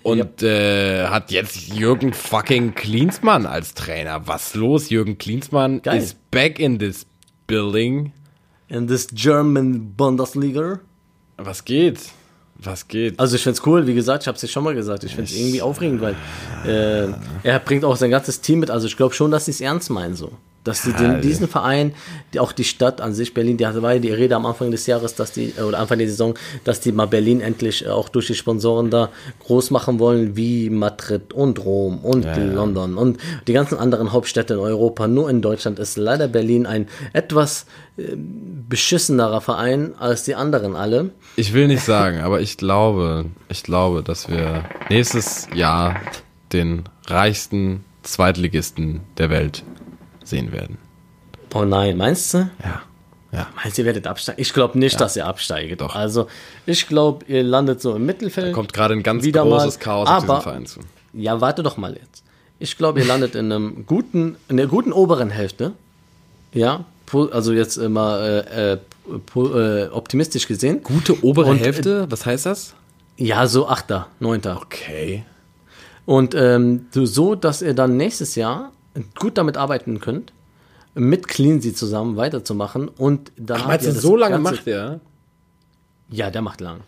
und 0.03 0.43
äh, 0.43 1.07
hat 1.07 1.31
jetzt 1.31 1.55
Jürgen 1.73 2.13
fucking 2.13 2.75
Klinsmann 2.75 3.45
als 3.45 3.73
Trainer. 3.73 4.27
Was 4.27 4.53
los? 4.55 4.89
Jürgen 4.89 5.17
Klinsmann 5.17 5.81
Geil. 5.81 5.97
is 6.01 6.15
back 6.31 6.59
in 6.59 6.79
this 6.79 7.05
building. 7.47 8.11
In 8.67 8.87
this 8.87 9.07
German 9.11 9.93
Bundesliga. 9.95 10.79
Was 11.37 11.65
geht? 11.65 11.99
Was 12.65 12.87
geht? 12.87 13.19
Also 13.19 13.35
ich 13.35 13.43
find's 13.43 13.65
cool, 13.65 13.85
wie 13.87 13.93
gesagt, 13.93 14.23
ich 14.23 14.27
habe 14.27 14.35
es 14.35 14.41
ja 14.41 14.47
schon 14.47 14.63
mal 14.63 14.73
gesagt, 14.73 15.03
ich 15.03 15.15
find's 15.15 15.33
irgendwie 15.33 15.61
aufregend, 15.61 16.01
weil 16.01 16.15
äh, 16.65 17.13
er 17.43 17.59
bringt 17.59 17.85
auch 17.85 17.95
sein 17.95 18.11
ganzes 18.11 18.41
Team 18.41 18.59
mit. 18.59 18.71
Also 18.71 18.87
ich 18.87 18.97
glaube 18.97 19.13
schon, 19.13 19.31
dass 19.31 19.45
sie 19.45 19.51
es 19.51 19.61
ernst 19.61 19.89
meinen 19.89 20.15
so. 20.15 20.31
Dass 20.65 20.81
sie 20.81 20.91
den, 20.91 21.21
diesen 21.21 21.47
Verein, 21.47 21.93
die, 22.33 22.39
auch 22.39 22.51
die 22.51 22.65
Stadt 22.65 22.99
an 22.99 23.13
sich, 23.13 23.33
Berlin, 23.33 23.55
die 23.55 23.65
hatte 23.65 23.81
war 23.81 23.93
ja 23.93 23.99
die 23.99 24.11
Rede 24.11 24.35
am 24.35 24.45
Anfang 24.45 24.71
des 24.71 24.87
Jahres, 24.87 25.15
dass 25.15 25.31
die, 25.31 25.53
oder 25.53 25.79
Anfang 25.79 25.99
der 25.99 26.09
Saison, 26.09 26.33
dass 26.65 26.81
die 26.81 26.91
mal 26.91 27.05
Berlin 27.05 27.39
endlich 27.39 27.85
äh, 27.85 27.89
auch 27.89 28.09
durch 28.09 28.27
die 28.27 28.35
Sponsoren 28.35 28.89
da 28.89 29.09
groß 29.39 29.71
machen 29.71 29.99
wollen, 29.99 30.35
wie 30.35 30.69
Madrid 30.69 31.31
und 31.33 31.63
Rom 31.63 31.99
und 31.99 32.25
London 32.35 32.97
und 32.97 33.19
die 33.47 33.53
ganzen 33.53 33.77
anderen 33.77 34.11
Hauptstädte 34.11 34.55
in 34.55 34.59
Europa. 34.59 35.07
Nur 35.07 35.29
in 35.29 35.41
Deutschland 35.41 35.79
ist 35.79 35.97
leider 35.97 36.27
Berlin 36.27 36.65
ein 36.65 36.87
etwas 37.13 37.65
äh, 37.97 38.15
beschissenerer 38.67 39.41
Verein 39.41 39.93
als 39.99 40.23
die 40.23 40.35
anderen 40.35 40.75
alle. 40.75 41.11
Ich 41.35 41.53
will 41.53 41.67
nicht 41.67 41.83
sagen, 41.83 42.21
aber 42.21 42.41
ich 42.41 42.57
glaube, 42.57 43.25
ich 43.49 43.63
glaube, 43.63 44.03
dass 44.03 44.29
wir 44.29 44.65
nächstes 44.89 45.47
Jahr 45.53 45.95
den 46.51 46.83
reichsten 47.07 47.85
Zweitligisten 48.03 49.01
der 49.17 49.29
Welt 49.29 49.63
sehen 50.27 50.51
werden. 50.51 50.77
Oh 51.53 51.63
nein, 51.63 51.97
meinst 51.97 52.33
du? 52.33 52.49
Ja. 52.63 52.81
Ja. 53.31 53.47
Meinst 53.55 53.77
du, 53.77 53.81
ihr 53.81 53.85
werdet 53.85 54.07
absteigen? 54.07 54.41
Ich 54.41 54.53
glaube 54.53 54.79
nicht, 54.79 54.99
dass 54.99 55.15
ihr 55.15 55.25
absteigt. 55.25 55.81
Doch. 55.81 55.95
Also, 55.95 56.27
ich 56.65 56.87
glaube, 56.87 57.25
ihr 57.27 57.43
landet 57.43 57.81
so 57.81 57.95
im 57.95 58.05
Mittelfeld. 58.05 58.53
Kommt 58.53 58.71
gerade 58.73 58.93
ein 58.93 59.03
ganz 59.03 59.23
großes 59.29 59.77
mal, 59.77 59.83
Chaos 59.83 60.07
aber- 60.07 60.21
diesen 60.35 60.41
Verein 60.41 60.65
zu. 60.65 60.79
Ja, 61.13 61.39
warte 61.41 61.63
doch 61.63 61.77
mal 61.77 61.93
jetzt. 61.93 62.23
Ich 62.59 62.77
glaube, 62.77 62.99
ihr 62.99 63.05
landet 63.05 63.35
in 63.35 63.51
einem 63.51 63.85
guten, 63.85 64.37
in 64.47 64.57
der 64.57 64.67
guten 64.67 64.93
oberen 64.93 65.29
Hälfte. 65.29 65.73
Ja, 66.53 66.85
also 67.31 67.51
jetzt 67.53 67.75
immer 67.77 68.19
äh, 68.21 68.73
äh, 68.73 68.77
äh, 69.35 69.89
optimistisch 69.89 70.47
gesehen. 70.47 70.81
Gute 70.83 71.23
obere 71.23 71.49
Und, 71.51 71.57
äh, 71.59 71.63
Hälfte, 71.65 72.09
was 72.09 72.25
heißt 72.25 72.45
das? 72.45 72.73
Ja, 73.17 73.47
so 73.47 73.67
Achter, 73.67 74.07
Neunter. 74.19 74.59
Okay. 74.61 75.23
Und 76.05 76.35
ähm, 76.35 76.85
so, 76.93 77.35
dass 77.35 77.61
ihr 77.61 77.73
dann 77.73 77.97
nächstes 77.97 78.35
Jahr 78.35 78.71
gut 79.19 79.37
damit 79.37 79.57
arbeiten 79.57 79.99
könnt, 79.99 80.33
mit 80.93 81.27
Cleansy 81.27 81.73
zusammen 81.73 82.15
weiterzumachen 82.17 82.87
und 82.87 83.31
dann 83.37 83.59
habt 83.59 83.67
Meinst 83.83 83.87
du, 83.87 83.91
so 83.91 84.15
lange 84.15 84.35
Ganze- 84.35 84.51
macht 84.55 84.65
der? 84.67 84.99
Ja, 86.09 86.29
der 86.31 86.41
macht 86.41 86.61
lang. 86.61 86.81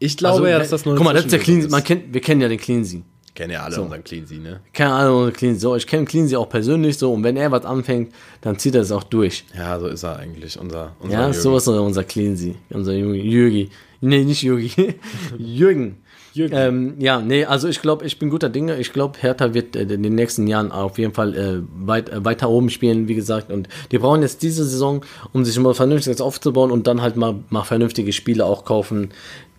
Ich 0.00 0.16
glaube 0.16 0.50
ja, 0.50 0.58
dass 0.58 0.70
das 0.70 0.84
nur 0.84 0.94
Also, 0.94 1.02
Guck 1.02 1.06
mal, 1.06 1.14
das 1.14 1.24
ist 1.24 1.32
der 1.32 1.40
Cleansy. 1.40 1.68
Man 1.68 1.82
kennt, 1.82 2.12
wir 2.12 2.20
kennen 2.20 2.40
ja 2.40 2.48
den 2.48 2.58
Cleansy. 2.58 3.02
Kennen 3.34 3.52
ja 3.52 3.62
alle 3.62 3.80
unseren 3.80 4.02
Cleansy, 4.02 4.38
ne? 4.38 4.60
Keine 4.72 4.92
Ahnung, 4.92 5.32
Cleansy. 5.32 5.60
So, 5.60 5.76
ich 5.76 5.86
kenne 5.86 6.04
Cleansy 6.04 6.34
auch 6.36 6.48
persönlich 6.48 6.98
so 6.98 7.12
und 7.12 7.22
wenn 7.24 7.36
er 7.36 7.50
was 7.52 7.64
anfängt, 7.64 8.12
dann 8.40 8.58
zieht 8.58 8.74
er 8.74 8.82
es 8.82 8.90
auch 8.92 9.04
durch. 9.04 9.44
Ja, 9.56 9.78
so 9.78 9.86
ist 9.86 10.02
er 10.02 10.16
eigentlich, 10.18 10.58
unser, 10.58 10.92
unser 11.00 11.14
Ja, 11.14 11.20
Jürgen. 11.28 11.40
so 11.40 11.56
ist 11.56 11.66
er, 11.68 11.82
unser 11.82 12.02
Cleansy. 12.04 12.56
Unser 12.70 12.94
Jürgi. 12.94 13.20
Jürgi. 13.20 13.70
Nee, 14.00 14.24
nicht 14.24 14.42
Jürgi. 14.42 14.94
Jürgen. 15.38 15.98
Ähm, 16.38 16.94
ja, 16.98 17.20
nee, 17.20 17.44
also 17.44 17.68
ich 17.68 17.80
glaube, 17.80 18.06
ich 18.06 18.18
bin 18.18 18.30
guter 18.30 18.48
Dinge. 18.48 18.78
Ich 18.78 18.92
glaube, 18.92 19.18
Hertha 19.20 19.54
wird 19.54 19.76
äh, 19.76 19.82
in 19.82 20.02
den 20.02 20.14
nächsten 20.14 20.46
Jahren 20.46 20.72
auf 20.72 20.98
jeden 20.98 21.14
Fall 21.14 21.34
äh, 21.34 21.86
weit, 21.86 22.08
äh, 22.08 22.24
weiter 22.24 22.48
oben 22.48 22.70
spielen, 22.70 23.08
wie 23.08 23.14
gesagt. 23.14 23.50
Und 23.50 23.68
die 23.90 23.98
brauchen 23.98 24.22
jetzt 24.22 24.42
diese 24.42 24.64
Saison, 24.64 25.04
um 25.32 25.44
sich 25.44 25.58
mal 25.58 25.74
vernünftig 25.74 26.20
aufzubauen 26.20 26.70
und 26.70 26.86
dann 26.86 27.02
halt 27.02 27.16
mal, 27.16 27.36
mal 27.50 27.64
vernünftige 27.64 28.12
Spiele 28.12 28.44
auch 28.44 28.64
kaufen, 28.64 29.10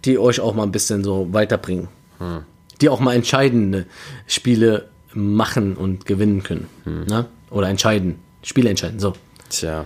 die 0.06 0.18
euch 0.18 0.40
auch 0.40 0.54
mal 0.54 0.64
ein 0.64 0.72
bisschen 0.72 1.04
so 1.04 1.28
weiterbringen. 1.32 1.88
Die 2.82 2.90
auch 2.90 3.00
mal 3.00 3.16
entscheidende 3.16 3.86
Spiele 4.28 4.90
machen 5.14 5.76
und 5.76 6.06
gewinnen 6.06 6.44
können. 6.44 6.68
Ne? 6.86 7.26
Oder 7.50 7.70
entscheiden. 7.70 8.16
Spiele 8.44 8.70
entscheiden. 8.70 9.00
So. 9.00 9.14
Tja. 9.50 9.86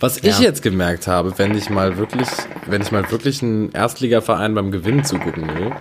Was 0.00 0.18
ich 0.18 0.38
jetzt 0.38 0.62
gemerkt 0.62 1.06
habe, 1.06 1.38
wenn 1.38 1.56
ich 1.56 1.70
mal 1.70 1.96
wirklich, 1.96 2.28
wenn 2.66 2.82
ich 2.82 2.90
mal 2.90 3.10
wirklich 3.10 3.42
einen 3.42 3.72
Erstligaverein 3.72 4.54
beim 4.54 4.70
Gewinn 4.70 5.04
zugucken 5.04 5.48
will, 5.56 5.72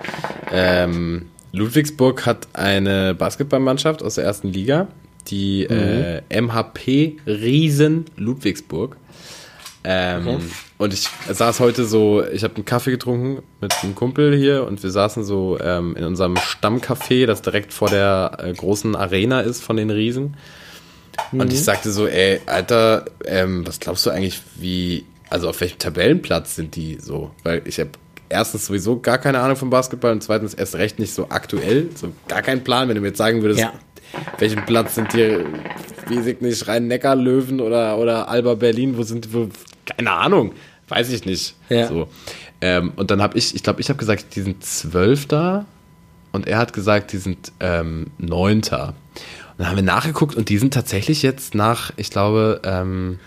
ähm, 0.52 1.28
Ludwigsburg 1.54 2.26
hat 2.26 2.48
eine 2.54 3.14
Basketballmannschaft 3.14 4.04
aus 4.04 4.16
der 4.16 4.24
ersten 4.24 4.50
Liga, 4.50 4.88
die 5.28 5.64
äh, 5.64 6.22
MHP 6.42 7.18
Riesen 7.26 8.06
Ludwigsburg. 8.16 8.98
Ähm, 9.84 10.28
Okay. 10.28 10.40
Und 10.82 10.96
ich 10.96 11.08
saß 11.30 11.60
heute 11.60 11.86
so, 11.86 12.24
ich 12.26 12.44
habe 12.44 12.56
einen 12.56 12.66
Kaffee 12.66 12.90
getrunken 12.90 13.44
mit 13.62 13.72
einem 13.84 13.94
Kumpel 13.94 14.36
hier 14.36 14.66
und 14.66 14.82
wir 14.82 14.90
saßen 14.90 15.24
so 15.24 15.60
ähm, 15.60 15.96
in 15.96 16.04
unserem 16.06 16.34
Stammcafé, 16.38 17.28
das 17.28 17.44
direkt 17.44 17.72
vor 17.72 17.88
der 17.88 18.38
äh, 18.40 18.52
großen 18.52 18.96
Arena 18.96 19.42
ist 19.42 19.64
von 19.64 19.78
den 19.78 19.92
Riesen. 19.92 20.38
Und 21.32 21.52
ich 21.54 21.64
sagte 21.64 21.92
so, 21.92 22.08
ey, 22.08 22.40
Alter, 22.46 23.06
ähm, 23.26 23.66
was 23.68 23.80
glaubst 23.80 24.06
du 24.06 24.10
eigentlich, 24.10 24.42
wie, 24.56 25.06
also 25.30 25.50
auf 25.50 25.60
welchem 25.62 25.78
Tabellenplatz 25.80 26.56
sind 26.56 26.76
die 26.76 26.98
so? 27.02 27.32
Weil 27.44 27.62
ich 27.66 27.80
habe 27.80 27.90
erstens 28.30 28.66
sowieso 28.66 29.00
gar 29.00 29.18
keine 29.18 29.40
Ahnung 29.40 29.56
vom 29.58 29.70
Basketball 29.70 30.12
und 30.14 30.24
zweitens 30.24 30.54
erst 30.54 30.76
recht 30.76 31.00
nicht 31.00 31.14
so 31.14 31.28
aktuell, 31.30 31.90
so 31.96 32.12
gar 32.28 32.42
keinen 32.42 32.64
Plan, 32.64 32.88
wenn 32.88 32.96
du 32.96 33.02
mir 33.02 33.08
jetzt 33.10 33.18
sagen 33.18 33.42
würdest, 33.42 33.60
Ja. 33.62 33.74
welchen 34.40 34.66
Platz 34.66 34.96
sind 34.96 35.12
die, 35.14 35.38
weiß 36.08 36.26
ich 36.26 36.42
nicht, 36.42 36.68
Rhein-Neckar-Löwen 36.68 37.60
oder, 37.62 37.98
oder 37.98 38.30
Alba 38.30 38.56
Berlin, 38.56 38.98
wo 38.98 39.04
sind, 39.04 39.34
wo, 39.34 39.50
keine 39.86 40.12
Ahnung, 40.12 40.54
weiß 40.88 41.12
ich 41.12 41.26
nicht. 41.26 41.56
Ja. 41.70 41.88
So. 41.88 42.08
Ähm, 42.62 42.94
und 42.96 43.12
dann 43.12 43.22
habe 43.22 43.38
ich, 43.38 43.56
ich 43.56 43.64
glaube, 43.64 43.82
ich 43.82 43.90
habe 43.90 43.98
gesagt, 43.98 44.36
die 44.36 44.42
sind 44.42 44.64
Zwölfter 44.64 45.66
und 46.32 46.48
er 46.48 46.58
hat 46.58 46.74
gesagt, 46.74 47.12
die 47.14 47.18
sind 47.18 47.52
ähm, 47.60 48.08
Neunter. 48.18 48.94
Dann 49.62 49.70
haben 49.70 49.76
wir 49.76 49.84
nachgeguckt 49.84 50.34
und 50.34 50.50
die 50.50 50.58
sind 50.58 50.74
tatsächlich 50.74 51.22
jetzt 51.22 51.54
nach, 51.54 51.94
ich 51.96 52.10
glaube, 52.10 52.62
ähm, 52.64 53.20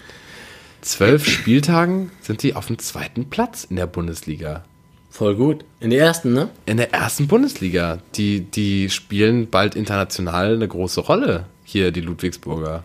zwölf 0.80 1.28
Spieltagen 1.28 2.10
sind 2.22 2.42
die 2.42 2.56
auf 2.56 2.66
dem 2.66 2.80
zweiten 2.80 3.30
Platz 3.30 3.62
in 3.62 3.76
der 3.76 3.86
Bundesliga. 3.86 4.64
Voll 5.10 5.36
gut. 5.36 5.64
In 5.78 5.90
der 5.90 6.00
ersten, 6.00 6.32
ne? 6.32 6.48
In 6.66 6.78
der 6.78 6.92
ersten 6.92 7.28
Bundesliga. 7.28 8.00
Die, 8.16 8.40
die 8.40 8.90
spielen 8.90 9.48
bald 9.48 9.76
international 9.76 10.54
eine 10.54 10.66
große 10.66 11.02
Rolle. 11.02 11.46
Hier, 11.62 11.92
die 11.92 12.00
Ludwigsburger. 12.00 12.82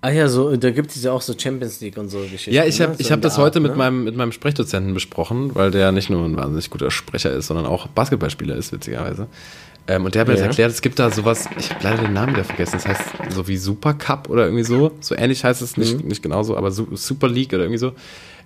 Ah 0.00 0.08
ja, 0.08 0.28
so, 0.28 0.56
da 0.56 0.70
gibt 0.70 0.96
es 0.96 1.02
ja 1.02 1.12
auch 1.12 1.20
so 1.20 1.34
Champions 1.38 1.82
League 1.82 1.98
und 1.98 2.08
so 2.08 2.20
Geschichten. 2.20 2.54
Ja, 2.54 2.64
ich 2.64 2.80
habe 2.80 2.92
ne? 2.92 2.96
So 2.96 3.02
ich 3.02 3.12
hab 3.12 3.20
das 3.20 3.36
heute 3.36 3.58
Art, 3.58 3.64
mit, 3.64 3.72
ne? 3.72 3.76
meinem, 3.76 4.04
mit 4.04 4.16
meinem 4.16 4.32
Sprechdozenten 4.32 4.94
besprochen, 4.94 5.54
weil 5.54 5.70
der 5.70 5.92
nicht 5.92 6.08
nur 6.08 6.24
ein 6.24 6.38
wahnsinnig 6.38 6.70
guter 6.70 6.90
Sprecher 6.90 7.32
ist, 7.32 7.48
sondern 7.48 7.66
auch 7.66 7.86
Basketballspieler 7.88 8.56
ist, 8.56 8.72
witzigerweise. 8.72 9.26
Ähm, 9.90 10.04
und 10.04 10.14
der 10.14 10.20
hat 10.20 10.28
mir 10.28 10.34
das 10.34 10.40
Ja. 10.42 10.46
erklärt, 10.46 10.70
es 10.70 10.82
gibt 10.82 10.98
da 11.00 11.10
sowas, 11.10 11.48
ich 11.58 11.70
habe 11.70 11.82
leider 11.82 11.98
den 12.04 12.12
Namen 12.12 12.34
wieder 12.34 12.44
vergessen, 12.44 12.72
das 12.76 12.86
heißt 12.86 13.02
so 13.30 13.48
wie 13.48 13.56
Super 13.56 13.92
Cup 13.94 14.28
oder 14.30 14.44
irgendwie 14.44 14.62
so. 14.62 14.92
So 15.00 15.16
ähnlich 15.16 15.42
heißt 15.42 15.62
es 15.62 15.76
Mhm. 15.76 15.82
nicht, 15.82 16.04
nicht 16.04 16.22
genauso, 16.22 16.56
aber 16.56 16.70
Su- 16.70 16.94
Super 16.94 17.28
League 17.28 17.52
oder 17.52 17.64
irgendwie 17.64 17.78
so. 17.78 17.92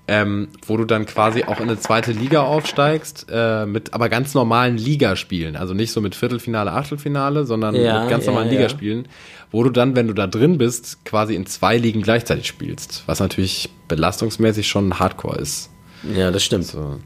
ähm, 0.07 0.49
wo 0.67 0.77
du 0.77 0.85
dann 0.85 1.07
quasi 1.07 1.45
auch 1.45 1.61
in 1.61 1.71
eine 1.71 1.79
zweite 1.79 2.13
Liga 2.13 2.43
aufsteigst, 2.43 3.27
äh, 3.33 3.65
mit 3.65 3.95
aber 3.95 4.11
ganz 4.11 4.35
normalen 4.35 4.77
Ligaspielen. 4.77 5.57
Also 5.57 5.73
nicht 5.73 5.93
so 5.93 6.03
mit 6.03 6.15
Viertelfinale, 6.15 6.73
Achtelfinale, 6.73 7.47
sondern 7.47 7.75
Ja, 7.75 8.01
mit 8.01 8.11
ganz 8.11 8.27
normalen 8.27 8.49
ja. 8.49 8.53
Ligaspielen, 8.59 9.09
wo 9.51 9.65
du 9.65 9.71
dann, 9.71 9.97
wenn 9.97 10.07
du 10.07 10.13
da 10.13 10.27
drin 10.27 10.59
bist, 10.59 11.07
quasi 11.07 11.35
in 11.35 11.47
zwei 11.47 11.79
Ligen 11.79 12.03
gleichzeitig 12.03 12.47
spielst. 12.47 13.03
Was 13.07 13.21
natürlich 13.21 13.71
belastungsmäßig 13.89 14.69
schon 14.69 14.99
Hardcore 14.99 15.39
ist. 15.39 15.71
Ja, 16.15 16.31
das 16.31 16.43
stimmt. 16.43 16.67
So. 16.67 16.99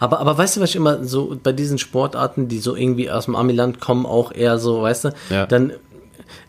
Aber, 0.00 0.20
aber 0.20 0.38
weißt 0.38 0.56
du, 0.56 0.60
was 0.60 0.70
ich 0.70 0.76
immer 0.76 1.04
so 1.04 1.36
bei 1.42 1.52
diesen 1.52 1.78
Sportarten, 1.78 2.48
die 2.48 2.58
so 2.58 2.74
irgendwie 2.76 3.10
aus 3.10 3.26
dem 3.26 3.34
Amiland 3.36 3.80
kommen, 3.80 4.06
auch 4.06 4.32
eher 4.32 4.58
so, 4.58 4.82
weißt 4.82 5.04
du, 5.04 5.10
Ja. 5.30 5.46
dann, 5.46 5.72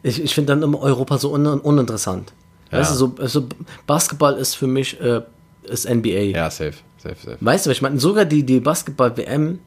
ich, 0.03 0.21
ich 0.23 0.33
finde 0.33 0.53
dann 0.53 0.63
immer 0.63 0.79
Europa 0.81 1.17
so 1.17 1.33
un, 1.33 1.45
uninteressant. 1.47 2.33
Weißt 2.71 2.91
Ja. 2.99 3.07
du, 3.07 3.15
so, 3.17 3.27
so 3.41 3.47
Basketball 3.87 4.35
ist 4.35 4.55
für 4.55 4.67
mich, 4.67 4.99
äh, 5.01 5.21
ist 5.63 5.89
NBA. 5.89 6.09
Ja, 6.35 6.49
safe, 6.49 6.73
safe, 6.97 7.15
safe. 7.23 7.37
Weißt 7.41 7.65
du, 7.65 7.69
was 7.71 7.77
ich 7.77 7.81
meine? 7.81 7.99
Sogar 7.99 8.25
die, 8.25 8.43
die 8.45 8.59
Basketball-WM 8.59 9.59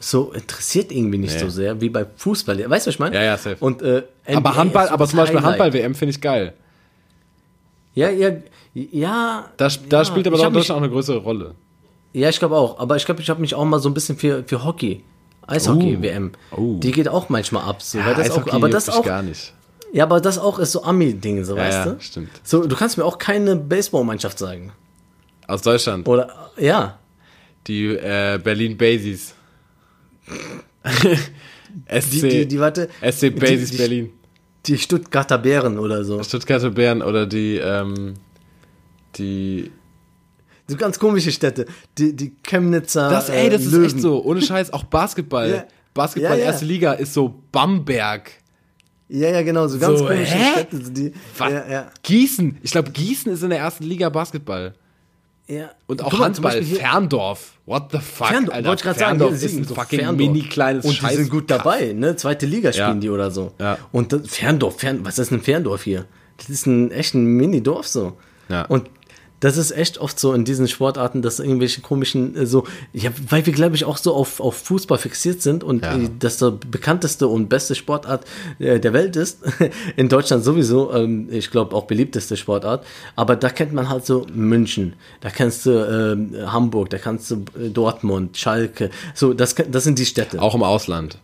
so 0.00 0.32
interessiert 0.32 0.90
irgendwie 0.92 1.18
nicht 1.18 1.34
Nee. 1.34 1.40
so 1.40 1.48
sehr 1.48 1.80
wie 1.80 1.88
bei 1.88 2.04
Fußball. 2.16 2.58
Weißt 2.68 2.86
du, 2.86 2.88
was 2.88 2.94
ich 2.94 2.98
meine? 2.98 3.14
Ja, 3.14 3.22
ja, 3.22 3.36
safe. 3.38 3.56
Und, 3.60 3.82
äh, 3.82 4.02
NBA 4.26 4.36
Aber 4.38 4.56
Handball, 4.56 4.88
aber 4.88 5.06
zum 5.06 5.18
Beispiel. 5.18 5.40
Handball-WM 5.42 5.94
finde 5.94 6.10
ich 6.10 6.20
geil. 6.20 6.52
Ja, 7.94 8.10
ja, 8.10 8.30
ja. 8.74 9.44
Da, 9.56 9.68
da 9.88 9.98
ja, 9.98 10.04
spielt 10.04 10.26
aber 10.26 10.36
Deutschland 10.36 10.70
auch 10.70 10.76
eine 10.76 10.90
größere 10.90 11.18
Rolle. 11.18 11.54
Ja, 12.14 12.28
ich 12.30 12.38
glaube 12.38 12.56
auch. 12.56 12.78
Aber 12.78 12.96
ich 12.96 13.04
glaube, 13.04 13.20
ich 13.20 13.28
habe 13.28 13.40
mich 13.40 13.54
auch 13.54 13.64
mal 13.64 13.80
so 13.80 13.90
ein 13.90 13.94
bisschen 13.94 14.16
für, 14.16 14.44
für 14.44 14.64
Hockey, 14.64 15.02
Eishockey-WM. 15.46 16.32
Oh. 16.56 16.78
Die 16.78 16.92
geht 16.92 17.08
auch 17.08 17.28
manchmal 17.28 17.64
ab. 17.64 17.82
So, 17.82 17.98
weil 17.98 18.14
das 18.14 18.30
auch, 18.30 18.46
aber 18.46 18.68
das 18.70 18.88
auch, 18.88 19.04
gar 19.04 19.22
nicht. 19.22 19.52
ja, 19.92 20.04
aber 20.04 20.20
das 20.20 20.38
auch 20.38 20.58
ist 20.60 20.72
so 20.72 20.84
Ami-Ding, 20.84 21.44
so, 21.44 21.56
Ja, 21.56 21.62
weißt 21.64 21.86
ja, 21.86 21.92
du? 21.92 22.00
stimmt. 22.00 22.30
So, 22.44 22.66
du 22.66 22.76
kannst 22.76 22.96
mir 22.96 23.04
auch 23.04 23.18
keine 23.18 23.56
Baseballmannschaft 23.56 24.38
sagen. 24.38 24.72
Aus 25.48 25.60
Deutschland. 25.62 26.08
Oder, 26.08 26.32
ja. 26.56 26.98
Die 27.66 27.86
äh, 27.88 28.38
Berlin 28.42 28.76
Basies. 28.78 29.34
SC, 31.88 32.10
Die, 32.10 32.20
die, 32.28 32.48
die, 32.48 32.60
warte. 32.60 32.88
SC 33.02 33.34
Basies 33.34 33.70
die, 33.70 33.76
die, 33.76 33.82
Berlin. 33.82 34.12
Die 34.66 34.78
Stuttgarter 34.78 35.38
Bären 35.38 35.78
oder 35.78 36.04
so. 36.04 36.22
Stuttgarter 36.22 36.70
Bären 36.70 37.02
oder 37.02 37.26
die, 37.26 37.56
ähm, 37.56 38.14
die. 39.16 39.70
So 40.66 40.76
ganz 40.76 40.98
komische 40.98 41.30
Städte. 41.32 41.66
Die, 41.98 42.14
die 42.16 42.34
Chemnitzer. 42.42 43.10
Das, 43.10 43.28
ey, 43.28 43.50
das 43.50 43.62
äh, 43.62 43.64
ist 43.66 43.72
Löwen. 43.72 43.84
echt 43.86 44.00
so. 44.00 44.24
Ohne 44.24 44.40
Scheiß, 44.42 44.72
auch 44.72 44.84
Basketball. 44.84 45.50
Ja. 45.56 45.64
Basketball, 45.92 46.32
Ja, 46.32 46.38
ja. 46.38 46.44
erste 46.50 46.64
Liga 46.64 46.92
ist 46.94 47.14
so 47.14 47.42
Bamberg. 47.52 48.30
Ja, 49.08 49.28
ja, 49.28 49.42
genau. 49.42 49.68
So 49.68 49.78
ganz 49.78 49.98
So, 50.00 50.06
komische 50.06 50.34
hä? 50.34 50.52
Städte. 50.52 50.84
so 50.84 50.90
Die, 50.90 51.12
Was? 51.38 51.52
ja, 51.52 51.86
Gießen. 52.02 52.58
Ich 52.62 52.72
glaube, 52.72 52.90
Gießen 52.90 53.30
ist 53.32 53.42
in 53.44 53.50
der 53.50 53.60
ersten 53.60 53.84
Liga 53.84 54.08
Basketball. 54.08 54.74
ja. 55.46 55.70
Und 55.86 56.02
auch 56.02 56.10
Guck 56.10 56.18
mal, 56.18 56.24
Handball. 56.26 56.62
Hier- 56.62 56.78
Ferndorf. 56.78 57.52
What 57.66 57.92
the 57.92 57.98
fuck, 57.98 58.26
Ferndorf, 58.28 58.56
Alter. 58.56 58.68
wollte 58.70 58.82
gerade 58.84 58.98
sagen, 58.98 59.18
Ferndorf 59.18 59.42
ist 59.42 59.56
ein 59.56 59.64
so 59.64 59.74
fucking 59.74 59.98
Ferndorf. 60.00 60.16
mini 60.28 60.42
kleines 60.48 60.84
Und 60.84 61.00
die 61.00 61.14
sind 61.14 61.30
gut 61.30 61.48
dabei, 61.50 61.92
ne? 61.92 62.16
Zweite 62.16 62.46
Liga 62.46 62.72
spielen 62.72 62.88
Ja. 62.88 62.94
die 62.94 63.10
oder 63.10 63.30
so. 63.30 63.52
Ja. 63.60 63.78
Und 63.92 64.12
das, 64.12 64.22
Ferndorf, 64.26 64.80
Fern, 64.80 65.04
was 65.04 65.18
ist 65.20 65.30
ein 65.30 65.42
Ferndorf 65.42 65.84
hier? 65.84 66.06
Das 66.38 66.48
ist 66.50 66.66
ein 66.66 66.90
echt 66.90 67.14
ein 67.14 67.24
Mini-Dorf 67.24 67.86
so. 67.86 68.16
Ja. 68.48 68.62
Und 68.66 68.90
das 69.40 69.56
ist 69.58 69.72
echt 69.72 69.98
oft 69.98 70.18
so 70.18 70.32
in 70.32 70.44
diesen 70.44 70.68
Sportarten, 70.68 71.20
dass 71.20 71.38
irgendwelche 71.38 71.80
komischen, 71.82 72.34
äh, 72.36 72.46
so, 72.46 72.64
ja, 72.92 73.10
weil 73.28 73.44
wir, 73.44 73.52
glaube 73.52 73.76
ich, 73.76 73.84
auch 73.84 73.98
so 73.98 74.14
auf, 74.14 74.40
auf 74.40 74.56
Fußball 74.56 74.96
fixiert 74.98 75.42
sind 75.42 75.62
und 75.62 75.82
Ja. 75.84 75.98
das 76.18 76.38
der 76.38 76.52
bekannteste 76.52 77.28
und 77.28 77.48
beste 77.48 77.74
Sportart 77.74 78.24
äh, 78.58 78.80
der 78.80 78.92
Welt 78.92 79.16
ist. 79.16 79.40
In 79.96 80.08
Deutschland 80.08 80.44
sowieso, 80.44 80.92
ähm, 80.94 81.28
ich 81.30 81.50
glaube 81.50 81.74
auch 81.76 81.84
beliebteste 81.84 82.36
Sportart. 82.36 82.86
Aber 83.16 83.36
da 83.36 83.50
kennt 83.50 83.72
man 83.72 83.88
halt 83.90 84.06
so 84.06 84.26
München, 84.32 84.94
da 85.20 85.30
kennst 85.30 85.66
du 85.66 85.70
ähm, 85.72 86.34
Hamburg, 86.50 86.90
da 86.90 86.98
kannst 86.98 87.30
du 87.30 87.44
äh, 87.60 87.68
Dortmund, 87.68 88.36
Schalke. 88.38 88.90
So, 89.14 89.34
das, 89.34 89.54
das 89.54 89.84
sind 89.84 89.98
die 89.98 90.06
Städte. 90.06 90.40
Auch 90.40 90.54
im 90.54 90.62
Ausland 90.62 91.18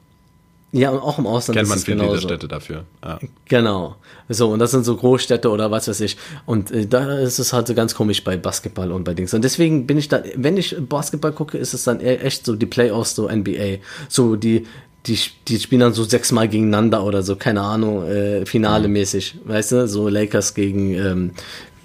Ja, 0.72 0.90
und 0.90 1.00
auch 1.00 1.18
im 1.18 1.26
Ausland 1.26 1.56
kennt 1.56 1.64
ist 1.64 1.68
man 1.68 1.78
es 1.78 1.84
viele 1.84 1.96
genauso. 1.96 2.20
Städte 2.20 2.46
dafür. 2.46 2.84
Ja. 3.04 3.18
Genau. 3.46 3.96
So, 4.28 4.50
und 4.50 4.60
das 4.60 4.70
sind 4.70 4.84
so 4.84 4.96
Großstädte 4.96 5.50
oder 5.50 5.70
was 5.72 5.88
weiß 5.88 6.00
ich. 6.00 6.16
Und 6.46 6.70
äh, 6.70 6.86
da 6.86 7.18
ist 7.18 7.40
es 7.40 7.52
halt 7.52 7.66
so 7.66 7.74
ganz 7.74 7.94
komisch 7.94 8.22
bei 8.22 8.36
Basketball 8.36 8.92
und 8.92 9.02
bei 9.02 9.14
Dings. 9.14 9.34
Und 9.34 9.42
deswegen 9.42 9.86
bin 9.86 9.98
ich 9.98 10.08
da, 10.08 10.22
wenn 10.36 10.56
ich 10.56 10.76
Basketball 10.78 11.32
gucke, 11.32 11.58
ist 11.58 11.74
es 11.74 11.84
dann 11.84 11.98
eher 11.98 12.24
echt 12.24 12.46
so 12.46 12.54
die 12.54 12.66
Playoffs, 12.66 13.16
so 13.16 13.28
NBA. 13.28 13.78
So 14.08 14.36
die, 14.36 14.66
die, 15.06 15.18
die 15.48 15.58
spielen 15.58 15.80
dann 15.80 15.92
so 15.92 16.04
sechsmal 16.04 16.48
gegeneinander 16.48 17.02
oder 17.04 17.24
so, 17.24 17.34
keine 17.34 17.62
Ahnung, 17.62 18.04
äh, 18.06 18.46
Finale 18.46 18.86
mäßig. 18.86 19.38
Weißt 19.44 19.72
du, 19.72 19.88
so 19.88 20.08
Lakers 20.08 20.54
gegen, 20.54 20.94
ähm, 20.94 21.30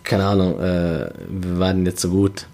keine 0.04 0.26
Ahnung, 0.26 0.60
äh, 0.60 1.10
wir 1.28 1.60
waren 1.60 1.86
jetzt 1.88 2.02
so 2.02 2.10
gut. 2.10 2.45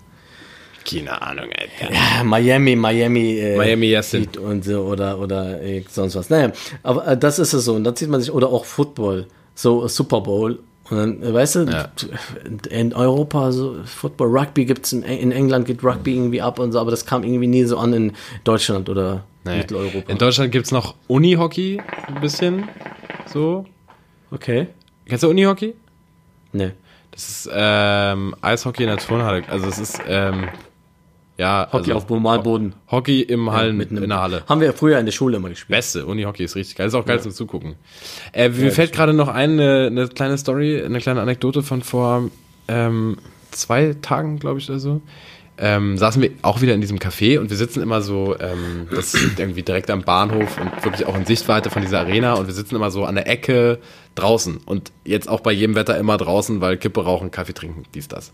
Keine 0.90 1.22
Ahnung, 1.22 1.46
Alter. 1.46 1.94
Ja, 1.94 2.24
Miami, 2.24 2.76
Miami, 2.76 3.38
äh, 3.40 3.58
Miami 3.58 3.88
Yassin. 3.88 4.28
Und 4.44 4.64
so 4.66 4.82
oder 4.82 5.20
oder 5.20 5.62
äh, 5.62 5.84
sonst 5.90 6.16
was. 6.16 6.30
Naja, 6.30 6.52
aber 6.84 7.08
äh, 7.08 7.18
das 7.18 7.40
ist 7.40 7.54
es 7.54 7.66
so 7.66 7.76
und 7.76 7.84
dann 7.84 7.96
sieht 7.96 8.10
man 8.10 8.20
sich 8.22 8.32
oder 8.32 8.50
auch 8.50 8.66
Football, 8.66 9.28
so 9.56 9.88
Super 9.88 10.22
Bowl 10.22 10.60
und 10.90 10.98
dann 10.98 11.22
äh, 11.24 11.34
weißt 11.34 11.56
du 11.56 11.60
Ja. 11.66 11.90
in 12.70 12.94
Europa 12.94 13.52
so 13.52 13.78
Football, 13.86 14.28
Rugby 14.38 14.66
gibt's 14.66 14.92
in, 14.94 15.04
in 15.04 15.32
England 15.32 15.66
geht 15.68 15.84
Rugby 15.84 16.16
irgendwie 16.16 16.42
ab 16.42 16.60
und 16.60 16.72
so, 16.72 16.80
aber 16.80 16.92
das 16.92 17.06
kam 17.06 17.24
irgendwie 17.24 17.48
nie 17.48 17.64
so 17.66 17.78
an 17.78 17.94
in 17.94 18.14
Deutschland 18.44 18.90
oder 18.90 19.24
Nee. 19.44 19.58
Mitteleuropa. 19.58 20.12
In 20.12 20.20
Deutschland 20.20 20.52
gibt's 20.52 20.72
noch 20.72 20.94
Unihockey 21.08 21.82
ein 22.08 22.22
bisschen. 22.22 22.70
So. 23.26 23.66
okay. 24.30 24.68
Kennst 25.08 25.24
du 25.24 25.30
Unihockey? 25.30 25.74
Ne. 26.54 26.74
Das 27.10 27.28
ist 27.28 27.50
ähm, 27.52 28.36
Eishockey 28.42 28.84
in 28.84 28.90
der 28.90 28.98
Turnhalle. 29.00 29.42
Also 29.50 29.68
es 29.68 29.80
ist 29.80 30.00
ähm, 30.08 30.48
ja 31.42 31.68
Hockey 31.72 31.92
also, 31.92 31.96
auf 31.96 32.10
Normalboden. 32.10 32.74
Hockey 32.90 33.22
im 33.22 33.52
Hallen 33.52 33.76
mitten 33.78 33.98
im- 33.98 34.04
in 34.04 34.10
der 34.10 34.22
Halle. 34.22 34.44
Haben 34.48 34.62
wir 34.62 34.74
früher 34.74 35.00
in 35.00 35.06
der 35.06 35.12
Schule 35.14 35.38
immer 35.38 35.50
gespielt. 35.50 35.70
Beste, 35.78 36.06
Unihockey 36.06 36.44
ist 36.44 36.56
richtig 36.56 36.76
geil. 36.76 36.88
Ist 36.88 36.94
auch 36.96 37.06
geil 37.06 37.20
zum 37.22 37.32
Zugucken. 37.32 37.76
Äh, 38.34 38.50
mir 38.50 38.72
fällt 38.72 38.94
gerade 38.94 39.14
noch 39.14 39.28
ein, 39.28 39.52
eine, 39.60 39.88
eine 39.88 40.08
kleine 40.08 40.38
Story, 40.38 40.82
eine 40.82 41.00
kleine 41.00 41.22
Anekdote 41.22 41.64
von 41.64 41.82
vor 41.82 42.30
ähm, 42.68 43.18
zwei 43.52 43.96
Tagen, 44.02 44.40
glaube 44.40 44.60
ich, 44.60 44.70
oder 44.70 44.80
so. 44.80 45.02
Ähm, 45.58 45.98
saßen 45.98 46.22
wir 46.22 46.32
auch 46.42 46.62
wieder 46.62 46.74
in 46.74 46.82
diesem 46.82 46.98
Café 46.98 47.38
und 47.38 47.50
wir 47.52 47.58
sitzen 47.58 47.84
immer 47.84 48.02
so, 48.02 48.36
ähm, 48.40 48.88
das 48.90 49.14
ist 49.14 49.38
irgendwie 49.38 49.62
direkt 49.62 49.92
am 49.92 50.02
Bahnhof 50.02 50.60
und 50.60 50.84
wirklich 50.84 51.06
auch 51.06 51.16
in 51.16 51.26
Sichtweite 51.26 51.70
von 51.70 51.84
dieser 51.84 52.00
Arena 52.00 52.34
und 52.34 52.48
wir 52.48 52.54
sitzen 52.54 52.76
immer 52.76 52.90
so 52.90 53.06
an 53.06 53.14
der 53.14 53.28
Ecke 53.28 53.78
draußen 54.16 54.58
und 54.66 54.92
jetzt 55.06 55.30
auch 55.30 55.42
bei 55.42 55.52
jedem 55.52 55.76
Wetter 55.76 56.00
immer 56.00 56.18
draußen, 56.18 56.62
weil 56.62 56.78
Kippe 56.78 57.04
rauchen, 57.04 57.30
Kaffee 57.30 57.54
trinken, 57.54 57.84
dies, 57.94 58.08
das. 58.08 58.32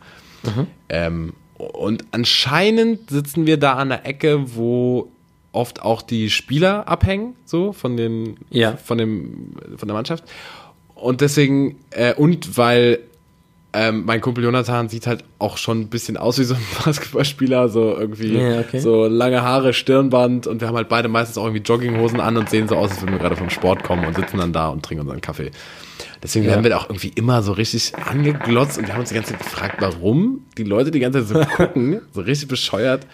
Ähm, 0.87 1.33
und 1.57 2.05
anscheinend 2.11 3.09
sitzen 3.09 3.45
wir 3.45 3.57
da 3.57 3.73
an 3.73 3.89
der 3.89 4.05
Ecke, 4.05 4.55
wo 4.55 5.09
oft 5.51 5.81
auch 5.81 6.01
die 6.01 6.29
Spieler 6.29 6.87
abhängen, 6.87 7.35
so 7.45 7.73
von 7.73 7.97
den, 7.97 8.37
Ja. 8.49 8.77
von 8.77 8.97
dem, 8.97 9.53
von 9.77 9.87
der 9.87 9.95
Mannschaft. 9.95 10.23
Und 10.93 11.21
deswegen, 11.21 11.77
äh, 11.91 12.13
und 12.13 12.57
weil 12.57 12.99
ähm, 13.73 14.05
mein 14.05 14.21
Kumpel 14.21 14.43
Jonathan 14.43 14.87
sieht 14.89 15.05
halt 15.07 15.23
auch 15.39 15.57
schon 15.57 15.81
ein 15.81 15.87
bisschen 15.89 16.15
aus 16.17 16.39
wie 16.39 16.43
so 16.45 16.53
ein 16.55 16.61
Basketballspieler, 16.85 17.69
so 17.69 17.95
irgendwie 17.97 18.37
Ja, 18.37 18.59
okay. 18.59 18.79
so 18.79 19.05
lange 19.07 19.41
Haare, 19.41 19.73
Stirnband 19.73 20.47
und 20.47 20.61
wir 20.61 20.67
haben 20.67 20.75
halt 20.75 20.89
beide 20.89 21.07
meistens 21.09 21.37
auch 21.37 21.45
irgendwie 21.45 21.63
Jogginghosen 21.63 22.19
an 22.19 22.37
und 22.37 22.49
sehen 22.49 22.67
so 22.67 22.75
aus, 22.75 22.91
als 22.91 23.01
würden 23.01 23.11
wir 23.13 23.19
gerade 23.19 23.35
vom 23.35 23.49
Sport 23.49 23.83
kommen 23.83 24.05
und 24.05 24.15
sitzen 24.15 24.37
dann 24.37 24.53
da 24.53 24.69
und 24.69 24.83
trinken 24.83 25.01
unseren 25.01 25.21
Kaffee. 25.21 25.51
Deswegen 26.23 26.45
Ja. 26.45 26.51
werden 26.51 26.63
wir 26.63 26.71
da 26.71 26.77
auch 26.77 26.89
irgendwie 26.89 27.09
immer 27.09 27.41
so 27.43 27.51
richtig 27.51 27.93
angeglotzt 27.95 28.77
und 28.77 28.87
wir 28.87 28.93
haben 28.93 29.01
uns 29.01 29.09
die 29.09 29.15
ganze 29.15 29.31
Zeit 29.33 29.39
gefragt, 29.43 29.75
warum 29.79 30.45
die 30.57 30.63
Leute 30.63 30.91
die 30.91 30.99
ganze 30.99 31.25
Zeit 31.25 31.47
so 31.49 31.55
gucken, 31.57 32.01
so 32.11 32.21
richtig 32.21 32.47
bescheuert. 32.47 33.05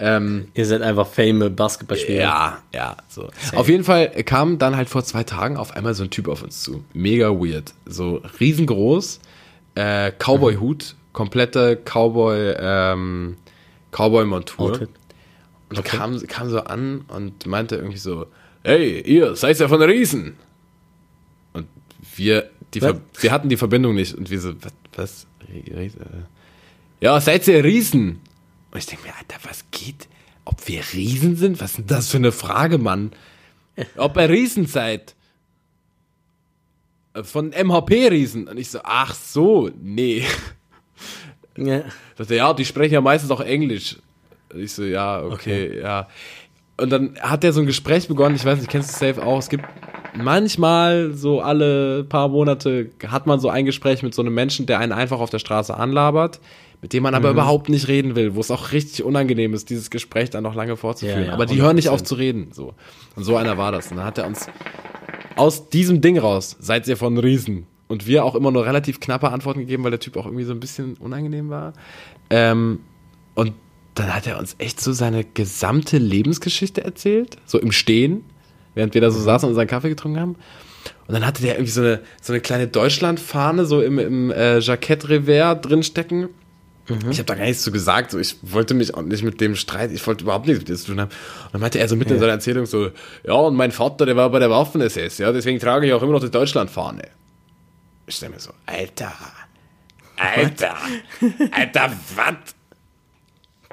Ähm, 0.00 0.48
Ihr 0.54 0.64
seid 0.64 0.80
einfach 0.82 1.08
fame 1.08 1.54
Basketballspieler. 1.54 2.20
ja, 2.20 2.58
ja, 2.72 2.96
so. 3.08 3.30
Auf 3.56 3.68
jeden 3.68 3.82
Fall 3.82 4.08
kam 4.24 4.58
dann 4.58 4.76
halt 4.76 4.88
vor 4.88 5.02
zwei 5.02 5.24
Tagen 5.24 5.56
auf 5.56 5.74
einmal 5.74 5.94
so 5.94 6.04
ein 6.04 6.10
Typ 6.10 6.28
auf 6.28 6.42
uns 6.44 6.62
zu. 6.62 6.84
Mega 6.94 7.30
weird. 7.30 7.72
So 7.84 8.22
riesengroß, 8.38 9.18
äh, 9.74 10.12
Cowboy-Hut, 10.12 10.94
komplette 11.12 11.76
Cowboy, 11.84 12.54
ähm, 12.60 13.36
Cowboy-Montur. 13.90 14.88
Und 15.70 15.84
kam, 15.84 16.18
kam 16.28 16.48
so 16.48 16.60
an 16.60 17.04
und 17.08 17.46
meinte 17.46 17.76
irgendwie 17.76 17.98
so, 17.98 18.26
hey, 18.64 19.00
ihr 19.00 19.34
seid 19.36 19.58
ja 19.58 19.68
von 19.68 19.82
Riesen. 19.82 20.36
Wir, 22.18 22.50
die? 22.74 22.80
Ver 22.80 23.00
wir 23.20 23.32
hatten 23.32 23.48
die 23.48 23.56
Verbindung 23.56 23.94
nicht 23.94 24.14
und 24.14 24.30
wir 24.30 24.40
so, 24.40 24.52
was, 24.62 24.72
was? 24.94 25.26
Äh, 25.52 25.90
Ja, 27.00 27.20
seid 27.20 27.46
ihr 27.48 27.64
Riesen? 27.64 28.20
Und 28.70 28.78
ich 28.78 28.86
denke 28.86 29.04
mir, 29.06 29.14
Alter, 29.14 29.38
was 29.48 29.64
geht? 29.70 30.08
Ob 30.44 30.66
wir 30.66 30.82
Riesen 30.92 31.36
sind? 31.36 31.60
Was 31.60 31.70
ist 31.70 31.78
denn 31.78 31.86
das 31.86 32.08
für 32.10 32.16
eine 32.18 32.32
Frage, 32.32 32.78
Mann? 32.78 33.12
Ob 33.96 34.16
ihr 34.16 34.28
Riesen 34.28 34.66
seid? 34.66 35.14
Äh, 37.14 37.22
Von 37.22 37.50
MHP-Riesen. 37.50 38.48
Und 38.48 38.58
ich 38.58 38.70
so, 38.70 38.80
ach 38.82 39.14
so, 39.14 39.70
nee. 39.80 40.24
Ja. 41.56 41.82
Dachte, 42.16 42.34
ja, 42.34 42.52
die 42.54 42.64
sprechen 42.64 42.94
ja 42.94 43.00
meistens 43.00 43.30
auch 43.30 43.40
Englisch. 43.40 43.96
Und 44.52 44.60
ich 44.60 44.72
so, 44.72 44.84
ja, 44.84 45.22
okay, 45.22 45.80
ja. 45.80 46.08
Und 46.76 46.90
dann 46.90 47.18
hat 47.20 47.42
er 47.44 47.52
so 47.52 47.60
ein 47.60 47.66
Gespräch 47.66 48.06
begonnen, 48.08 48.36
ich 48.36 48.44
weiß 48.44 48.58
nicht, 48.58 48.70
kennst 48.70 48.90
du 48.94 49.06
safe 49.06 49.24
auch, 49.24 49.38
es 49.38 49.48
gibt 49.48 49.64
manchmal 50.22 51.12
so 51.14 51.40
alle 51.40 52.04
paar 52.04 52.28
Monate 52.28 52.90
hat 53.06 53.26
man 53.26 53.40
so 53.40 53.48
ein 53.48 53.64
Gespräch 53.64 54.02
mit 54.02 54.14
so 54.14 54.22
einem 54.22 54.34
Menschen, 54.34 54.66
der 54.66 54.78
einen 54.78 54.92
einfach 54.92 55.20
auf 55.20 55.30
der 55.30 55.38
Straße 55.38 55.74
anlabert. 55.76 56.40
mit 56.80 56.92
dem 56.92 57.02
man 57.02 57.12
Mhm. 57.12 57.16
aber 57.16 57.30
überhaupt 57.30 57.68
nicht 57.70 57.88
reden 57.88 58.14
will, 58.14 58.36
wo 58.36 58.40
es 58.40 58.52
auch 58.52 58.70
richtig 58.70 59.02
unangenehm 59.02 59.52
ist, 59.52 59.68
dieses 59.68 59.90
Gespräch 59.90 60.30
dann 60.30 60.44
noch 60.44 60.54
lange 60.54 60.76
fortzuführen. 60.76 61.22
Ja, 61.22 61.26
ja, 61.26 61.32
aber 61.32 61.44
die 61.44 61.60
hören 61.60 61.74
nicht 61.74 61.88
auf 61.88 62.02
100%. 62.02 62.06
zu 62.06 62.14
reden. 62.14 62.48
So. 62.52 62.72
Und 63.16 63.24
so 63.24 63.34
einer 63.36 63.58
war 63.58 63.72
das. 63.72 63.90
Und 63.90 63.96
dann 63.96 64.06
hat 64.06 64.16
er 64.18 64.28
uns 64.28 64.46
aus 65.34 65.70
diesem 65.70 66.00
Ding 66.00 66.16
raus, 66.16 66.56
seid 66.60 66.86
ihr 66.86 66.96
von 66.96 67.18
Riesen. 67.18 67.66
Und 67.88 68.06
wir 68.06 68.24
auch 68.24 68.36
immer 68.36 68.52
nur 68.52 68.64
relativ 68.64 69.00
knappe 69.00 69.30
Antworten 69.32 69.58
gegeben, 69.58 69.82
weil 69.82 69.90
der 69.90 69.98
Typ 69.98 70.16
auch 70.16 70.24
irgendwie 70.26 70.44
so 70.44 70.52
ein 70.52 70.60
bisschen 70.60 70.94
unangenehm 70.98 71.48
war. 71.50 71.72
Ähm, 72.30 72.78
und 73.34 73.54
dann 73.94 74.14
hat 74.14 74.28
er 74.28 74.38
uns 74.38 74.54
echt 74.58 74.80
so 74.80 74.92
seine 74.92 75.24
gesamte 75.24 75.98
Lebensgeschichte 75.98 76.84
erzählt, 76.84 77.38
so 77.44 77.58
im 77.58 77.72
Stehen, 77.72 78.22
während 78.78 78.94
wir 78.94 79.00
da 79.00 79.10
so 79.10 79.20
saßen 79.20 79.46
und 79.46 79.50
unseren 79.50 79.66
Kaffee 79.66 79.88
getrunken 79.88 80.20
haben. 80.20 80.36
Und 81.06 81.14
dann 81.14 81.26
hatte 81.26 81.42
der 81.42 81.56
irgendwie 81.56 81.72
so 81.72 81.80
eine, 81.80 82.00
so 82.22 82.32
eine 82.32 82.40
kleine 82.40 82.68
Deutschlandfahne 82.68 83.66
so 83.66 83.82
im, 83.82 83.98
im 83.98 84.30
äh, 84.30 84.60
Jackett-Revers 84.60 85.60
drinstecken. 85.62 86.28
Ich 87.10 87.18
habe 87.18 87.24
da 87.24 87.34
gar 87.34 87.44
nichts 87.44 87.62
zu 87.62 87.72
gesagt. 87.72 88.12
So, 88.12 88.18
ich 88.18 88.36
wollte 88.40 88.72
mich 88.72 88.94
auch 88.94 89.02
nicht 89.02 89.22
mit 89.22 89.40
dem 89.40 89.56
streiten. 89.56 89.94
Ich 89.94 90.06
wollte 90.06 90.24
überhaupt 90.24 90.46
nichts 90.46 90.60
mit 90.60 90.68
dem 90.68 90.76
zu 90.76 90.86
tun 90.86 91.00
haben. 91.00 91.10
Und 91.10 91.54
dann 91.54 91.60
meinte 91.60 91.78
er 91.78 91.88
so 91.88 91.96
mitten 91.96 92.14
in 92.14 92.20
seiner 92.20 92.32
Erzählung 92.32 92.64
so, 92.64 92.90
ja, 93.26 93.34
und 93.34 93.56
mein 93.56 93.72
Vater, 93.72 94.06
der 94.06 94.16
war 94.16 94.30
bei 94.30 94.38
der 94.38 94.48
Waffen-SS, 94.48 95.18
ja, 95.18 95.32
deswegen 95.32 95.58
trage 95.58 95.86
ich 95.86 95.92
auch 95.92 96.02
immer 96.02 96.12
noch 96.12 96.20
die 96.20 96.30
Deutschlandfahne. 96.30 97.02
Ich 98.06 98.14
stelle 98.14 98.32
mir 98.32 98.40
so, 98.40 98.52
Alter, 98.64 99.12
Alter, 100.16 100.76
Alter, 101.50 101.92
was? 102.16 102.54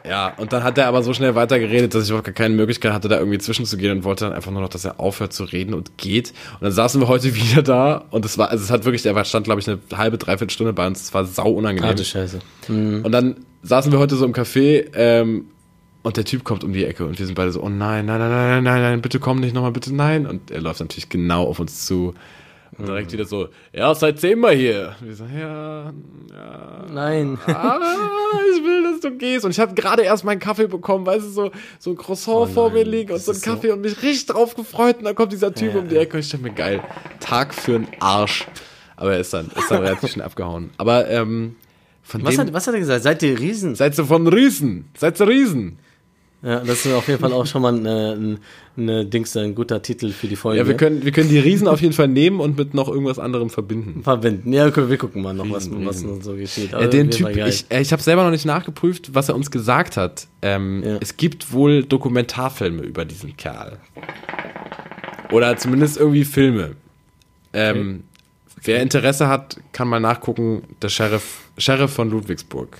Ja, 0.07 0.33
und 0.37 0.53
dann 0.53 0.63
hat 0.63 0.77
er 0.77 0.87
aber 0.87 1.01
so 1.03 1.13
schnell 1.13 1.35
weitergeredet, 1.35 1.93
dass 1.95 2.03
ich 2.03 2.09
überhaupt 2.09 2.25
gar 2.25 2.33
keine 2.33 2.55
Möglichkeit 2.55 2.93
hatte, 2.93 3.07
da 3.07 3.17
irgendwie 3.17 3.37
zwischenzugehen 3.39 3.97
und 3.97 4.03
wollte 4.03 4.25
dann 4.25 4.33
einfach 4.33 4.51
nur 4.51 4.61
noch, 4.61 4.69
dass 4.69 4.85
er 4.85 4.99
aufhört 4.99 5.33
zu 5.33 5.43
reden 5.45 5.73
und 5.73 5.97
geht. 5.97 6.33
Und 6.55 6.63
dann 6.63 6.71
saßen 6.71 7.01
wir 7.01 7.07
heute 7.07 7.33
wieder 7.35 7.61
da 7.63 8.05
und 8.11 8.25
es 8.25 8.37
war, 8.37 8.49
also 8.49 8.63
es 8.63 8.71
hat 8.71 8.85
wirklich, 8.85 9.03
war- 9.05 9.25
stand, 9.25 9.45
glaube 9.45 9.61
ich, 9.61 9.67
eine 9.67 9.79
halbe, 9.95 10.17
dreiviertel 10.17 10.51
Stunde 10.53 10.73
bei 10.73 10.85
uns. 10.87 11.01
Es 11.01 11.13
war 11.13 11.25
sau 11.25 11.49
unangenehm. 11.49 11.89
Harte 11.89 12.05
Scheiße. 12.05 12.39
Und 13.03 13.11
dann 13.11 13.35
saßen 13.63 13.91
wir 13.91 13.99
heute 13.99 14.15
so 14.15 14.25
im 14.25 14.33
Café 14.33 14.85
ähm, 14.93 15.45
und 16.03 16.17
der 16.17 16.25
Typ 16.25 16.43
kommt 16.43 16.63
um 16.63 16.71
die 16.73 16.85
Ecke 16.85 17.03
und 17.05 17.17
wir 17.17 17.25
sind 17.25 17.33
beide 17.33 17.51
so, 17.51 17.63
oh 17.63 17.69
nein, 17.69 18.05
nein, 18.05 18.19
nein, 18.19 18.29
nein, 18.29 18.49
nein, 18.49 18.63
nein, 18.63 18.81
nein, 18.81 19.01
bitte 19.01 19.19
komm 19.19 19.39
nicht 19.39 19.55
nochmal, 19.55 19.71
bitte 19.71 19.93
nein. 19.95 20.27
Und 20.27 20.51
er 20.51 20.61
läuft 20.61 20.79
natürlich 20.79 21.09
genau 21.09 21.45
auf 21.45 21.59
uns 21.59 21.85
zu. 21.85 22.13
Und 22.77 22.87
direkt 22.87 23.11
wieder 23.13 23.25
so, 23.25 23.47
ja, 23.71 23.95
seit 23.95 24.19
zehnmal 24.19 24.53
hier. 24.55 24.95
Und 24.99 25.07
wir 25.07 25.15
so, 25.15 25.23
ja, 25.25 25.93
Nein. 26.91 27.37
ah, 27.47 27.79
ich 28.55 28.63
will, 28.63 28.83
dass 28.83 28.99
du 29.01 29.11
gehst. 29.17 29.45
Und 29.45 29.51
ich 29.51 29.59
habe 29.59 29.73
gerade 29.73 30.03
erst 30.03 30.23
meinen 30.25 30.39
Kaffee 30.39 30.67
bekommen, 30.67 31.05
weißt 31.05 31.25
du, 31.25 31.29
so, 31.29 31.51
so 31.79 31.91
ein 31.91 31.95
Croissant 31.97 32.49
vor 32.51 32.71
mir 32.71 32.83
liegen 32.83 33.13
und 33.13 33.19
so 33.21 33.31
ein 33.31 33.35
ist 33.37 33.45
so- 33.45 33.51
Kaffee 33.51 33.71
und 33.71 33.81
mich 33.81 34.01
richtig 34.01 34.27
drauf 34.27 34.55
gefreut. 34.55 34.97
Und 34.97 35.05
dann 35.05 35.15
kommt 35.15 35.31
dieser 35.31 35.53
Typ 35.53 35.73
Ja, 35.73 35.79
um 35.79 35.87
die 35.87 35.95
Ecke 35.97 36.17
und 36.17 36.19
ich 36.19 36.29
dachte 36.29 36.43
mir, 36.43 36.51
geil, 36.53 36.81
Tag 37.19 37.53
für 37.53 37.75
einen 37.75 37.87
Arsch. 37.99 38.45
Aber 38.97 39.13
er 39.13 39.19
ist 39.19 39.33
dann, 39.33 39.47
ist 39.47 39.69
dann 39.69 39.81
relativ 39.83 40.11
schnell 40.11 40.25
abgehauen. 40.25 40.69
Aber 40.77 41.09
ähm, 41.09 41.55
von 42.03 42.23
Was 42.23 42.35
dem, 42.35 42.41
hat, 42.47 42.53
was 42.53 42.67
hat 42.67 42.73
er 42.73 42.79
gesagt? 42.79 43.03
Seid 43.03 43.23
ihr 43.23 43.39
Riesen? 43.39 43.75
seid 43.75 43.97
ihr 43.97 44.05
von 44.05 44.27
Riesen? 44.27 44.85
Seid 44.97 45.19
ihr 45.19 45.27
Riesen? 45.27 45.79
Ja, 46.45 46.59
das 46.59 46.85
ist 46.85 46.93
auf 46.93 47.07
jeden 47.07 47.19
Fall 47.19 47.33
auch 47.33 47.47
schon 47.47 47.63
mal 47.63 47.73
eine, 47.73 48.13
eine, 48.13 48.37
eine 48.77 49.05
Dings, 49.05 49.35
ein 49.35 49.55
guter 49.55 49.81
Titel 49.81 50.11
für 50.11 50.27
die 50.27 50.35
Folge. 50.35 50.59
Ja, 50.59 50.67
wir 50.67 50.77
können, 50.77 51.03
wir 51.03 51.11
können 51.11 51.27
die 51.29 51.39
Riesen 51.39 51.67
auf 51.67 51.81
jeden 51.81 51.93
Fall 51.93 52.07
nehmen 52.07 52.39
und 52.39 52.55
mit 52.55 52.75
noch 52.75 52.87
irgendwas 52.87 53.17
anderem 53.17 53.49
verbinden. 53.49 54.03
verbinden. 54.03 54.53
Ja, 54.53 54.67
okay, 54.67 54.87
wir 54.87 54.97
gucken 54.97 55.23
mal 55.23 55.33
noch, 55.33 55.49
was, 55.49 55.65
Riesen, 55.65 55.85
was 55.87 55.95
Riesen. 55.95 56.17
noch 56.17 56.23
so 56.23 56.35
geschieht. 56.35 56.71
Ja, 56.71 56.85
den 56.85 57.09
jeden 57.09 57.23
Fall 57.23 57.33
Typ, 57.33 57.47
ich, 57.47 57.65
äh, 57.69 57.81
ich 57.81 57.91
habe 57.91 58.03
selber 58.03 58.23
noch 58.23 58.29
nicht 58.29 58.45
nachgeprüft, 58.45 59.15
was 59.15 59.27
er 59.27 59.35
uns 59.35 59.49
gesagt 59.49 59.97
hat. 59.97 60.27
Ähm, 60.43 60.83
Ja. 60.85 60.97
Es 61.01 61.17
gibt 61.17 61.51
wohl 61.51 61.83
Dokumentarfilme 61.83 62.83
über 62.83 63.05
diesen 63.05 63.35
Kerl. 63.35 63.79
Oder 65.31 65.57
zumindest 65.57 65.97
irgendwie 65.97 66.25
Filme. 66.25 66.75
Ähm, 67.53 68.03
Wer 68.61 68.81
Interesse 68.81 69.27
hat, 69.27 69.57
kann 69.71 69.87
mal 69.87 69.99
nachgucken. 69.99 70.63
Der 70.81 70.89
Sheriff, 70.89 71.49
Sheriff 71.57 71.91
von 71.91 72.09
Ludwigsburg. 72.09 72.77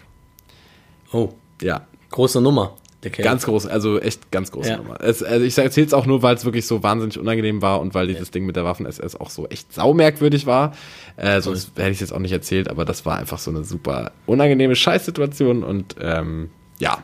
oh, 1.12 1.30
Ja, 1.62 1.88
große 2.12 2.42
Nummer. 2.42 2.76
Kerl. 3.10 3.24
ganz 3.24 3.46
groß, 3.46 3.68
also 3.68 4.00
echt 4.00 4.32
ganz 4.32 4.52
große 4.52 4.70
Ja. 4.70 4.78
Nummer. 4.78 5.00
Es, 5.02 5.22
also 5.24 5.46
ich 5.46 5.58
erzähle 5.58 5.88
es 5.88 5.94
auch 5.94 6.06
nur, 6.06 6.22
weil 6.24 6.36
es 6.36 6.46
wirklich 6.46 6.66
so 6.68 6.84
wahnsinnig 6.84 7.20
unangenehm 7.20 7.62
war 7.62 7.80
und 7.82 7.94
weil 7.94 8.08
dieses 8.08 8.32
Ding 8.32 8.46
mit 8.46 8.56
der 8.56 8.64
Waffen-SS 8.66 9.16
auch 9.16 9.30
so 9.30 9.48
echt 9.48 9.74
saumerkwürdig 9.74 10.46
war. 10.46 10.74
Äh, 11.18 11.42
sonst 11.42 11.72
hätte 11.76 11.90
ich 11.90 11.96
es 11.96 12.02
jetzt 12.02 12.14
auch 12.14 12.20
nicht 12.20 12.32
erzählt, 12.32 12.70
aber 12.70 12.86
das 12.86 13.06
war 13.06 13.18
einfach 13.18 13.40
so 13.40 13.52
eine 13.52 13.64
super 13.64 14.12
unangenehme 14.26 14.76
Scheißsituation 14.76 15.64
und 15.64 15.96
ähm, 16.02 16.50
ja, 16.80 16.98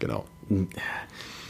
genau. 0.00 0.24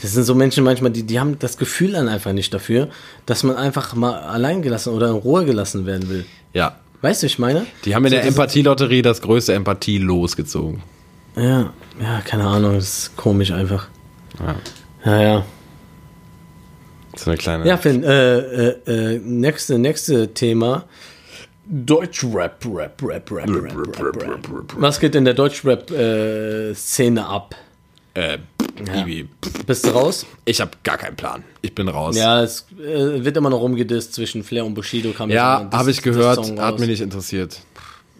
Das 0.00 0.12
sind 0.12 0.24
so 0.24 0.34
Menschen 0.34 0.64
manchmal, 0.64 0.90
die, 0.90 1.04
die 1.04 1.20
haben 1.20 1.38
das 1.38 1.56
Gefühl 1.56 1.92
dann 1.92 2.08
einfach 2.08 2.32
nicht 2.32 2.52
dafür, 2.52 2.88
dass 3.26 3.42
man 3.44 3.56
einfach 3.56 3.94
mal 3.94 4.14
allein 4.20 4.62
gelassen 4.62 4.92
oder 4.92 5.08
in 5.08 5.14
Ruhe 5.14 5.44
gelassen 5.44 5.86
werden 5.86 6.08
will. 6.08 6.26
Ja, 6.52 6.76
Weißt 7.00 7.22
du, 7.22 7.26
ich 7.26 7.38
meine? 7.40 7.66
die 7.84 7.96
haben 7.96 8.04
in 8.04 8.10
So, 8.10 8.16
der 8.16 8.24
Empathielotterie 8.26 9.02
das 9.02 9.22
größte 9.22 9.54
Empathie 9.54 9.98
losgezogen. 9.98 10.82
Ja, 11.34 11.72
ja, 12.02 12.20
keine 12.22 12.46
Ahnung, 12.46 12.76
ist 12.76 13.16
komisch 13.16 13.50
einfach. 13.52 13.88
Ja. 14.38 14.56
Ja, 15.04 15.22
ja. 15.22 15.44
So 17.16 17.30
eine 17.30 17.38
kleine. 17.38 17.66
Ja, 17.66 17.76
Finn, 17.76 18.02
äh, 18.04 18.38
äh, 18.38 19.14
äh, 19.14 19.18
nächste, 19.18 19.78
nächste 19.78 20.32
Thema. 20.32 20.84
Deutschrap, 21.66 22.64
Rap, 22.64 23.00
Rap, 23.02 23.30
Rap, 23.30 23.30
Rap, 23.30 23.50
Rap, 23.56 24.22
Rap. 24.22 24.74
Was 24.76 24.98
geht 24.98 25.14
in 25.14 25.24
der 25.24 25.34
Deutschrap-Szene 25.34 27.24
ab? 27.24 27.54
Äh, 28.14 28.38
Bibi, 28.76 29.28
Bist 29.66 29.86
du 29.86 29.90
raus? 29.90 30.26
ich 30.44 30.60
habe 30.60 30.72
gar 30.82 30.98
keinen 30.98 31.16
Plan. 31.16 31.44
Ich 31.60 31.74
bin 31.74 31.88
raus. 31.88 32.16
Ja, 32.16 32.42
es 32.42 32.66
äh, 32.78 33.24
wird 33.24 33.36
immer 33.36 33.50
noch 33.50 33.60
rumgedisst 33.60 34.14
zwischen 34.14 34.42
Flair 34.42 34.64
und 34.64 34.74
Bushido. 34.74 35.12
Kam 35.12 35.30
Ja, 35.30 35.68
habe 35.72 35.90
ich 35.90 36.02
gehört, 36.02 36.58
hat 36.58 36.78
mich 36.78 36.88
nicht 36.88 37.00
interessiert. 37.00 37.60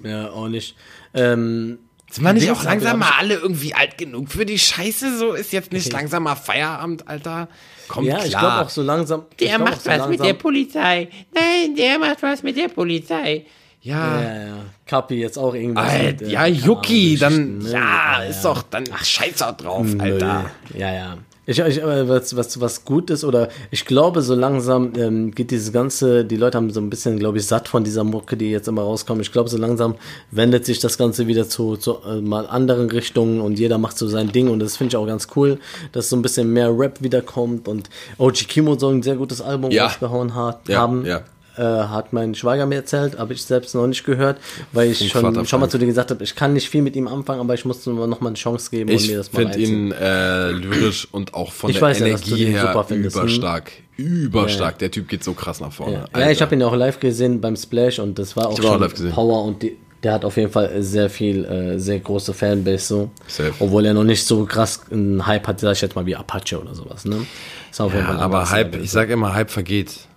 Ja, 0.03 0.31
auch 0.31 0.49
nicht. 0.49 0.77
Ähm, 1.15 1.79
Sind 2.13 2.25
wir 2.25 2.35
nicht 2.35 2.51
auch 2.51 2.63
langsam 2.63 2.99
mal 2.99 3.13
alle 3.19 3.37
irgendwie 3.37 3.75
alt 3.75 3.97
genug 3.97 4.31
für 4.31 4.45
die 4.45 4.59
Scheiße? 4.59 5.17
So 5.17 5.33
ist 5.33 5.51
jetzt 5.53 5.73
nicht 5.73 5.91
langsam 5.91 6.25
mal 6.25 6.35
Feierabend, 6.35 7.09
Alter. 7.09 7.49
Kommt 7.89 8.07
ja, 8.07 8.17
klar. 8.17 8.27
ich 8.27 8.33
glaube 8.33 8.67
auch 8.67 8.69
so 8.69 8.83
langsam. 8.83 9.23
Der 9.41 9.59
macht 9.59 9.73
auch 9.73 9.81
so 9.81 9.87
was 9.87 9.87
langsam, 9.87 10.11
mit 10.11 10.21
der 10.21 10.35
Polizei. 10.35 11.09
Nein, 11.35 11.75
der 11.75 11.99
macht 11.99 12.23
was 12.23 12.43
mit 12.43 12.59
der 12.59 12.69
Polizei. 12.69 13.47
ja. 13.81 14.21
Ja, 14.21 14.47
ja. 14.47 14.57
Kapi 14.85 15.15
jetzt 15.15 15.39
auch 15.39 15.55
irgendwas. 15.55 15.91
Mit, 16.03 16.21
äh, 16.21 16.29
ja, 16.29 16.45
Yuki, 16.45 17.17
dann, 17.17 17.59
ne? 17.59 17.71
ja, 17.71 18.23
ist 18.25 18.43
doch, 18.43 18.63
dann 18.63 18.85
scheiß 19.03 19.37
doch 19.37 19.57
drauf, 19.57 19.87
Alter. 19.99 20.51
Ja, 20.77 20.93
ja. 20.93 21.17
Ich, 21.45 21.59
ich, 21.59 21.83
aber 21.83 22.09
was, 22.09 22.37
was, 22.37 22.61
was 22.61 22.85
gut 22.85 23.11
ist, 23.11 23.25
oder 23.25 23.49
ich 23.73 23.85
glaube, 23.85 24.23
so 24.23 24.37
langsam 24.37 24.93
ähm, 24.97 25.33
geht 25.33 25.51
dieses 25.51 25.73
Ganze, 25.73 26.25
die 26.25 26.37
Leute 26.37 26.57
haben 26.57 26.71
so 26.71 26.81
ein 26.81 26.89
bisschen, 26.89 27.19
glaube 27.19 27.39
ich, 27.39 27.47
satt 27.47 27.67
von 27.67 27.83
dieser 27.83 28.05
Mucke, 28.05 28.37
die 28.37 28.51
jetzt 28.53 28.69
immer 28.69 28.83
rauskommt. 28.83 29.21
Ich 29.23 29.33
glaube, 29.33 29.49
so 29.51 29.59
langsam 29.59 29.97
wendet 30.31 30.65
sich 30.65 30.79
das 30.79 30.99
Ganze 30.99 31.27
wieder 31.27 31.49
zu, 31.49 31.77
zu 31.77 31.99
äh, 32.07 32.21
mal 32.21 32.47
anderen 32.47 32.89
Richtungen 32.91 33.41
und 33.41 33.59
jeder 33.59 33.79
macht 33.79 33.99
so 33.99 34.07
sein 34.07 34.31
Ding 34.31 34.49
und 34.51 34.61
das 34.61 34.77
finde 34.77 34.91
ich 34.93 34.97
auch 34.97 35.07
ganz 35.07 35.27
cool, 35.35 35.59
dass 35.91 36.09
so 36.11 36.15
ein 36.17 36.23
bisschen 36.23 36.53
mehr 36.53 36.71
Rap 36.79 37.03
wiederkommt 37.03 37.67
und 37.67 37.91
OG 38.19 38.47
Kimo 38.47 38.79
soll 38.79 38.95
ein 38.95 39.03
sehr 39.03 39.17
gutes 39.17 39.41
Album 39.41 39.73
Ja. 39.73 39.87
rausgehauen 39.87 40.37
hat, 40.37 40.69
Ja, 40.69 40.79
haben. 40.79 41.05
ja. 41.05 41.23
Äh, 41.57 41.63
hat 41.63 42.15
mein 42.15 42.35
Schwager 42.35 42.65
mir 42.65 42.77
erzählt, 42.77 43.19
habe 43.19 43.35
ich 43.35 43.45
selbst 43.45 43.75
noch 43.75 43.87
nicht 43.87 44.05
gehört, 44.05 44.39
weil 44.73 44.91
ich 44.91 45.11
schon, 45.11 45.21
Vater 45.21 45.45
schon 45.45 45.61
mal 45.61 45.69
zu 45.69 45.77
dir 45.77 45.85
gesagt 45.85 46.11
habe, 46.11 46.25
ich 46.25 46.35
kann 46.35 46.55
nicht 46.55 46.71
viel 46.71 46.81
mit 46.81 46.97
ihm 46.97 47.07
anfangen, 47.09 47.41
aber 47.41 47.53
ich 47.53 47.67
musste 47.67 47.91
noch 47.91 48.21
mal 48.21 48.29
eine 48.29 48.37
Chance 48.37 48.71
geben 48.71 48.89
und 48.89 48.97
Ich 48.97 49.09
mir 49.11 49.19
das 49.19 49.31
mal 49.33 49.41
finde 49.41 49.55
reinziehen. 49.57 49.87
ihn 49.89 49.93
äh, 49.93 50.51
lyrisch 50.53 51.09
und 51.13 51.35
auch 51.35 51.53
von 51.53 51.69
Ich 51.69 51.77
der 51.77 51.83
weiß 51.83 51.99
ja, 51.99 52.07
Energie 52.07 52.45
den 52.45 52.53
her 52.53 52.61
super 52.69 52.85
findest, 52.85 53.17
hm? 53.17 53.23
überstark. 53.23 53.73
Überstark. 53.99 54.79
Der 54.79 54.91
Typ 54.91 55.09
geht 55.09 55.23
so 55.23 55.35
krass 55.35 55.61
nach 55.61 55.73
vorne. 55.73 56.05
Ja, 56.15 56.21
ja 56.21 56.31
ich 56.31 56.41
habe 56.41 56.55
ihn 56.55 56.61
ja 56.63 56.67
auch 56.69 56.75
live 56.75 56.99
gesehen 57.01 57.41
beim 57.43 57.57
Splash 57.57 57.99
und 57.99 58.19
das 58.19 58.35
war 58.37 58.49
auch 58.49 58.59
auch 58.59 58.63
schon 58.63 58.89
gesehen. 58.89 59.13
Power 59.13 59.45
und 59.45 59.63
die, 59.63 59.77
der 60.03 60.15
hat 60.15 60.25
auf 60.25 60.37
jeden 60.39 60.51
Fall 60.51 60.83
sehr 60.83 61.11
viel, 61.11 61.45
äh, 61.45 61.79
sehr 61.79 62.01
große 62.01 62.33
Fanbase 62.33 62.87
so. 62.87 63.11
Safe. 63.27 63.53
Obwohl 63.61 63.85
er 63.85 63.95
noch 63.95 64.05
nicht 64.05 64.25
so 64.27 64.45
krass 64.47 64.81
einen 64.91 65.27
Hype 65.27 65.47
hat, 65.47 65.61
sag 65.61 65.73
ich 65.73 65.83
jetzt 65.83 65.95
mal 65.95 66.07
wie 66.07 66.17
Apache 66.17 66.59
oder 66.61 66.75
sowas, 66.75 67.05
ne? 67.05 67.27
Ist 67.71 67.81
auf 67.81 67.93
jeden 67.93 68.07
Ja, 68.07 68.13
Fall 68.13 68.21
aber 68.23 68.51
Hype, 68.51 68.77
ich 68.83 68.91
sag 68.91 69.11
immer, 69.11 69.35
Hype 69.35 69.51
vergeht. 69.51 70.09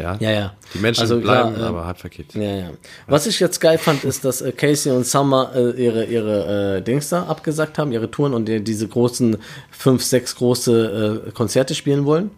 Ja, 0.00 0.16
Ja, 0.20 0.30
ja. 0.30 0.54
Die 0.74 0.78
Menschen 0.78 1.02
Also 1.02 1.20
klar, 1.20 1.48
bleiben, 1.50 1.62
äh, 1.62 1.66
aber 1.66 1.86
Hype 1.86 1.98
vergeht. 1.98 2.34
Ja, 2.34 2.42
ja. 2.42 2.70
Was 3.06 3.26
ich 3.26 3.38
jetzt 3.40 3.60
geil 3.60 3.78
fand, 3.78 4.04
ist, 4.04 4.24
dass 4.24 4.40
äh, 4.40 4.52
Casey 4.52 4.92
und 4.92 5.06
Summer 5.06 5.50
äh, 5.54 5.70
ihre, 5.82 6.04
ihre 6.04 6.76
äh, 6.78 6.82
Dings 6.82 7.08
da 7.10 7.24
abgesagt 7.24 7.78
haben, 7.78 7.92
ihre 7.92 8.10
Touren 8.10 8.34
und 8.34 8.46
die, 8.46 8.62
diese 8.62 8.88
großen, 8.88 9.36
fünf, 9.70 10.02
sechs 10.04 10.34
große 10.36 11.24
äh, 11.28 11.30
Konzerte 11.32 11.74
spielen 11.74 12.04
wollen. 12.04 12.30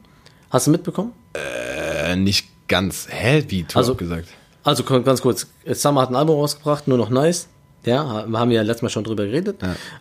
Hast 0.50 0.66
du 0.66 0.70
mitbekommen? 0.70 1.12
Äh, 1.34 2.16
nicht 2.16 2.48
ganz. 2.68 3.06
Hä? 3.10 3.44
Wie? 3.48 3.62
Du 3.64 3.76
Also- 3.76 3.94
gesagt. 3.94 4.28
Also 4.64 4.84
ganz 4.84 5.20
kurz, 5.22 5.48
Summer 5.72 6.02
hat 6.02 6.10
ein 6.10 6.14
Album 6.16 6.36
rausgebracht, 6.38 6.86
nur 6.86 6.96
noch 6.96 7.10
nice. 7.10 7.48
Ja, 7.85 8.26
haben 8.33 8.51
wir 8.51 8.57
ja 8.57 8.62
letztes 8.62 8.83
Mal 8.83 8.89
schon 8.91 9.05
drüber 9.05 9.24
geredet. 9.26 9.57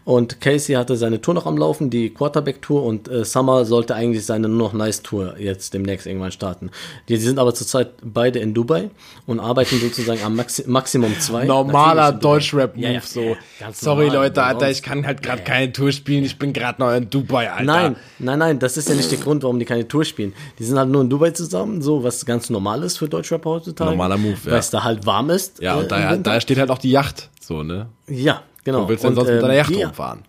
Und 0.05 0.39
Casey 0.39 0.75
hatte 0.75 0.95
seine 0.95 1.19
Tour 1.21 1.33
noch 1.33 1.45
am 1.45 1.57
Laufen, 1.57 1.89
die 1.89 2.11
Quarterback-Tour 2.11 2.83
und 2.83 3.07
äh, 3.07 3.25
Summer 3.25 3.65
sollte 3.65 3.95
eigentlich 3.95 4.25
seine 4.25 4.47
nur 4.47 4.57
noch 4.57 4.73
Nice-Tour 4.73 5.39
jetzt 5.39 5.73
demnächst 5.73 6.05
irgendwann 6.05 6.31
starten. 6.31 6.69
Die, 7.09 7.15
die 7.15 7.19
sind 7.19 7.39
aber 7.39 7.53
zurzeit 7.53 7.93
beide 8.03 8.39
in 8.39 8.53
Dubai 8.53 8.91
und 9.25 9.39
arbeiten 9.39 9.79
sozusagen 9.79 10.21
am 10.23 10.35
Maxi 10.35 10.63
Maximum 10.67 11.19
2. 11.19 11.45
Normaler 11.45 12.11
Deutschrap-Move 12.11 12.85
Ja, 12.85 12.91
ja. 12.91 13.01
so. 13.01 13.35
Sorry 13.73 14.05
normal, 14.05 14.25
Leute, 14.25 14.43
Alter, 14.43 14.69
ich 14.69 14.83
kann 14.83 15.05
halt 15.05 15.23
gerade 15.23 15.41
keine 15.41 15.73
Tour 15.73 15.91
spielen, 15.91 16.23
ich 16.23 16.37
bin 16.37 16.53
gerade 16.53 16.79
noch 16.81 16.93
in 16.93 17.09
Dubai, 17.09 17.49
Alter. 17.51 17.63
Nein, 17.63 17.95
nein, 18.19 18.39
nein, 18.39 18.59
das 18.59 18.77
ist 18.77 18.89
ja 18.89 18.95
nicht 18.95 19.11
der 19.11 19.17
Grund, 19.17 19.41
warum 19.41 19.57
die 19.57 19.65
keine 19.65 19.87
Tour 19.87 20.05
spielen. 20.05 20.33
Die 20.59 20.63
sind 20.63 20.77
halt 20.77 20.89
nur 20.89 21.01
in 21.01 21.09
Dubai 21.09 21.31
zusammen, 21.31 21.81
so 21.81 22.03
was 22.03 22.25
ganz 22.25 22.51
normal 22.51 22.83
ist 22.83 22.97
für 22.97 23.09
Deutschrapper 23.09 23.49
heutzutage. 23.49 23.89
Normaler 23.89 24.17
Move, 24.17 24.37
ja. 24.45 24.51
Weil 24.51 24.59
es 24.59 24.69
da 24.69 24.83
halt 24.83 25.05
warm 25.07 25.31
ist. 25.31 25.61
Ja, 25.61 25.75
äh, 25.75 25.77
und 25.77 25.83
im 25.83 25.89
da, 25.89 26.17
da 26.17 26.41
steht 26.41 26.59
halt 26.59 26.69
auch 26.69 26.77
die 26.77 26.91
Yacht, 26.91 27.30
so, 27.41 27.63
ne? 27.63 27.87
Ja, 28.07 28.43
Genau. 28.63 28.83
Wo 28.83 28.89
willst 28.89 29.03
du 29.03 29.07
denn 29.09 29.17
Und, 29.17 29.25
sonst 29.25 29.27
mit 29.29 29.35
ähm, 29.37 29.41
deiner 29.41 29.53
Yacht 29.55 29.69
die- 29.71 29.81
rumfahren? 29.83 30.19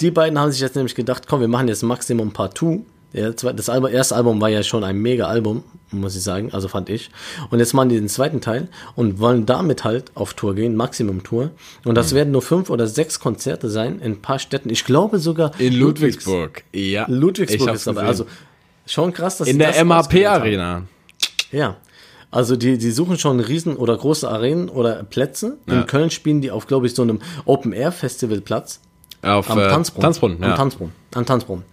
Die 0.00 0.10
beiden 0.10 0.36
haben 0.38 0.50
sich 0.50 0.60
jetzt 0.60 0.74
nämlich 0.74 0.94
gedacht, 0.96 1.28
komm, 1.28 1.40
wir 1.40 1.48
machen 1.48 1.68
jetzt 1.68 1.82
Maximum 1.84 2.32
Part 2.32 2.58
2. 2.58 2.80
Ja, 3.12 3.34
zwei- 3.36 3.52
das 3.52 3.68
Album, 3.68 3.90
erste 3.90 4.16
Album 4.16 4.40
war 4.40 4.48
ja 4.48 4.62
schon 4.64 4.82
ein 4.84 4.98
mega 4.98 5.26
Album, 5.28 5.62
muss 5.92 6.14
ich 6.16 6.22
sagen, 6.22 6.52
also 6.52 6.66
fand 6.68 6.90
ich. 6.90 7.10
Und 7.50 7.58
jetzt 7.60 7.72
machen 7.72 7.88
die 7.88 7.94
den 7.96 8.08
zweiten 8.08 8.40
Teil 8.40 8.68
und 8.96 9.18
wollen 9.20 9.46
damit 9.46 9.84
halt 9.84 10.10
auf 10.14 10.34
Tour 10.34 10.54
gehen, 10.56 10.74
Maximum 10.76 11.22
Tour. 11.22 11.50
Und 11.84 11.92
Mhm. 11.92 11.94
das 11.94 12.14
werden 12.14 12.32
nur 12.32 12.42
fünf 12.42 12.68
oder 12.68 12.86
sechs 12.88 13.18
Konzerte 13.20 13.70
sein 13.70 14.00
in 14.00 14.12
ein 14.12 14.20
paar 14.22 14.38
Städten. 14.40 14.70
Ich 14.70 14.84
glaube 14.84 15.20
sogar 15.20 15.52
In 15.60 15.72
Ludwigsburg. 15.74 16.64
Ja. 16.74 17.06
Ludwigsburg 17.08 17.74
ist 17.74 17.86
dabei. 17.86 18.00
gesehen. 18.02 18.08
Also 18.08 18.26
schon 18.86 19.12
krass, 19.12 19.38
dass 19.38 19.46
in 19.48 19.58
der 19.58 19.72
haben. 19.72 19.88
MAP-Arena. 19.88 20.82
Ja. 21.52 21.76
Also 22.30 22.56
die, 22.56 22.76
die 22.78 22.90
suchen 22.90 23.18
schon 23.18 23.40
riesen 23.40 23.76
oder 23.76 23.96
große 23.96 24.28
Arenen 24.28 24.68
oder 24.68 25.02
Plätze. 25.04 25.58
Ja. 25.66 25.80
In 25.80 25.86
Köln 25.86 26.10
spielen 26.10 26.40
die 26.40 26.50
auf, 26.50 26.66
glaube 26.66 26.86
ich, 26.86 26.94
so 26.94 27.02
einem 27.02 27.20
Open-Air-Festivalplatz. 27.46 28.80
Auf 29.22 29.50
Am 29.50 29.58
äh, 29.58 29.68
Tanzbrunnen. 29.68 30.02
Tanzbrunnen, 30.02 30.38
ja. 30.42 30.50
Am 30.50 30.56
Tanzbrunnen. 30.56 30.92
Am 31.14 31.26
Tanzbrunnen. 31.26 31.64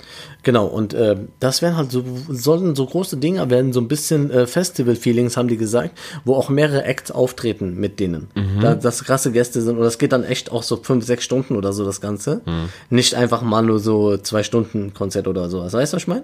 Genau, 0.42 0.66
und 0.66 0.94
äh, 0.96 1.16
das 1.40 1.62
wären 1.62 1.78
halt 1.78 1.92
so, 1.92 2.04
sollen 2.28 2.76
so 2.76 2.88
große 2.88 3.18
Dinger 3.18 3.50
werden, 3.52 3.72
so 3.72 3.82
ein 3.82 3.88
bisschen 3.88 4.32
äh, 4.32 4.48
Festival-Feelings, 4.48 5.38
haben 5.38 5.48
die 5.48 5.58
gesagt, 5.58 5.98
wo 6.24 6.36
auch 6.36 6.50
mehrere 6.50 6.86
Acts 6.86 7.12
auftreten 7.12 7.76
mit 7.76 8.00
denen. 8.00 8.30
Mhm. 8.34 8.62
Da, 8.62 8.74
das 8.74 9.04
krasse 9.04 9.32
Gäste 9.32 9.62
sind, 9.62 9.78
und 9.78 9.84
das 9.84 10.00
geht 10.00 10.12
dann 10.12 10.24
echt 10.24 10.52
auch 10.52 10.64
so 10.64 10.78
fünf, 10.78 11.06
sechs 11.06 11.24
Stunden 11.24 11.56
oder 11.56 11.72
so, 11.72 11.86
das 11.86 12.02
Ganze. 12.02 12.42
Mhm. 12.46 12.70
Nicht 12.90 13.14
einfach 13.14 13.44
mal 13.44 13.62
nur 13.62 13.78
so 13.78 14.18
zwei 14.18 14.42
Stunden 14.42 14.94
Konzert 14.96 15.28
oder 15.28 15.50
sowas. 15.50 15.74
Weißt 15.74 15.94
du, 15.94 15.98
was 15.98 16.04
ich 16.04 16.08
meine? 16.08 16.24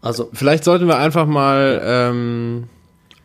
Also, 0.00 0.28
Vielleicht 0.32 0.62
sollten 0.62 0.86
wir 0.86 0.98
einfach 0.98 1.26
mal 1.26 1.80
ähm, 1.84 2.68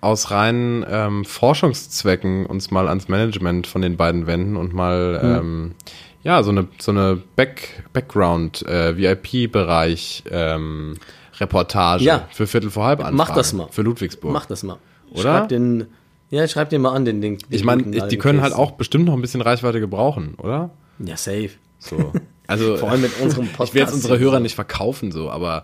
aus 0.04 0.32
reinen 0.32 0.86
ähm, 0.90 1.26
Forschungszwecken 1.26 2.46
uns 2.46 2.72
mal 2.72 2.88
ans 2.88 3.08
Management 3.08 3.68
von 3.68 3.82
den 3.82 3.98
beiden 3.98 4.28
wenden 4.28 4.56
und 4.58 4.74
mal 4.74 5.20
ähm, 5.24 5.76
ja 6.24 6.44
so 6.44 6.52
eine 6.52 6.68
so 6.80 6.92
eine 6.92 7.22
Back 7.36 7.84
Background 7.94 8.64
äh, 8.68 8.98
VIP-Bereich 8.98 10.24
ähm, 10.30 10.96
Reportage 11.40 12.04
Ja. 12.04 12.28
für 12.32 12.48
Viertel 12.48 12.70
vor 12.70 12.86
halb 12.86 13.00
anfragen. 13.00 13.18
Mach 13.18 13.32
das 13.34 13.54
mal. 13.54 13.68
für 13.72 13.82
Ludwigsburg. 13.82 14.32
mach 14.34 14.46
das 14.46 14.64
mal. 14.64 14.78
Oder? 15.12 15.22
Schreib 15.22 15.50
den, 15.50 15.88
ja, 16.30 16.48
schreib 16.48 16.70
den 16.70 16.82
mal 16.82 16.92
an, 16.94 17.06
den 17.06 17.22
Ding. 17.22 17.40
ich 17.50 17.64
meine, 17.64 17.84
die 18.08 18.18
können 18.18 18.42
halt 18.42 18.54
auch 18.54 18.72
bestimmt 18.72 19.06
noch 19.06 19.14
ein 19.14 19.22
bisschen 19.22 19.42
Reichweite 19.42 19.80
gebrauchen, 19.80 20.36
oder? 20.38 20.70
Ja, 21.00 21.18
safe. 21.18 21.52
So. 21.80 22.12
Also 22.48 22.78
Vor 22.78 22.90
allem 22.92 23.02
mit 23.02 23.20
unserem 23.20 23.46
Ich 23.52 23.60
will 23.60 23.82
jetzt 23.82 23.92
Podcast 23.92 23.94
unsere. 23.96 24.20
Hörer 24.20 24.40
nicht 24.40 24.56
verkaufen 24.56 25.12
so, 25.12 25.30
aber 25.30 25.64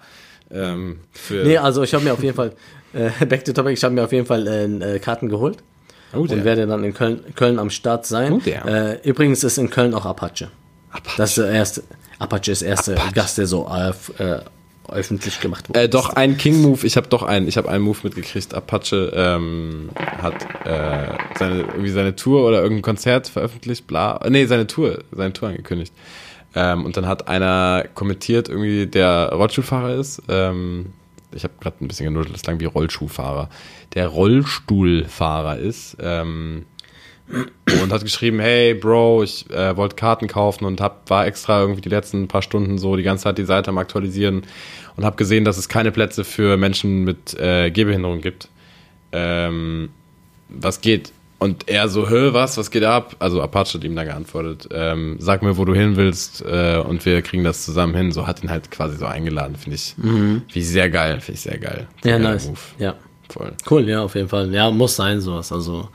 ähm, 0.51 0.99
für 1.11 1.43
Nee, 1.45 1.57
also 1.57 1.83
ich 1.83 1.93
habe 1.93 2.03
mir 2.03 2.13
auf 2.13 2.23
jeden 2.23 2.35
Fall, 2.35 2.53
äh, 2.93 3.25
back 3.25 3.45
to 3.45 3.53
topic, 3.53 3.73
ich 3.73 3.83
habe 3.83 3.95
mir 3.95 4.03
auf 4.03 4.11
jeden 4.11 4.25
Fall 4.25 4.47
äh, 4.47 4.95
äh, 4.95 4.99
Karten 4.99 5.29
geholt. 5.29 5.57
oh, 6.13 6.19
und 6.19 6.43
werde 6.43 6.67
dann 6.67 6.83
in 6.83 6.93
Köln, 6.93 7.21
Köln 7.35 7.59
am 7.59 7.69
Start 7.69 8.05
sein. 8.05 8.33
Oh. 8.33 8.49
Äh, 8.49 8.99
übrigens 9.07 9.43
ist 9.43 9.57
in 9.57 9.69
Köln 9.69 9.93
auch 9.93 10.05
Apache. 10.05 10.49
Apache. 10.91 11.17
Das 11.17 11.31
ist 11.31 11.37
der 11.37 11.51
erste, 11.51 11.83
Apache 12.19 12.51
ist 12.51 12.61
der 12.61 12.69
erste 12.69 12.95
Gast, 13.13 13.37
der 13.37 13.47
so 13.47 13.69
äh, 13.69 14.39
öffentlich 14.91 15.39
gemacht 15.39 15.69
wurde. 15.69 15.81
Äh, 15.81 15.89
doch 15.89 16.15
ein 16.15 16.37
King 16.37 16.61
Move. 16.61 16.85
Ich 16.85 16.97
habe 16.97 17.07
doch 17.07 17.23
einen. 17.23 17.47
Ich 17.47 17.57
habe 17.57 17.69
einen 17.69 17.83
Move 17.83 17.99
mitgekriegt. 18.03 18.53
Apache 18.53 19.11
ähm, 19.15 19.89
hat 20.21 20.35
äh, 20.65 21.07
seine 21.37 21.59
irgendwie 21.61 21.89
seine 21.89 22.15
Tour 22.15 22.45
oder 22.45 22.61
irgendein 22.61 22.81
Konzert 22.81 23.27
veröffentlicht. 23.27 23.87
Bla. 23.87 24.19
Nee, 24.29 24.45
seine 24.45 24.67
Tour, 24.67 25.03
seine 25.11 25.33
Tour 25.33 25.49
angekündigt. 25.49 25.93
Ähm, 26.55 26.85
und 26.85 26.97
dann 26.97 27.07
hat 27.07 27.27
einer 27.27 27.85
kommentiert, 27.93 28.49
irgendwie 28.49 28.87
der 28.87 29.31
Rollstuhlfahrer 29.33 29.95
ist. 29.95 30.21
Ähm, 30.27 30.87
ich 31.31 31.43
habe 31.43 31.53
gerade 31.59 31.83
ein 31.83 31.87
bisschen 31.87 32.05
genudelt, 32.05 32.33
das 32.33 32.41
klang 32.41 32.59
wie 32.59 32.65
Rollschuhfahrer. 32.65 33.49
Der 33.93 34.07
Rollstuhlfahrer 34.07 35.57
ist. 35.57 35.97
Ähm, 35.99 36.65
und 37.29 37.93
hat 37.93 38.01
geschrieben, 38.01 38.39
hey 38.39 38.73
Bro, 38.73 39.23
ich 39.23 39.49
äh, 39.51 39.77
wollte 39.77 39.95
Karten 39.95 40.27
kaufen 40.27 40.65
und 40.65 40.81
hab, 40.81 41.09
war 41.09 41.27
extra 41.27 41.61
irgendwie 41.61 41.81
die 41.81 41.89
letzten 41.89 42.27
paar 42.27 42.41
Stunden 42.41 42.79
so 42.79 42.95
die 42.95 43.03
ganze 43.03 43.25
Zeit 43.25 43.37
die 43.37 43.45
Seite 43.45 43.69
am 43.69 43.77
aktualisieren 43.77 44.43
und 44.95 45.05
habe 45.05 45.15
gesehen, 45.15 45.45
dass 45.45 45.57
es 45.57 45.69
keine 45.69 45.91
Plätze 45.91 46.23
für 46.23 46.57
Menschen 46.57 47.03
mit 47.03 47.39
äh, 47.39 47.69
Gehbehinderung 47.69 48.21
gibt. 48.21 48.49
Ähm, 49.11 49.89
was 50.49 50.81
geht? 50.81 51.11
Und 51.39 51.69
er 51.69 51.87
so, 51.87 52.09
hä, 52.09 52.33
was, 52.33 52.57
was 52.57 52.69
geht 52.69 52.83
ab? 52.83 53.15
Also 53.19 53.41
Apache 53.41 53.75
hat 53.75 53.83
ihm 53.85 53.95
da 53.95 54.03
geantwortet, 54.03 54.67
ähm, 54.73 55.15
sag 55.19 55.41
mir, 55.41 55.55
wo 55.55 55.63
du 55.63 55.73
hin 55.73 55.95
willst 55.95 56.43
äh, 56.45 56.83
und 56.85 57.05
wir 57.05 57.21
kriegen 57.21 57.45
das 57.45 57.63
zusammen 57.63 57.95
hin. 57.95 58.11
So 58.11 58.27
hat 58.27 58.43
ihn 58.43 58.49
halt 58.49 58.69
quasi 58.71 58.97
so 58.97 59.05
eingeladen, 59.05 59.55
finde 59.55 59.75
ich, 59.75 59.95
finde 59.95 60.43
ich 60.53 60.67
sehr 60.67 60.89
geil, 60.89 61.21
finde 61.21 61.37
ich 61.37 61.41
sehr 61.41 61.57
geil. 61.57 61.87
ja, 62.03 62.11
Geiler 62.17 62.31
nice. 62.31 62.47
Move. 62.47 62.59
Ja. 62.77 62.95
Voll. 63.29 63.53
Cool, 63.69 63.87
ja, 63.87 64.01
auf 64.01 64.15
jeden 64.15 64.27
Fall. 64.27 64.53
Ja, 64.53 64.69
muss 64.69 64.95
sein, 64.95 65.21
sowas. 65.21 65.51
Also 65.51 65.89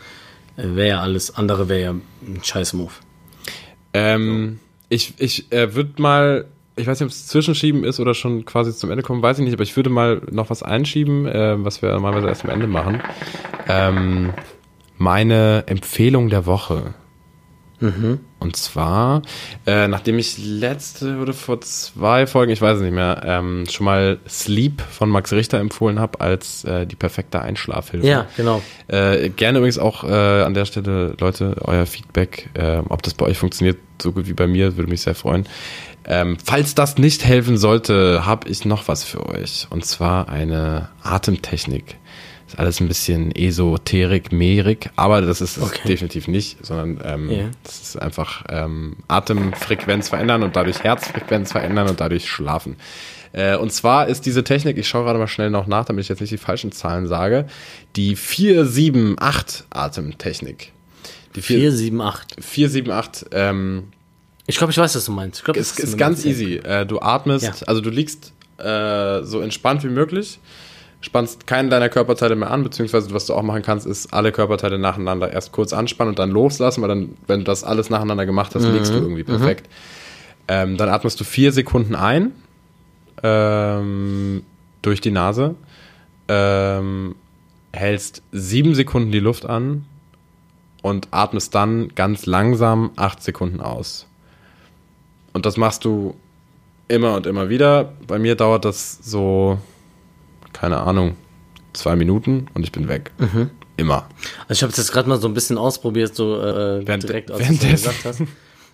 wäre 0.57 0.88
ja 0.88 1.01
alles 1.01 1.36
andere 1.36 1.68
wäre 1.68 1.80
ja 1.80 1.90
ein 1.90 2.40
scheiß 2.42 2.72
Move. 2.74 2.92
Ähm, 3.92 4.61
ich 4.88 5.14
ich 5.18 5.53
äh, 5.53 5.74
würde 5.74 6.01
mal, 6.01 6.47
ich 6.76 6.86
weiß 6.86 7.01
nicht, 7.01 7.07
ob 7.07 7.11
es 7.12 7.26
Zwischenschieben 7.26 7.84
ist 7.84 8.01
oder 8.01 8.14
schon 8.14 8.45
quasi 8.45 8.74
zum 8.74 8.90
Ende 8.90 9.03
kommen, 9.03 9.20
weiß 9.20 9.38
ich 9.38 9.45
nicht, 9.45 9.55
aber 9.55 9.62
ich 9.62 9.76
würde 9.76 9.90
mal 9.90 10.22
noch 10.30 10.49
was 10.49 10.62
einschieben, 10.62 11.26
äh, 11.26 11.57
was 11.62 11.82
wir 11.82 11.92
normalerweise 11.92 12.28
erst 12.28 12.45
am 12.45 12.51
Ende 12.51 12.66
machen. 12.66 13.03
Ähm, 13.68 14.32
meine 14.97 15.64
Empfehlung 15.66 16.30
der 16.30 16.47
Woche. 16.47 16.95
Und 18.38 18.57
zwar, 18.57 19.22
äh, 19.66 19.88
nachdem 19.88 20.18
ich 20.18 20.38
letzte 20.38 21.16
oder 21.18 21.32
vor 21.32 21.61
zwei 21.61 22.26
Folgen, 22.26 22.53
ich 22.53 22.61
weiß 22.61 22.76
es 22.76 22.82
nicht 22.82 22.92
mehr, 22.92 23.22
ähm, 23.24 23.64
schon 23.70 23.84
mal 23.84 24.18
Sleep 24.28 24.80
von 24.80 25.09
Max 25.09 25.32
Richter 25.32 25.59
empfohlen 25.59 25.99
habe 25.99 26.20
als 26.20 26.64
äh, 26.64 26.86
die 26.86 26.97
perfekte 26.97 27.40
Einschlafhilfe. 27.42 28.07
Ja, 28.07 28.26
genau. 28.36 28.62
Äh, 28.86 29.30
gerne 29.30 29.59
übrigens 29.59 29.78
auch 29.78 30.05
äh, 30.05 30.42
an 30.42 30.55
der 30.55 30.66
Stelle, 30.66 31.14
Leute, 31.18 31.57
euer 31.62 31.86
Feedback, 31.86 32.51
äh, 32.55 32.78
ob 32.88 33.03
das 33.03 33.14
bei 33.14 33.26
euch 33.26 33.38
funktioniert, 33.38 33.78
so 34.01 34.12
gut 34.12 34.28
wie 34.28 34.34
bei 34.34 34.47
mir, 34.47 34.76
würde 34.76 34.90
mich 34.90 35.03
sehr 35.03 35.14
freuen. 35.14 35.47
Ähm, 36.07 36.36
falls 36.45 36.74
das 36.74 36.99
nicht 36.99 37.24
helfen 37.24 37.57
sollte, 37.57 38.26
habe 38.26 38.49
ich 38.49 38.64
noch 38.64 38.88
was 38.88 39.05
für 39.05 39.26
euch. 39.26 39.66
Und 39.70 39.86
zwar 39.86 40.28
eine 40.28 40.90
Atemtechnik. 41.03 41.97
Ist 42.55 42.59
alles 42.61 42.80
ein 42.80 42.86
bisschen 42.88 43.34
esoterik, 43.34 44.30
merik, 44.32 44.90
aber 44.96 45.20
das 45.20 45.40
ist 45.40 45.57
es 45.57 45.62
Okay. 45.62 45.88
definitiv 45.88 46.28
nicht, 46.28 46.64
sondern 46.64 47.00
ähm, 47.05 47.30
Ja. 47.30 47.44
das 47.64 47.80
ist 47.82 47.96
einfach 48.00 48.44
ähm, 48.48 48.96
Atemfrequenz 49.09 50.09
verändern 50.09 50.42
und 50.44 50.55
dadurch 50.55 50.82
Herzfrequenz 50.84 51.50
verändern 51.52 51.88
und 51.88 52.00
dadurch 52.00 52.28
schlafen. 52.28 52.76
Äh, 53.32 53.57
und 53.57 53.72
zwar 53.72 54.07
ist 54.07 54.26
diese 54.26 54.44
Technik, 54.44 54.78
ich 54.78 54.86
schaue 54.86 55.02
gerade 55.05 55.18
mal 55.18 55.26
schnell 55.26 55.50
noch 55.50 55.66
nach, 55.66 55.84
damit 55.84 56.02
ich 56.05 56.09
jetzt 56.09 56.20
nicht 56.20 56.32
die 56.32 56.38
falschen 56.38 56.70
Zahlen 56.70 57.09
sage, 57.09 57.46
die 57.96 58.14
478 58.14 59.66
Atemtechnik. 59.70 60.72
Die 61.34 61.42
4, 61.42 61.72
7, 61.72 62.00
8. 62.00 62.36
478 62.40 63.28
ähm, 63.32 63.84
Ich 64.46 64.57
glaube, 64.57 64.70
ich 64.70 64.78
weiß, 64.78 64.94
was 64.94 65.05
du 65.07 65.11
meinst. 65.12 65.40
Ich 65.40 65.44
glaube, 65.44 65.59
ist, 65.59 65.80
ist 65.80 65.98
ganz 65.98 66.24
easy. 66.24 66.59
Äh, 66.59 66.86
du 66.86 67.00
atmest, 67.00 67.44
Ja. 67.62 67.66
also 67.66 67.80
du 67.80 67.90
liegst 67.90 68.32
äh, 68.59 69.22
so 69.24 69.40
entspannt 69.40 69.82
wie 69.82 69.88
möglich, 69.88 70.38
spannst 71.05 71.46
keinen 71.46 71.68
deiner 71.68 71.90
Körperteile 71.90 72.34
mehr 72.34 72.50
an, 72.50 72.64
beziehungsweise 72.64 73.12
was 73.12 73.26
du 73.26 73.34
auch 73.34 73.42
machen 73.42 73.62
kannst, 73.62 73.86
ist 73.86 74.14
alle 74.14 74.32
Körperteile 74.32 74.78
nacheinander 74.78 75.30
erst 75.30 75.52
kurz 75.52 75.74
anspannen 75.74 76.11
und 76.11 76.18
dann 76.18 76.30
loslassen, 76.30 76.80
weil 76.80 76.88
dann, 76.88 77.16
wenn 77.26 77.40
du 77.40 77.44
das 77.44 77.62
alles 77.62 77.90
nacheinander 77.90 78.24
gemacht 78.24 78.55
hast, 78.55 78.64
liegst 78.64 78.92
du 78.92 78.96
irgendwie 78.96 79.22
perfekt. 79.22 79.68
Ähm, 80.48 80.78
dann 80.78 80.88
atmest 80.88 81.20
du 81.20 81.24
vier 81.24 81.52
Sekunden 81.52 81.94
ein 81.94 82.32
ähm, 83.22 84.44
durch 84.80 85.02
die 85.02 85.11
Nase, 85.11 85.55
ähm, 86.28 87.14
hältst 87.72 88.22
sieben 88.32 88.74
Sekunden 88.74 89.12
die 89.12 89.20
Luft 89.20 89.44
an 89.44 89.84
und 90.82 91.09
atmest 91.11 91.55
dann 91.55 91.88
ganz 91.94 92.24
langsam 92.24 92.92
acht 92.96 93.22
Sekunden 93.22 93.61
aus. 93.61 94.07
Und 95.34 95.44
das 95.44 95.59
machst 95.59 95.84
du 95.84 96.14
immer 96.88 97.14
und 97.14 97.26
immer 97.26 97.50
wieder. 97.50 97.92
Bei 98.07 98.18
mir 98.18 98.36
dauert 98.36 98.64
das 98.64 98.98
so, 99.02 99.59
keine 100.55 100.78
Ahnung, 100.80 101.16
zwei 101.74 101.94
Minuten 101.96 102.46
und 102.55 102.62
ich 102.62 102.72
bin 102.72 102.88
weg. 102.88 103.11
Immer. 103.76 104.09
Also 104.48 104.52
ich 104.59 104.62
habe 104.62 104.70
es 104.70 104.78
jetzt 104.78 104.92
gerade 104.92 105.09
mal 105.09 105.20
so 105.20 105.28
ein 105.28 105.34
bisschen 105.34 105.59
ausprobiert, 105.59 106.14
so 106.14 106.40
äh, 106.40 106.86
Während- 106.86 107.02
direkt, 107.02 107.30
als 107.30 107.38
du 107.40 107.44
währenddessen. 107.44 107.74
gesagt 107.90 108.05
hast. 108.05 108.22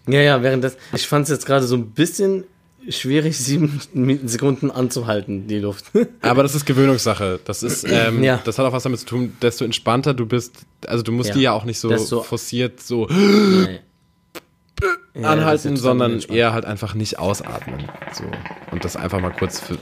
Ja, 0.07 0.21
ja, 0.21 0.43
währenddessen. 0.43 0.77
Ich 0.93 1.07
fand 1.09 1.25
es 1.25 1.31
jetzt 1.31 1.47
gerade 1.47 1.67
so 1.67 1.75
ein 1.77 1.91
bisschen 1.91 2.45
schwierig, 2.89 3.37
sieben 3.39 3.81
Sekunden 4.25 4.71
anzuhalten, 4.71 5.47
die 5.47 5.59
Luft. 5.59 5.87
Aber 6.23 6.43
das 6.43 6.55
ist 6.55 6.65
Gewöhnungssache. 6.67 7.39
Das 7.45 7.63
ist, 7.63 7.85
ähm, 7.91 8.23
Ja. 8.23 8.41
das 8.45 8.59
hat 8.59 8.67
auch 8.67 8.73
was 8.73 8.83
damit 8.83 9.01
zu 9.01 9.07
tun, 9.07 9.37
desto 9.43 9.65
entspannter 9.65 10.15
du 10.15 10.27
bist. 10.27 10.61
Also 10.87 11.03
du 11.03 11.13
musst 11.13 11.31
Ja. 11.31 11.35
die 11.35 11.41
ja 11.43 11.53
auch 11.53 11.65
nicht 11.65 11.79
so 11.79 11.89
Desto- 11.89 12.23
forciert 12.23 12.81
so 12.81 13.07
Nee. 13.11 13.81
Ja, 15.15 15.23
das 15.23 15.25
anhalten, 15.27 15.75
ist 15.75 15.81
sondern 15.83 16.21
eher 16.21 16.53
halt 16.53 16.65
einfach 16.65 16.95
nicht 16.95 17.19
ausatmen. 17.19 17.85
So. 18.15 18.25
Und 18.71 18.85
das 18.85 18.97
einfach 18.97 19.21
mal 19.21 19.31
kurz 19.33 19.61
für, 19.61 19.77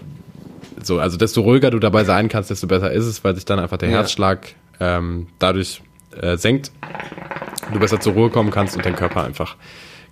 so, 0.83 0.99
also 0.99 1.17
desto 1.17 1.41
ruhiger 1.43 1.71
du 1.71 1.79
dabei 1.79 2.05
sein 2.05 2.29
kannst, 2.29 2.51
desto 2.51 2.67
besser 2.67 2.91
ist 2.93 3.05
es, 3.07 3.23
weil 3.25 3.35
sich 3.35 3.45
dann 3.45 3.59
einfach 3.59 3.77
der 3.79 3.89
Ja. 3.91 3.97
Herzschlag 3.99 4.55
ähm, 4.81 5.27
dadurch 5.39 5.83
äh, 6.21 6.37
senkt, 6.37 6.71
du 7.73 7.79
besser 7.81 8.01
zur 8.01 8.13
Ruhe 8.15 8.31
kommen 8.31 8.51
kannst 8.51 8.77
und 8.77 8.85
dein 8.87 8.95
Körper 8.95 9.25
einfach 9.25 9.57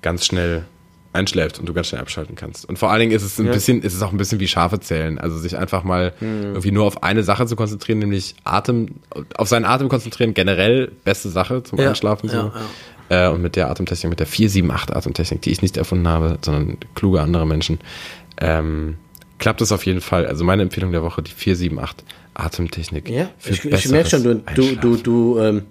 ganz 0.02 0.24
schnell 0.26 0.64
einschläft 1.12 1.58
und 1.58 1.66
du 1.66 1.72
ganz 1.72 1.86
schnell 1.88 2.00
abschalten 2.02 2.36
kannst. 2.36 2.68
Und 2.68 2.78
vor 2.78 2.90
allen 2.90 3.00
Dingen 3.00 3.12
ist 3.12 3.22
es 3.22 3.38
ein 3.38 3.46
Ja. 3.46 3.52
bisschen, 3.52 3.80
ist 3.82 3.94
es 3.94 4.02
auch 4.02 4.12
ein 4.12 4.18
bisschen 4.18 4.38
wie 4.38 4.48
Schafe 4.48 4.80
zählen. 4.80 5.18
Also 5.18 5.38
sich 5.38 5.56
einfach 5.56 5.82
mal 5.82 6.12
irgendwie 6.20 6.72
nur 6.72 6.84
auf 6.84 7.02
eine 7.02 7.22
Sache 7.22 7.46
zu 7.46 7.56
konzentrieren, 7.56 8.00
nämlich 8.00 8.34
Atem, 8.44 8.96
auf 9.38 9.48
seinen 9.48 9.64
Atem 9.64 9.88
konzentrieren, 9.88 10.34
generell 10.34 10.92
beste 11.04 11.30
Sache 11.30 11.62
zum 11.62 11.78
Ja, 11.80 11.88
Einschlafen 11.88 12.28
so. 12.28 12.52
ja, 13.08 13.28
äh, 13.28 13.30
und 13.32 13.40
mit 13.40 13.56
der 13.56 13.70
Atemtechnik, 13.70 14.10
mit 14.10 14.20
der 14.20 14.26
478 14.26 14.94
Atemtechnik, 14.96 15.40
die 15.42 15.50
ich 15.52 15.62
nicht 15.62 15.78
erfunden 15.78 16.06
habe, 16.08 16.38
sondern 16.44 16.76
kluge 16.94 17.22
andere 17.22 17.46
Menschen, 17.46 17.78
ähm, 18.38 18.96
klappt 19.38 19.60
es 19.60 19.72
auf 19.72 19.84
jeden 19.86 20.00
Fall. 20.00 20.26
Also 20.26 20.44
meine 20.44 20.62
Empfehlung 20.62 20.92
der 20.92 21.02
Woche, 21.02 21.22
die 21.22 21.30
478 21.32 22.06
Atemtechnik. 22.34 23.08
Ja, 23.08 23.30
für 23.38 23.50
ich, 23.52 23.64
ich 23.64 23.88
merke 23.88 24.10
schon, 24.10 24.22
du, 24.22 24.34
du, 24.54 24.74
du, 24.76 24.96
du, 24.96 25.38
ähm, 25.40 25.62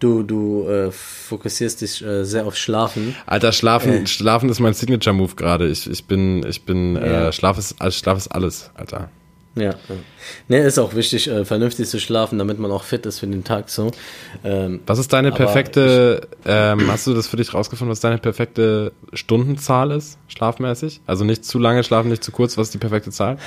du, 0.00 0.22
du 0.22 0.68
äh, 0.68 0.90
fokussierst 0.90 1.80
dich 1.80 2.04
äh, 2.04 2.24
sehr 2.24 2.46
auf 2.46 2.56
Schlafen. 2.56 3.14
Alter, 3.26 3.52
Schlafen, 3.52 4.04
Äh. 4.04 4.06
Schlafen 4.06 4.48
ist 4.50 4.60
mein 4.60 4.74
Signature-Move 4.74 5.34
gerade. 5.36 5.68
Ich, 5.68 5.88
ich 5.88 6.04
bin, 6.04 6.44
ich 6.46 6.62
bin, 6.64 6.96
Ja. 6.96 7.28
äh, 7.28 7.32
Schlaf 7.32 7.56
ist, 7.58 7.76
Schlaf 7.94 8.18
ist 8.18 8.28
alles, 8.28 8.70
Alter. 8.74 9.10
Ja. 9.56 9.74
Ne, 10.48 10.58
ist 10.58 10.78
auch 10.78 10.94
wichtig, 10.94 11.28
äh, 11.28 11.44
vernünftig 11.44 11.88
zu 11.88 11.98
schlafen, 11.98 12.38
damit 12.38 12.58
man 12.60 12.70
auch 12.70 12.84
fit 12.84 13.04
ist 13.04 13.18
für 13.18 13.26
den 13.26 13.42
Tag 13.42 13.68
so. 13.68 13.90
Ähm, 14.44 14.80
Was 14.86 14.98
ist 15.00 15.12
deine 15.12 15.32
perfekte, 15.32 16.28
ähm, 16.46 16.86
hast 16.88 17.06
du 17.08 17.14
das 17.14 17.26
für 17.26 17.36
dich 17.36 17.52
rausgefunden, 17.52 17.90
was 17.90 18.00
deine 18.00 18.18
perfekte 18.18 18.92
Stundenzahl 19.12 19.90
ist, 19.90 20.18
schlafmäßig? 20.28 21.00
Also 21.06 21.24
nicht 21.24 21.44
zu 21.44 21.58
lange 21.58 21.82
schlafen, 21.82 22.10
nicht 22.10 22.22
zu 22.22 22.30
kurz, 22.30 22.56
was 22.56 22.68
ist 22.68 22.74
die 22.74 22.78
perfekte 22.78 23.10
Zahl? 23.10 23.38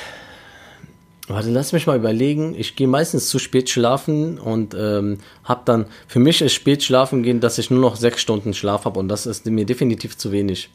Warte, 1.29 1.49
lass 1.51 1.71
mich 1.71 1.87
mal 1.87 1.95
überlegen. 1.95 2.53
Ich 2.57 2.75
gehe 2.75 2.87
meistens 2.87 3.29
zu 3.29 3.39
spät 3.39 3.69
schlafen 3.69 4.37
und 4.37 4.75
ähm, 4.77 5.19
hab 5.45 5.65
dann, 5.65 5.85
für 6.05 6.19
mich 6.19 6.41
ist 6.41 6.53
spät 6.53 6.83
schlafen 6.83 7.23
gehen, 7.23 7.39
dass 7.39 7.57
ich 7.57 7.71
nur 7.71 7.79
noch 7.79 7.95
sechs 7.95 8.21
Stunden 8.21 8.53
Schlaf 8.53 8.83
habe 8.83 8.99
und 8.99 9.07
das 9.07 9.25
ist 9.25 9.45
mir 9.45 9.65
definitiv 9.65 10.17
zu 10.17 10.33
wenig. 10.33 10.69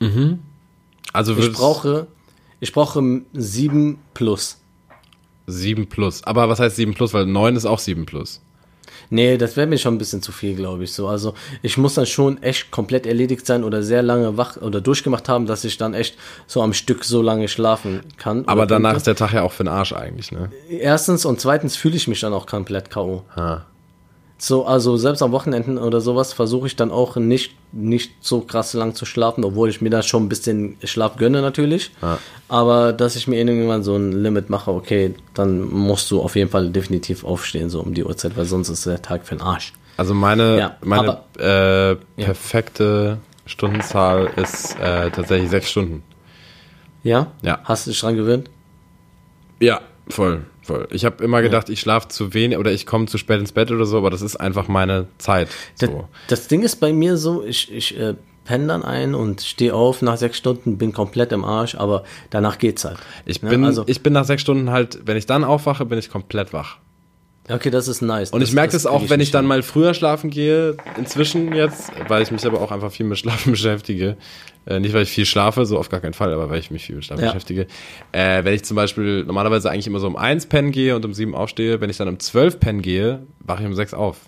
Also 1.12 1.37
Ich 1.37 1.53
brauche, 1.53 2.07
ich 2.61 2.72
brauche 2.72 3.20
sieben 3.35 3.99
plus. 4.14 4.57
7 5.49 5.88
plus. 5.88 6.22
Aber 6.24 6.49
was 6.49 6.61
heißt 6.61 6.76
7 6.76 6.94
plus? 6.94 7.14
Weil 7.14 7.26
9 7.26 7.57
ist 7.57 7.64
auch 7.64 7.78
7 7.78 8.07
plus. 8.07 8.40
Nee, 9.11 9.38
das 9.38 9.57
wäre 9.57 9.66
mir 9.66 9.78
schon 9.78 9.94
ein 9.94 9.99
bisschen 9.99 10.20
zu 10.20 10.32
viel, 10.32 10.55
glaube 10.55 10.84
ich. 10.84 10.92
So, 10.92 11.09
also 11.09 11.34
ich 11.62 11.78
muss 11.78 11.94
dann 11.94 12.07
schon 12.07 12.42
echt 12.42 12.70
komplett 12.70 13.07
erledigt 13.07 13.46
sein 13.46 13.64
oder 13.64 13.82
sehr 13.82 14.03
lange 14.03 14.36
wach 14.36 14.59
oder 14.59 14.80
durchgemacht 14.80 15.28
haben, 15.28 15.46
dass 15.46 15.64
ich 15.64 15.78
dann 15.78 15.94
echt 15.94 16.16
so 16.46 16.62
am 16.62 16.74
Stück 16.74 17.05
so 17.05 17.22
lange 17.22 17.49
schlafen 17.49 18.01
kann. 18.18 18.46
Aber 18.46 18.66
danach 18.66 18.90
könnte. 18.90 18.99
ist 18.99 19.07
der 19.07 19.16
Tag 19.16 19.32
ja 19.32 19.42
auch 19.42 19.53
für 19.53 19.64
den 19.64 19.68
Arsch 19.68 19.92
eigentlich, 19.92 20.30
ne? 20.32 20.51
erstens 20.68 21.24
und 21.24 21.40
zweitens 21.40 21.76
fühle 21.76 21.96
ich 21.96 22.07
mich 22.07 22.20
dann 22.20 22.32
auch 22.32 22.46
komplett 22.46 22.90
K.O. 22.90 23.24
So, 24.41 24.64
also 24.66 24.97
selbst 24.97 25.20
am 25.20 25.32
Wochenenden 25.32 25.78
oder 25.78 26.01
sowas 26.01 26.32
versuche 26.32 26.68
ich 26.68 26.76
dann 26.76 26.93
auch 26.93 27.16
nicht, 27.16 27.57
nicht 27.72 28.12
so 28.20 28.41
krass 28.41 28.72
lang 28.72 28.95
zu 28.95 29.05
schlafen, 29.05 29.43
obwohl 29.45 29.68
ich 29.68 29.80
mir 29.80 29.91
da 29.91 30.01
schon 30.03 30.24
ein 30.24 30.28
bisschen 30.28 30.76
Schlaf 30.84 31.16
gönne 31.16 31.43
natürlich. 31.43 31.91
Ja. 32.01 32.18
Aber 32.49 32.93
dass 32.93 33.16
ich 33.16 33.26
mir 33.26 33.36
irgendwann 33.36 33.82
so 33.82 33.97
ein 33.97 34.12
Limit 34.12 34.49
mache, 34.49 34.70
okay, 34.70 35.14
dann 35.34 35.62
musst 35.62 36.09
du 36.12 36.22
auf 36.22 36.36
jeden 36.36 36.51
Fall 36.51 36.70
definitiv 36.70 37.24
aufstehen, 37.24 37.68
so 37.68 37.80
um 37.80 37.95
die 37.95 38.05
Uhrzeit, 38.05 38.36
weil 38.36 38.45
sonst 38.45 38.68
ist 38.68 38.86
der 38.86 39.03
Tag 39.03 39.26
für 39.26 39.34
den 39.34 39.43
Arsch. 39.43 39.72
Also 39.97 40.14
meine, 40.14 40.57
Ja, 40.57 40.76
meine 40.82 41.18
äh, 41.36 42.22
perfekte 42.22 43.18
Stundenzahl 43.45 44.30
ist 44.36 44.78
äh, 44.78 45.11
tatsächlich 45.11 45.51
6 45.51 45.68
Stunden. 45.68 46.03
Ja? 47.03 47.32
Ja. 47.43 47.59
Hast 47.64 47.86
du 47.86 47.91
dich 47.91 48.01
dran 48.01 48.14
gewöhnt? 48.14 48.49
Ja, 49.59 49.80
voll, 50.09 50.45
voll. 50.68 50.86
Ich 50.92 51.04
habe 51.04 51.24
immer 51.24 51.42
gedacht, 51.42 51.68
ich 51.68 51.80
schlafe 51.80 52.06
zu 52.08 52.32
wenig 52.34 52.56
oder 52.58 52.70
ich 52.70 52.86
komme 52.86 53.06
zu 53.06 53.18
spät 53.18 53.40
ins 53.40 53.50
Bett 53.52 53.70
oder 53.72 53.84
so, 53.86 53.98
aber 53.98 54.10
das 54.10 54.22
ist 54.22 54.36
einfach 54.36 54.68
meine 54.68 55.08
Zeit. 55.18 55.48
Das, 55.80 55.90
So. 55.90 56.08
das 56.28 56.46
Ding 56.48 56.62
ist 56.62 56.76
bei 56.76 56.92
mir 56.92 57.16
so, 57.16 57.42
ich, 57.44 57.72
ich 57.72 57.98
äh, 57.98 58.14
penne 58.44 58.68
dann 58.68 58.82
ein 58.84 59.14
und 59.14 59.42
stehe 59.42 59.74
auf 59.74 60.00
nach 60.02 60.16
sechs 60.16 60.38
Stunden, 60.38 60.78
bin 60.78 60.92
komplett 60.92 61.32
im 61.32 61.44
Arsch, 61.44 61.74
aber 61.74 62.04
danach 62.30 62.58
geht's 62.58 62.84
halt. 62.84 62.98
Ich 63.26 63.42
Ne? 63.42 63.50
bin, 63.50 63.64
also, 63.64 63.82
ich 63.86 64.02
bin 64.02 64.12
nach 64.12 64.24
sechs 64.24 64.42
Stunden 64.42 64.70
halt, 64.70 65.00
wenn 65.04 65.16
ich 65.16 65.26
dann 65.26 65.42
aufwache, 65.44 65.84
bin 65.84 65.98
ich 65.98 66.08
komplett 66.10 66.52
wach. 66.52 66.78
okay, 67.50 67.70
das 67.70 67.88
ist 67.88 68.02
nice. 68.02 68.30
Und 68.30 68.42
ich 68.42 68.52
merke 68.52 68.72
das, 68.72 68.86
auch, 68.86 69.08
wenn 69.10 69.20
ich 69.20 69.30
dann 69.30 69.46
mal 69.46 69.62
früher 69.62 69.94
schlafen 69.94 70.30
gehe, 70.30 70.76
inzwischen 70.96 71.52
jetzt, 71.54 71.90
weil 72.08 72.22
ich 72.22 72.30
mich 72.30 72.46
aber 72.46 72.60
auch 72.60 72.70
einfach 72.70 72.92
viel 72.92 73.06
mit 73.06 73.18
Schlafen 73.18 73.52
beschäftige. 73.56 74.16
Äh, 74.68 74.80
nicht, 74.80 74.92
weil 74.92 75.02
ich 75.04 75.08
viel 75.10 75.24
schlafe, 75.24 75.64
so 75.64 75.78
auf 75.78 75.88
gar 75.88 76.00
keinen 76.00 76.12
Fall, 76.12 76.32
aber 76.32 76.50
weil 76.50 76.58
ich 76.58 76.70
mich 76.70 76.84
viel 76.84 76.96
mit 76.96 77.04
Schlafen 77.06 77.22
Ja. 77.24 77.30
beschäftige. 77.30 77.66
Äh, 78.12 78.44
wenn 78.44 78.52
ich 78.52 78.64
zum 78.64 78.74
Beispiel 78.76 79.24
normalerweise 79.24 79.70
eigentlich 79.70 79.86
immer 79.86 79.98
so 79.98 80.06
um 80.06 80.16
eins 80.16 80.44
pennen 80.46 80.72
gehe 80.72 80.94
und 80.94 81.04
um 81.06 81.14
sieben 81.14 81.34
aufstehe, 81.34 81.80
wenn 81.80 81.88
ich 81.88 81.96
dann 81.96 82.08
um 82.08 82.18
zwölf 82.18 82.60
pennen 82.60 82.82
gehe, 82.82 83.20
wache 83.40 83.62
ich 83.62 83.66
um 83.66 83.74
sechs 83.74 83.94
auf. 83.94 84.18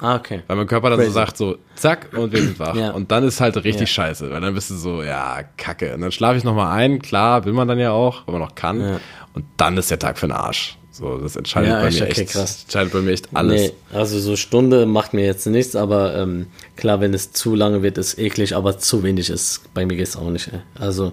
Ah, 0.00 0.16
okay. 0.16 0.42
Weil 0.46 0.56
mein 0.56 0.66
Körper 0.66 0.88
dann 0.90 0.98
so 0.98 1.04
Crazy. 1.04 1.14
sagt 1.14 1.36
so, 1.36 1.58
zack, 1.76 2.08
und 2.16 2.32
wir 2.32 2.42
sind 2.42 2.58
wach. 2.58 2.74
Ja. 2.74 2.90
Und 2.92 3.12
dann 3.12 3.24
ist 3.24 3.40
halt 3.42 3.56
richtig 3.56 3.80
Ja. 3.82 3.86
scheiße, 3.86 4.30
weil 4.30 4.40
dann 4.40 4.54
bist 4.54 4.70
du 4.70 4.74
so, 4.74 5.02
ja, 5.02 5.40
kacke. 5.58 5.94
Und 5.94 6.00
dann 6.00 6.10
schlafe 6.12 6.38
ich 6.38 6.44
nochmal 6.44 6.72
ein, 6.76 7.00
klar, 7.02 7.44
will 7.44 7.52
man 7.52 7.68
dann 7.68 7.78
ja 7.78 7.92
auch, 7.92 8.26
wenn 8.26 8.32
man 8.32 8.40
noch 8.42 8.54
kann. 8.54 8.98
Und 9.34 9.44
dann 9.58 9.76
ist 9.76 9.90
der 9.90 9.98
Tag 9.98 10.18
für 10.18 10.26
den 10.26 10.32
Arsch. 10.32 10.76
So, 10.94 11.16
das 11.16 11.36
entscheidet 11.36 11.70
Ja, 11.70 11.80
bei 11.80 11.90
mir 11.90 12.02
okay, 12.02 12.20
echt, 12.22 12.32
krass. 12.32 12.62
entscheidet 12.64 12.92
bei 12.92 13.00
mir 13.00 13.12
echt 13.12 13.28
alles. 13.32 13.60
Nee, 13.62 13.72
also 13.94 14.20
so 14.20 14.36
Stunde 14.36 14.84
macht 14.84 15.14
mir 15.14 15.24
jetzt 15.24 15.46
nichts, 15.46 15.74
aber 15.74 16.14
ähm, 16.16 16.46
klar, 16.76 17.00
wenn 17.00 17.14
es 17.14 17.32
zu 17.32 17.54
lange 17.54 17.82
wird, 17.82 17.96
ist 17.96 18.18
eklig, 18.18 18.54
aber 18.54 18.78
zu 18.78 19.02
wenig 19.02 19.30
ist, 19.30 19.62
bei 19.72 19.86
mir 19.86 19.96
geht's 19.96 20.16
auch 20.16 20.28
nicht. 20.28 20.48
Ey. 20.52 20.60
Also, 20.78 21.12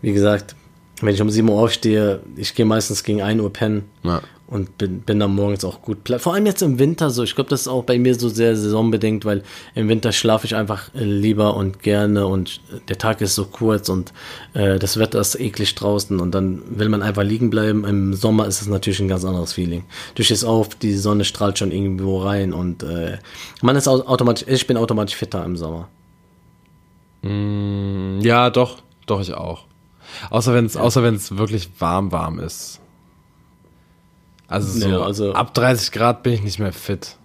wie 0.00 0.14
gesagt, 0.14 0.56
wenn 1.02 1.12
ich 1.14 1.20
um 1.20 1.28
7 1.28 1.46
Uhr 1.50 1.60
aufstehe, 1.60 2.20
ich 2.36 2.54
gehe 2.54 2.64
meistens 2.64 3.04
gegen 3.04 3.20
1 3.20 3.42
Uhr 3.42 3.52
pennen 3.52 3.84
Ja. 4.04 4.22
Und 4.46 4.76
bin, 4.76 5.00
bin 5.00 5.18
dann 5.20 5.34
morgens 5.34 5.64
auch 5.64 5.80
gut. 5.80 5.98
Vor 6.18 6.34
allem 6.34 6.44
jetzt 6.46 6.60
im 6.62 6.78
Winter 6.78 7.08
so. 7.10 7.22
Ich 7.22 7.34
glaube, 7.34 7.48
das 7.50 7.62
ist 7.62 7.68
auch 7.68 7.84
bei 7.84 7.98
mir 7.98 8.14
so 8.14 8.28
sehr 8.28 8.54
saisonbedingt, 8.56 9.24
weil 9.24 9.42
im 9.74 9.88
Winter 9.88 10.12
schlafe 10.12 10.46
ich 10.46 10.54
einfach 10.54 10.94
äh, 10.94 11.02
lieber 11.02 11.56
und 11.56 11.82
gerne 11.82 12.26
und 12.26 12.60
der 12.88 12.98
Tag 12.98 13.20
ist 13.22 13.34
so 13.34 13.46
kurz 13.46 13.88
und 13.88 14.12
äh, 14.52 14.78
das 14.78 14.98
Wetter 14.98 15.18
ist 15.20 15.40
eklig 15.40 15.74
draußen 15.74 16.20
und 16.20 16.32
dann 16.34 16.62
will 16.68 16.88
man 16.90 17.02
einfach 17.02 17.22
liegen 17.22 17.48
bleiben. 17.48 17.84
Im 17.84 18.12
Sommer 18.14 18.46
ist 18.46 18.60
es 18.60 18.68
natürlich 18.68 19.00
ein 19.00 19.08
ganz 19.08 19.24
anderes 19.24 19.54
Feeling. 19.54 19.84
Du 20.14 20.22
stehst 20.22 20.44
auf, 20.44 20.74
die 20.74 20.94
Sonne 20.94 21.24
strahlt 21.24 21.58
schon 21.58 21.72
irgendwo 21.72 22.18
rein 22.18 22.52
und 22.52 22.82
äh, 22.82 23.18
man 23.62 23.76
ist 23.76 23.88
au- 23.88 24.06
automatisch, 24.06 24.44
ich 24.46 24.66
bin 24.66 24.76
automatisch 24.76 25.16
fitter 25.16 25.44
im 25.44 25.56
Sommer. 25.56 25.88
Ja, 28.20 28.50
doch, 28.50 28.82
doch 29.06 29.22
ich 29.22 29.32
auch. 29.32 29.64
Außer 30.28 30.52
wenn 30.52 30.66
es, 30.66 30.76
außer 30.76 31.02
wenn 31.02 31.14
es 31.14 31.38
wirklich 31.38 31.70
warm, 31.78 32.12
warm 32.12 32.38
ist. 32.38 32.80
Also 34.48 34.78
so 34.78 34.88
Ja, 34.88 35.00
also- 35.00 35.32
ab 35.32 35.54
30 35.54 35.92
Grad 35.92 36.22
bin 36.22 36.34
ich 36.34 36.42
nicht 36.42 36.58
mehr 36.58 36.72
fit. 36.72 37.16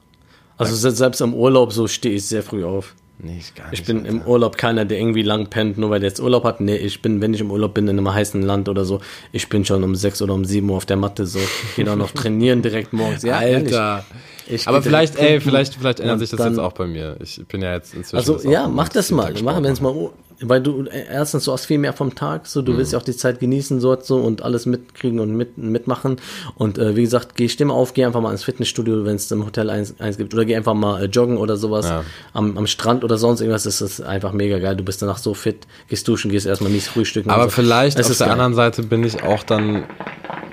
Also 0.58 0.76
se- 0.76 0.92
selbst 0.92 1.22
im 1.22 1.34
Urlaub 1.34 1.72
so 1.74 1.88
stehe 1.88 2.16
ich 2.16 2.26
sehr 2.26 2.44
früh 2.44 2.64
auf. 2.66 2.96
Nee, 3.22 3.38
ich 3.40 3.54
gar 3.54 3.66
Ich 3.74 3.80
nicht. 3.80 3.88
bin 3.88 4.06
im 4.06 4.22
Urlaub 4.22 4.56
keiner, 4.58 4.86
der 4.86 4.98
irgendwie 4.98 5.24
lang 5.24 5.48
pennt, 5.48 5.78
nur 5.78 5.90
weil 5.90 6.00
der 6.00 6.08
jetzt 6.10 6.22
Urlaub 6.22 6.46
hat. 6.46 6.62
Nee, 6.62 6.78
ich 6.78 7.02
bin, 7.02 7.20
wenn 7.20 7.34
ich 7.34 7.42
im 7.42 7.52
Urlaub 7.52 7.74
bin, 7.74 7.86
in 7.90 7.98
einem 7.98 8.14
heißen 8.14 8.42
Land 8.42 8.70
oder 8.70 8.86
so, 8.86 9.02
ich 9.34 9.50
bin 9.50 9.66
schon 9.66 9.84
um 9.84 9.94
sechs 9.96 10.22
oder 10.22 10.34
um 10.34 10.46
sieben 10.46 10.70
Uhr 10.70 10.78
auf 10.78 10.86
der 10.86 10.96
Matte 10.96 11.26
so. 11.26 11.40
Gehe 11.76 11.84
dann 11.84 12.00
noch 12.00 12.12
trainieren 12.14 12.62
direkt 12.62 12.94
morgens. 12.94 13.24
Ja. 13.24 13.38
Alter. 13.38 14.06
Ich 14.48 14.68
Aber 14.70 14.78
geh 14.80 14.84
vielleicht, 14.88 15.18
ey, 15.18 15.42
vielleicht, 15.42 15.76
vielleicht 15.76 16.00
ändert 16.00 16.20
sich 16.20 16.30
das 16.30 16.40
jetzt 16.46 16.60
auch 16.60 16.72
bei 16.72 16.88
mir. 16.88 17.18
Ich 17.22 17.42
bin 17.50 17.62
ja 17.62 17.74
jetzt 17.74 17.94
inzwischen. 17.94 18.16
Also 18.16 18.50
ja, 18.50 18.68
mach 18.70 18.88
das 18.90 19.12
mal. 19.12 19.34
Tag 19.34 19.44
Mach, 19.44 19.52
Sport 19.52 19.64
wenn 19.66 19.74
es 19.74 19.82
machen. 19.82 19.96
mal, 20.02 20.10
weil 20.42 20.62
du 20.62 20.84
äh, 20.86 21.06
erstens 21.12 21.46
du 21.46 21.52
hast 21.52 21.66
viel 21.66 21.78
mehr 21.78 21.94
vom 21.94 22.16
Tag, 22.16 22.48
so 22.48 22.62
du 22.62 22.74
Mhm. 22.74 22.78
willst 22.78 22.94
ja 22.94 23.00
auch 23.00 23.04
die 23.04 23.16
Zeit 23.16 23.40
genießen 23.40 23.80
dort 23.82 24.06
so 24.06 24.18
und 24.18 24.42
alles 24.42 24.66
mitkriegen 24.66 25.20
und 25.20 25.36
mit, 25.36 25.58
mitmachen. 25.58 26.18
Und 26.56 26.78
äh, 26.78 26.96
wie 26.96 27.02
gesagt, 27.04 27.36
geh 27.36 27.50
stimme 27.50 27.74
auf, 27.74 27.94
geh 27.94 28.06
einfach 28.06 28.22
mal 28.22 28.32
ins 28.32 28.44
Fitnessstudio, 28.44 29.06
wenn 29.06 29.16
es 29.16 29.30
im 29.32 29.46
Hotel 29.46 29.70
eins, 29.70 30.00
eins 30.00 30.18
gibt, 30.18 30.34
oder 30.34 30.46
geh 30.46 30.56
einfach 30.56 30.74
mal 30.74 31.04
äh, 31.04 31.06
joggen 31.06 31.38
oder 31.38 31.58
sowas 31.58 31.86
Ja. 31.86 32.04
am, 32.34 32.58
am 32.58 32.68
Strand 32.68 33.04
oder 33.04 33.18
sonst 33.18 33.42
irgendwas. 33.42 33.64
Das 33.64 33.82
ist 33.82 34.02
einfach 34.02 34.32
mega 34.32 34.60
geil. 34.60 34.76
Du 34.76 34.84
bist 34.84 35.02
danach 35.02 35.18
so 35.18 35.34
fit, 35.34 35.68
gehst 35.88 36.08
duschen, 36.08 36.32
gehst 36.32 36.46
erstmal 36.46 36.72
mies 36.72 36.88
frühstücken. 36.88 37.30
Aber 37.30 37.46
so. 37.46 37.50
vielleicht 37.50 38.00
Es 38.00 38.06
auf 38.06 38.12
ist 38.14 38.20
der 38.22 38.28
geil. 38.28 38.34
anderen 38.34 38.54
Seite 38.54 38.84
bin 38.84 39.04
ich 39.04 39.22
auch 39.24 39.44
dann, 39.44 39.84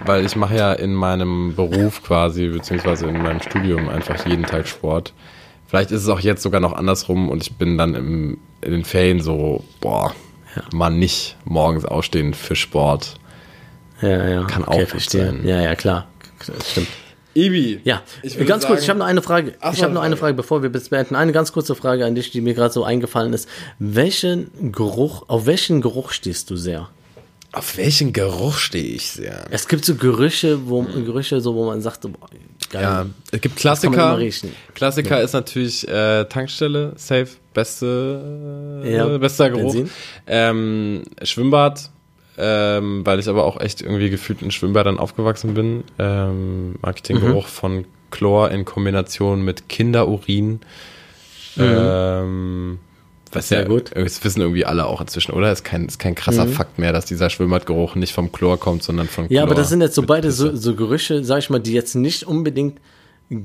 weil 0.05 0.25
ich 0.25 0.37
mache 0.37 0.57
ja 0.57 0.73
in 0.73 0.95
meinem 0.95 1.55
Beruf 1.55 2.03
quasi, 2.03 2.49
beziehungsweise 2.49 3.07
in 3.07 3.21
meinem 3.23 3.41
Studium 3.41 3.89
einfach 3.89 4.17
jeden 4.27 4.47
Tag 4.47 4.67
Sport. 4.69 5.13
Vielleicht 5.69 5.91
ist 5.91 6.03
es 6.03 6.09
auch 6.09 6.21
jetzt 6.21 6.43
sogar 6.43 6.61
noch 6.61 6.73
andersrum 6.73 7.29
und 7.29 7.43
ich 7.43 7.53
bin 7.57 7.77
dann 7.77 7.95
im, 7.95 8.39
in 8.61 8.71
den 8.73 8.85
Ferien 8.85 9.21
so, 9.21 9.65
boah, 9.81 10.15
man 10.73 10.99
nicht 10.99 11.37
morgens 11.45 11.85
aufstehen 11.85 12.35
für 12.35 12.57
Sport. 12.57 13.15
Ja, 14.01 14.29
ja. 14.29 14.45
Kann 14.45 14.63
okay, 14.65 14.71
auch 14.73 14.79
gut 14.81 14.89
verstehe. 14.89 15.27
sein. 15.27 15.41
Ja, 15.47 15.61
ja, 15.61 15.75
klar. 15.75 16.07
Das 16.47 16.71
stimmt. 16.71 16.89
Ibi. 17.35 17.81
Ja, 17.85 18.03
ganz 18.47 18.65
kurz, 18.65 18.69
sagen- 18.69 18.83
ich 18.83 18.89
habe 18.89 18.99
noch 19.01 19.07
eine 19.07 19.21
Frage. 19.21 19.55
Ach 19.61 19.75
ich 19.75 19.83
habe 19.83 19.93
noch 19.93 20.01
eine 20.01 20.17
Frage, 20.17 20.33
bevor 20.35 20.63
wir 20.63 20.71
bis 20.71 20.89
beenden. 20.89 21.17
Eine 21.17 21.33
ganz 21.33 21.53
kurze 21.53 21.75
Frage 21.75 22.07
an 22.07 22.15
dich, 22.15 22.31
die 22.31 22.41
mir 22.41 22.55
gerade 22.55 22.73
so 22.73 22.83
eingefallen 22.85 23.35
ist. 23.35 23.47
Welchen 23.79 24.73
Geruch, 24.73 25.25
auf 25.29 25.45
welchen 25.45 25.83
Geruch 25.83 26.13
stehst 26.13 26.49
du 26.49 26.57
sehr? 26.57 26.89
Auf 27.53 27.77
welchen 27.77 28.13
Geruch 28.15 28.57
stehe 28.57 28.85
ich 28.85 29.09
sehr? 29.11 29.45
Es 29.51 29.69
gibt 29.69 29.85
so 29.85 29.95
Gerüche, 29.97 30.67
wo 30.69 30.83
Gerüche, 30.83 31.41
so 31.43 31.55
wo 31.55 31.67
man 31.67 31.83
sagt, 31.83 32.03
so, 32.03 32.09
boah, 32.11 32.29
geil. 32.71 32.83
Ja, 32.83 33.07
es 33.33 33.41
gibt 33.41 33.57
Klassiker. 33.57 34.19
Klassiker 34.75 35.21
ist 35.21 35.33
natürlich 35.33 35.87
äh, 35.89 36.25
Tankstelle, 36.25 36.93
safe, 36.97 37.29
beste, 37.55 38.83
äh, 38.85 38.97
Ja, 38.97 39.19
bester 39.19 39.51
Geruch. 39.51 39.75
Ähm, 40.27 41.03
Schwimmbad, 41.23 41.91
ähm, 42.39 43.05
weil 43.07 43.19
ich 43.19 43.29
aber 43.29 43.45
auch 43.45 43.61
echt 43.61 43.83
irgendwie 43.83 44.11
gefühlt 44.11 44.43
in 44.43 44.51
Schwimmbadern 44.51 44.99
aufgewachsen 44.99 45.55
bin, 45.55 45.85
ähm, 45.99 46.77
mag 46.83 46.97
ich 46.97 47.03
den 47.03 47.17
Mhm. 47.17 47.21
Geruch 47.27 47.47
von 47.47 47.85
Chlor 48.11 48.51
in 48.51 48.65
Kombination 48.65 49.43
mit 49.45 49.69
Kinderurin. 49.69 50.61
Ähm, 51.59 52.79
was 53.37 53.45
Mhm. 53.47 53.49
Sehr 53.49 53.63
ja, 53.63 53.69
gut. 53.69 53.91
Das 53.95 54.25
wissen 54.25 54.41
irgendwie 54.41 54.65
alle 54.65 54.87
auch 54.87 55.01
inzwischen, 55.01 55.33
oder? 55.33 55.53
Ist 55.53 55.65
kein, 55.65 55.87
ist 55.87 55.99
kein 55.99 56.15
krasser 56.15 56.47
Fakt 56.47 56.79
mehr, 56.79 56.93
dass 56.93 57.05
dieser 57.07 57.31
Schwimmbadgeruch 57.31 57.95
nicht 57.95 58.13
vom 58.13 58.33
Chlor 58.33 58.59
kommt, 58.59 58.83
sondern 58.83 59.07
von 59.09 59.27
Chlor. 59.29 59.37
Ja, 59.37 59.43
aber 59.45 59.55
das 59.55 59.69
sind 59.69 59.81
jetzt 59.81 59.95
so 59.95 60.03
beide 60.03 60.33
so, 60.33 60.55
so 60.57 60.75
Gerüche, 60.75 61.23
sag 61.25 61.39
ich 61.39 61.51
mal, 61.51 61.61
die 61.61 61.73
jetzt 61.73 61.95
nicht 61.95 62.25
unbedingt 62.25 62.79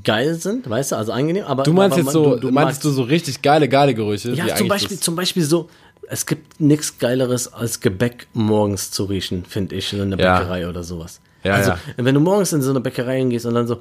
geil 0.04 0.36
sind, 0.36 0.70
weißt 0.70 0.92
du, 0.92 0.96
also 0.96 1.12
angenehm, 1.12 1.44
aber 1.46 1.64
Du 1.64 1.74
meinst 1.74 1.94
aber 1.94 2.04
jetzt 2.04 2.14
so, 2.14 2.36
du, 2.36 2.40
du 2.48 2.52
meinst 2.52 2.84
du 2.86 2.90
so 2.92 3.02
richtig 3.04 3.42
geile, 3.42 3.68
geile 3.68 3.94
Gerüche? 3.96 4.32
Ja, 4.34 4.56
zum 4.56 4.68
Beispiel, 4.68 5.00
zum 5.00 5.16
Beispiel 5.16 5.44
so, 5.44 5.70
es 6.08 6.26
gibt 6.26 6.60
nichts 6.62 7.00
Geileres 7.00 7.52
als 7.52 7.80
Gebäck 7.80 8.28
morgens 8.34 8.92
zu 8.92 9.06
riechen, 9.06 9.44
finde 9.46 9.76
ich, 9.76 9.92
in 9.94 10.02
einer 10.02 10.20
Ja. 10.20 10.38
Bäckerei 10.40 10.68
oder 10.70 10.84
sowas. 10.84 11.20
Ja, 11.44 11.54
also, 11.54 11.72
ja. 11.72 11.78
wenn 11.98 12.14
du 12.14 12.22
morgens 12.22 12.54
in 12.54 12.62
so 12.62 12.70
eine 12.70 12.80
Bäckerei 12.82 13.18
hingehst 13.18 13.46
und 13.48 13.56
dann 13.56 13.66
so, 13.66 13.80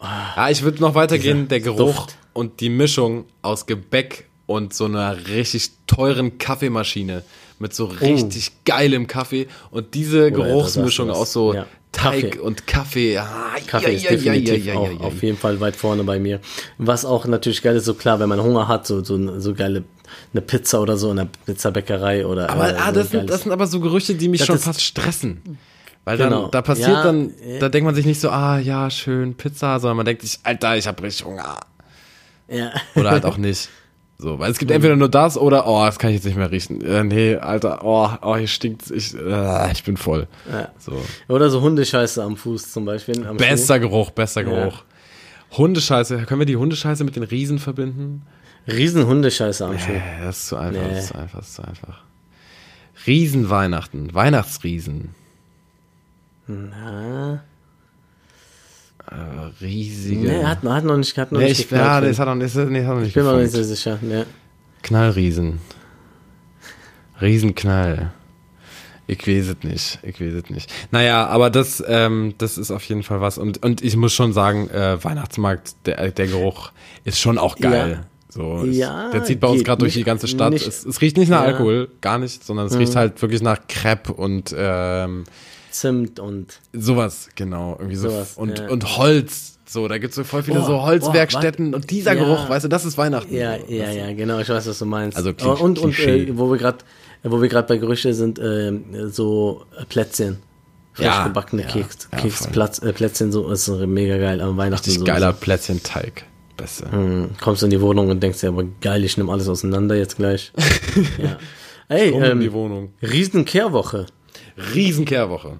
Ja, 0.00 0.48
ich 0.50 0.62
würde 0.62 0.80
noch 0.80 0.94
weitergehen, 0.94 1.48
der 1.48 1.60
Geruch 1.60 1.96
Duft. 2.06 2.16
und 2.32 2.60
die 2.60 2.68
Mischung 2.70 3.24
aus 3.42 3.66
Gebäck 3.66 4.25
und 4.46 4.72
so 4.74 4.84
einer 4.86 5.26
richtig 5.28 5.70
teuren 5.86 6.38
Kaffeemaschine 6.38 7.22
mit 7.58 7.74
so 7.74 7.86
richtig 7.86 8.52
geilem 8.64 9.06
Kaffee 9.06 9.48
und 9.70 9.94
diese 9.94 10.26
Oh. 10.26 10.30
da 10.30 10.36
Geruchsmischung 10.36 11.10
aus 11.10 11.32
so 11.32 11.54
Ja. 11.54 11.66
Teig 11.92 12.32
Kaffee. 12.32 12.38
und 12.40 12.66
Kaffee. 12.66 13.16
Ah, 13.16 13.54
Kaffee 13.66 13.86
ja, 13.92 13.96
ist 13.96 14.02
ja, 14.04 14.10
definitiv 14.10 14.76
auch 14.76 15.00
auf 15.00 15.22
jeden 15.22 15.38
Fall 15.38 15.58
weit 15.60 15.76
vorne 15.76 16.04
bei 16.04 16.18
mir. 16.18 16.40
Was 16.76 17.06
auch 17.06 17.24
natürlich 17.24 17.62
geil 17.62 17.74
ist, 17.76 17.86
so 17.86 17.94
klar, 17.94 18.20
wenn 18.20 18.28
man 18.28 18.42
Hunger 18.42 18.68
hat, 18.68 18.86
so, 18.86 19.02
so, 19.02 19.40
so 19.40 19.54
geile, 19.54 19.84
eine 20.34 20.42
Pizza 20.42 20.82
oder 20.82 20.98
so 20.98 21.10
in 21.10 21.18
einer 21.20 21.30
Pizzabäckerei 21.46 22.26
oder. 22.26 22.50
Aber 22.50 22.70
äh, 22.74 22.76
ah, 22.78 22.92
das, 22.92 23.10
sind, 23.10 23.30
das 23.30 23.44
sind 23.44 23.52
aber 23.52 23.66
so 23.66 23.80
Gerüche, 23.80 24.14
die 24.14 24.28
mich 24.28 24.44
schon 24.44 24.58
fast 24.58 24.82
stressen. 24.82 25.58
Weil 26.04 26.18
dann, 26.18 26.28
Genau. 26.30 26.48
da 26.48 26.60
passiert 26.60 26.88
Ja, 26.88 27.02
dann, 27.02 27.30
äh. 27.40 27.58
da 27.60 27.70
denkt 27.70 27.86
man 27.86 27.94
sich 27.94 28.04
nicht 28.04 28.20
so, 28.20 28.28
ah 28.28 28.58
ja, 28.58 28.90
schön, 28.90 29.34
Pizza, 29.34 29.80
sondern 29.80 29.96
man 29.96 30.06
denkt 30.06 30.20
sich, 30.20 30.38
Alter, 30.42 30.76
ich 30.76 30.86
hab 30.86 31.02
richtig 31.02 31.24
Hunger. 31.24 31.56
ja. 32.48 32.72
Oder 32.94 33.10
halt 33.12 33.24
auch 33.24 33.38
nicht. 33.38 33.70
So, 34.18 34.38
weil 34.38 34.50
es 34.50 34.58
gibt 34.58 34.70
entweder 34.70 34.96
nur 34.96 35.10
das 35.10 35.36
oder, 35.36 35.66
oh, 35.68 35.84
das 35.84 35.98
kann 35.98 36.08
ich 36.10 36.16
jetzt 36.16 36.24
nicht 36.24 36.36
mehr 36.38 36.50
riechen. 36.50 36.80
Äh, 36.80 37.04
nee, 37.04 37.36
Alter, 37.36 37.80
oh, 37.84 38.08
oh, 38.22 38.36
hier 38.36 38.46
stinkt's, 38.46 38.90
ich, 38.90 39.14
äh, 39.14 39.72
ich 39.72 39.84
bin 39.84 39.98
voll. 39.98 40.26
Ja. 40.50 40.70
So. 40.78 41.02
Oder 41.28 41.50
so 41.50 41.60
Hundescheiße 41.60 42.22
am 42.22 42.36
Fuß 42.36 42.72
zum 42.72 42.86
Beispiel. 42.86 43.26
Am 43.26 43.36
Bester 43.36 43.78
Geruch, 43.78 44.10
bester 44.10 44.40
Ja. 44.42 44.48
Geruch. 44.48 44.84
Hundescheiße, 45.58 46.22
können 46.24 46.40
wir 46.40 46.46
die 46.46 46.56
Hundescheiße 46.56 47.04
mit 47.04 47.14
den 47.16 47.22
Riesen 47.24 47.58
verbinden? 47.58 48.22
Schuh. 48.66 48.74
Riesen 48.76 49.06
Hundescheiße 49.06 49.66
am 49.66 49.78
Schuh. 49.78 49.92
Äh, 49.92 50.00
das 50.24 50.38
ist 50.38 50.46
zu 50.48 50.56
einfach, 50.56 50.82
Nee. 50.82 50.88
das 50.94 50.98
ist 51.04 51.08
zu 51.08 51.18
einfach, 51.18 51.38
das 51.38 51.48
ist 51.48 51.54
zu 51.56 51.62
einfach. 51.68 52.02
Riesenweihnachten, 53.06 54.14
Weihnachtsriesen. 54.14 55.14
Na, 56.46 57.44
riesige. 59.60 60.28
nee, 60.28 60.44
hat, 60.44 60.62
hat 60.62 60.84
noch 60.84 60.96
nicht, 60.96 61.16
hat 61.16 61.32
noch 61.32 61.40
nee, 61.40 61.48
nicht 61.48 61.60
ich, 61.60 61.70
ja, 61.70 62.00
das 62.00 62.18
hat 62.18 62.26
noch 62.28 62.34
nicht, 62.34 62.54
nee, 62.54 62.84
hat 62.84 62.94
noch 62.94 63.00
nicht 63.00 63.08
Ich 63.08 63.14
bin 63.14 63.24
mir 63.24 63.32
noch 63.32 63.38
nicht 63.40 63.52
so 63.52 63.62
sicher. 63.62 63.98
Nee. 64.02 64.24
Knallriesen. 64.82 65.60
Riesenknall. 67.20 68.12
Ich 69.08 69.26
weiß 69.26 69.48
es 69.48 69.56
nicht. 69.62 69.98
Ich 70.02 70.20
weiß 70.20 70.32
es 70.44 70.50
nicht. 70.50 70.72
Naja, 70.90 71.26
aber 71.28 71.48
das, 71.48 71.82
ähm, 71.86 72.34
das 72.38 72.58
ist 72.58 72.70
auf 72.72 72.82
jeden 72.84 73.04
Fall 73.04 73.20
was. 73.20 73.38
Und, 73.38 73.62
und 73.64 73.82
ich 73.82 73.96
muss 73.96 74.12
schon 74.12 74.32
sagen, 74.32 74.68
äh, 74.70 75.02
Weihnachtsmarkt, 75.02 75.76
der, 75.86 76.10
der 76.10 76.26
Geruch 76.26 76.72
ist 77.04 77.20
schon 77.20 77.38
auch 77.38 77.56
geil. 77.56 78.00
Ja. 78.00 78.06
So, 78.28 78.62
ist, 78.64 78.76
Ja, 78.76 79.10
der 79.12 79.24
zieht 79.24 79.38
bei 79.40 79.46
uns 79.48 79.62
gerade 79.64 79.78
durch 79.78 79.94
die 79.94 80.02
ganze 80.04 80.26
Stadt. 80.26 80.52
nicht- 80.52 80.66
es, 80.66 80.84
es 80.84 81.00
riecht 81.00 81.16
nicht 81.16 81.28
nach 81.30 81.42
Ja. 81.42 81.48
Mhm. 81.48 81.52
Alkohol, 81.54 81.88
gar 82.00 82.18
nicht, 82.18 82.44
sondern 82.44 82.66
es 82.66 82.76
riecht 82.76 82.96
halt 82.96 83.22
wirklich 83.22 83.42
nach 83.42 83.58
Crepe 83.68 84.12
und 84.12 84.52
ähm, 84.58 85.24
Zimt 85.80 86.20
und. 86.20 86.60
sowas, 86.72 87.28
genau. 87.34 87.76
Irgendwie 87.78 87.96
so. 87.96 88.10
Sowas, 88.10 88.36
und, 88.36 88.58
ja. 88.58 88.68
und 88.68 88.96
Holz. 88.96 89.58
So, 89.68 89.88
da 89.88 89.98
gibt's 89.98 90.14
so 90.14 90.22
voll 90.22 90.44
viele 90.44 90.60
Oh, 90.60 90.64
so 90.64 90.82
Holzwerkstätten 90.82 91.72
oh, 91.72 91.76
und 91.76 91.90
dieser 91.90 92.14
ja. 92.14 92.22
Geruch, 92.22 92.48
weißt 92.48 92.66
du, 92.66 92.68
das 92.68 92.84
ist 92.84 92.96
Weihnachten. 92.98 93.34
Ja, 93.34 93.58
So, 93.58 93.72
ja, 93.72 93.90
ja, 93.90 94.12
genau, 94.12 94.38
ich 94.38 94.48
weiß, 94.48 94.66
was 94.68 94.78
du 94.78 94.86
meinst. 94.86 95.16
Also 95.16 95.32
Klisch- 95.32 95.60
und 95.60 95.80
und 95.80 95.98
äh, 95.98 96.38
wo 96.38 96.50
wir 96.50 96.58
gerade 96.58 96.78
wo 97.24 97.42
wir 97.42 97.48
gerade 97.48 97.66
bei 97.66 97.76
Gerüche 97.76 98.14
sind, 98.14 98.38
äh, 98.38 98.72
so 99.08 99.64
Plätzchen. 99.88 100.38
Frisch 100.92 101.06
Ja, 101.06 101.24
gebackene 101.26 101.62
ja, 101.62 101.68
Keks, 101.68 102.08
ja, 102.12 102.18
Keks 102.18 102.36
voll. 102.38 102.52
Platz, 102.52 102.78
äh, 102.78 102.92
Plätzchen, 102.92 103.32
so 103.32 103.50
ist 103.50 103.68
mega 103.68 104.16
geil 104.18 104.40
am 104.40 104.56
Weihnachten. 104.56 104.84
Richtig 104.84 105.00
so. 105.00 105.04
geiler 105.04 105.32
Plätzchenteig. 105.32 106.24
Beste. 106.56 106.86
Mhm. 106.86 107.30
Kommst 107.40 107.62
in 107.62 107.70
die 107.70 107.80
Wohnung 107.80 108.08
und 108.08 108.22
denkst 108.22 108.40
dir, 108.40 108.48
aber 108.48 108.64
geil, 108.80 109.04
ich 109.04 109.18
nehme 109.18 109.30
alles 109.30 109.48
auseinander 109.48 109.94
jetzt 109.94 110.16
gleich. 110.16 110.52
ja. 111.18 111.36
Ey, 111.88 112.12
in 112.12 112.40
die 112.40 112.46
ähm, 112.46 112.52
Wohnung. 112.52 112.92
Riesenkehrwoche. 113.02 114.06
Riesenkehrwoche. 114.74 115.58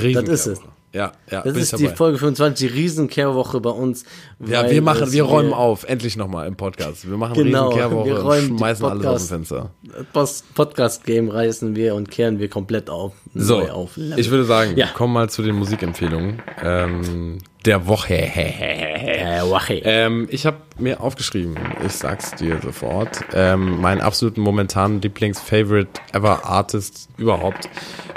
Riesenkehrwoche. 0.00 0.30
Das 0.30 0.46
ist 0.46 0.58
es. 0.58 0.60
Ja, 0.94 1.12
ja, 1.30 1.40
Das 1.40 1.56
ist 1.56 1.78
die 1.78 1.84
dabei. 1.84 1.96
Folge 1.96 2.18
25, 2.18 2.68
die 2.68 2.74
Riesenkehrwoche 2.74 3.62
bei 3.62 3.70
uns. 3.70 4.04
Ja, 4.46 4.68
wir 4.70 4.82
machen, 4.82 5.10
wir 5.10 5.22
räumen 5.22 5.54
auf, 5.54 5.84
endlich 5.84 6.18
nochmal 6.18 6.46
im 6.46 6.54
Podcast. 6.54 7.08
Wir 7.08 7.16
machen 7.16 7.32
Genau, 7.32 7.68
Riesenkehrwoche 7.70 8.06
wir 8.10 8.18
räumen 8.20 8.58
schmeißen 8.58 8.84
alles 8.84 9.06
aus 9.06 9.12
Podcast- 9.22 9.30
dem 9.30 9.36
Fenster. 9.38 9.70
Das 10.12 10.44
Podcast-Game 10.54 11.30
reißen 11.30 11.74
wir 11.74 11.94
und 11.94 12.10
kehren 12.10 12.38
wir 12.40 12.50
komplett 12.50 12.90
auf. 12.90 13.14
So, 13.34 13.60
neu 13.60 13.70
auf. 13.70 13.96
ich 13.96 14.30
würde 14.30 14.44
sagen, 14.44 14.76
Ja. 14.76 14.88
komm 14.92 15.14
mal 15.14 15.30
zu 15.30 15.40
den 15.42 15.54
Musikempfehlungen 15.54 16.42
ähm, 16.62 17.38
der 17.64 17.86
Woche. 17.86 18.14
Äh, 18.18 19.40
Wache. 19.50 19.80
Ähm, 19.84 20.28
ich 20.30 20.44
habe 20.44 20.58
mir 20.78 21.00
aufgeschrieben, 21.00 21.54
ich 21.86 21.92
sag's 21.92 22.32
dir 22.34 22.60
sofort, 22.62 23.20
ähm, 23.32 23.80
meinen 23.80 24.02
absoluten 24.02 24.42
momentanen 24.42 25.00
Lieblings-Favorite 25.00 25.88
ever 26.12 26.44
Artist 26.44 27.08
überhaupt, 27.16 27.70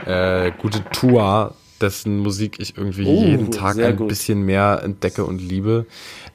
äh, 0.05 0.51
gute 0.61 0.83
Tour, 0.91 1.53
dessen 1.81 2.19
Musik 2.19 2.57
ich 2.59 2.77
irgendwie 2.77 3.05
Oh, 3.05 3.23
jeden 3.23 3.51
Tag 3.51 3.77
ein 3.79 3.97
gut. 3.97 4.07
bisschen 4.07 4.43
mehr 4.43 4.81
entdecke 4.83 5.25
und 5.25 5.39
liebe. 5.41 5.85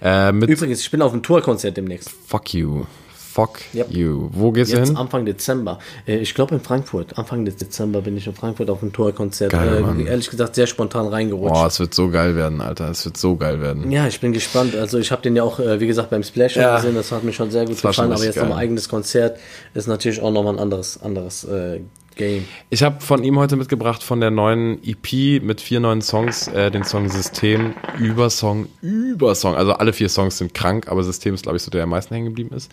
Äh, 0.03 0.31
Übrigens, 0.35 0.81
ich 0.81 0.91
bin 0.91 1.03
auf 1.03 1.13
dem 1.13 1.23
Tourkonzert 1.23 1.77
demnächst. 1.77 2.11
Fuck 2.27 2.55
You. 2.55 2.85
Fuck 3.33 3.61
Yep. 3.75 3.93
You. 3.95 4.29
Wo 4.33 4.51
gehst 4.51 4.73
du 4.73 4.77
Jetzt 4.77 4.89
hin? 4.89 4.97
Anfang 4.97 5.25
Dezember. 5.25 5.79
Äh, 6.05 6.17
Ich 6.19 6.35
glaube 6.35 6.57
in 6.57 6.61
Frankfurt. 6.61 7.17
Anfang 7.17 7.45
Dezember 7.45 8.01
bin 8.03 8.17
ich 8.17 8.27
in 8.27 8.35
Frankfurt 8.35 8.69
auf 8.71 8.81
dem 8.81 8.93
Tourkonzert. 8.93 9.53
Geil, 9.53 9.85
äh, 10.01 10.09
ehrlich 10.11 10.29
gesagt 10.31 10.57
sehr 10.57 10.67
spontan 10.67 11.07
reingerutscht. 11.07 11.55
Boah, 11.55 11.67
es 11.69 11.79
wird 11.79 11.95
so 11.95 12.11
geil 12.11 12.35
werden, 12.35 12.61
Alter. 12.61 12.91
Es 12.91 13.05
wird 13.05 13.17
so 13.17 13.37
geil 13.37 13.61
werden. 13.61 13.89
Ja, 13.93 14.09
ich 14.09 14.19
bin 14.19 14.33
gespannt. 14.33 14.75
Also 14.75 14.99
ich 14.99 15.13
habe 15.13 15.23
den 15.23 15.37
ja 15.37 15.45
auch, 15.45 15.61
äh, 15.61 15.79
wie 15.79 15.87
gesagt, 15.87 16.11
beim 16.11 16.25
Splash 16.25 16.57
Ja. 16.57 16.77
gesehen. 16.77 16.97
Das 16.97 17.13
hat 17.13 17.23
mir 17.23 17.33
schon 17.33 17.53
sehr 17.53 17.67
gut 17.67 17.75
Das 17.75 17.83
gefallen. 17.83 18.13
Aber 18.13 18.25
jetzt 18.25 18.35
nochmal 18.35 18.51
geil. 18.55 18.59
eigenes 18.65 18.89
Konzert 18.89 19.39
ist 19.75 19.87
natürlich 19.87 20.21
auch 20.21 20.33
nochmal 20.33 20.55
ein 20.55 20.59
anderes, 20.59 21.01
anderes 21.01 21.45
äh, 21.45 21.81
Game. 22.21 22.45
Ich 22.69 22.83
habe 22.83 23.01
von 23.01 23.25
ihm 23.25 23.39
heute 23.39 23.57
mitgebracht 23.57 24.03
von 24.03 24.21
der 24.21 24.31
neuen 24.31 24.79
EP 24.85 25.43
mit 25.43 25.61
vier 25.61 25.81
neuen 25.81 26.03
Songs, 26.03 26.49
äh, 26.49 26.71
den 26.71 26.85
Song 26.85 27.09
System 27.09 27.75
über 27.99 28.29
Song 28.29 28.67
über 28.83 29.35
Song. 29.35 29.55
Also 29.55 29.73
alle 29.73 29.93
vier 29.93 30.09
Songs 30.09 30.39
sind 30.39 30.53
krank, 30.53 30.87
aber 30.89 31.03
System 31.03 31.35
ist, 31.35 31.45
glaube 31.45 31.57
ich, 31.57 31.63
so 31.63 31.71
der, 31.71 31.79
der 31.79 31.85
am 31.85 31.91
meisten 31.91 32.15
hängen 32.15 32.27
geblieben 32.27 32.55
ist. 32.55 32.71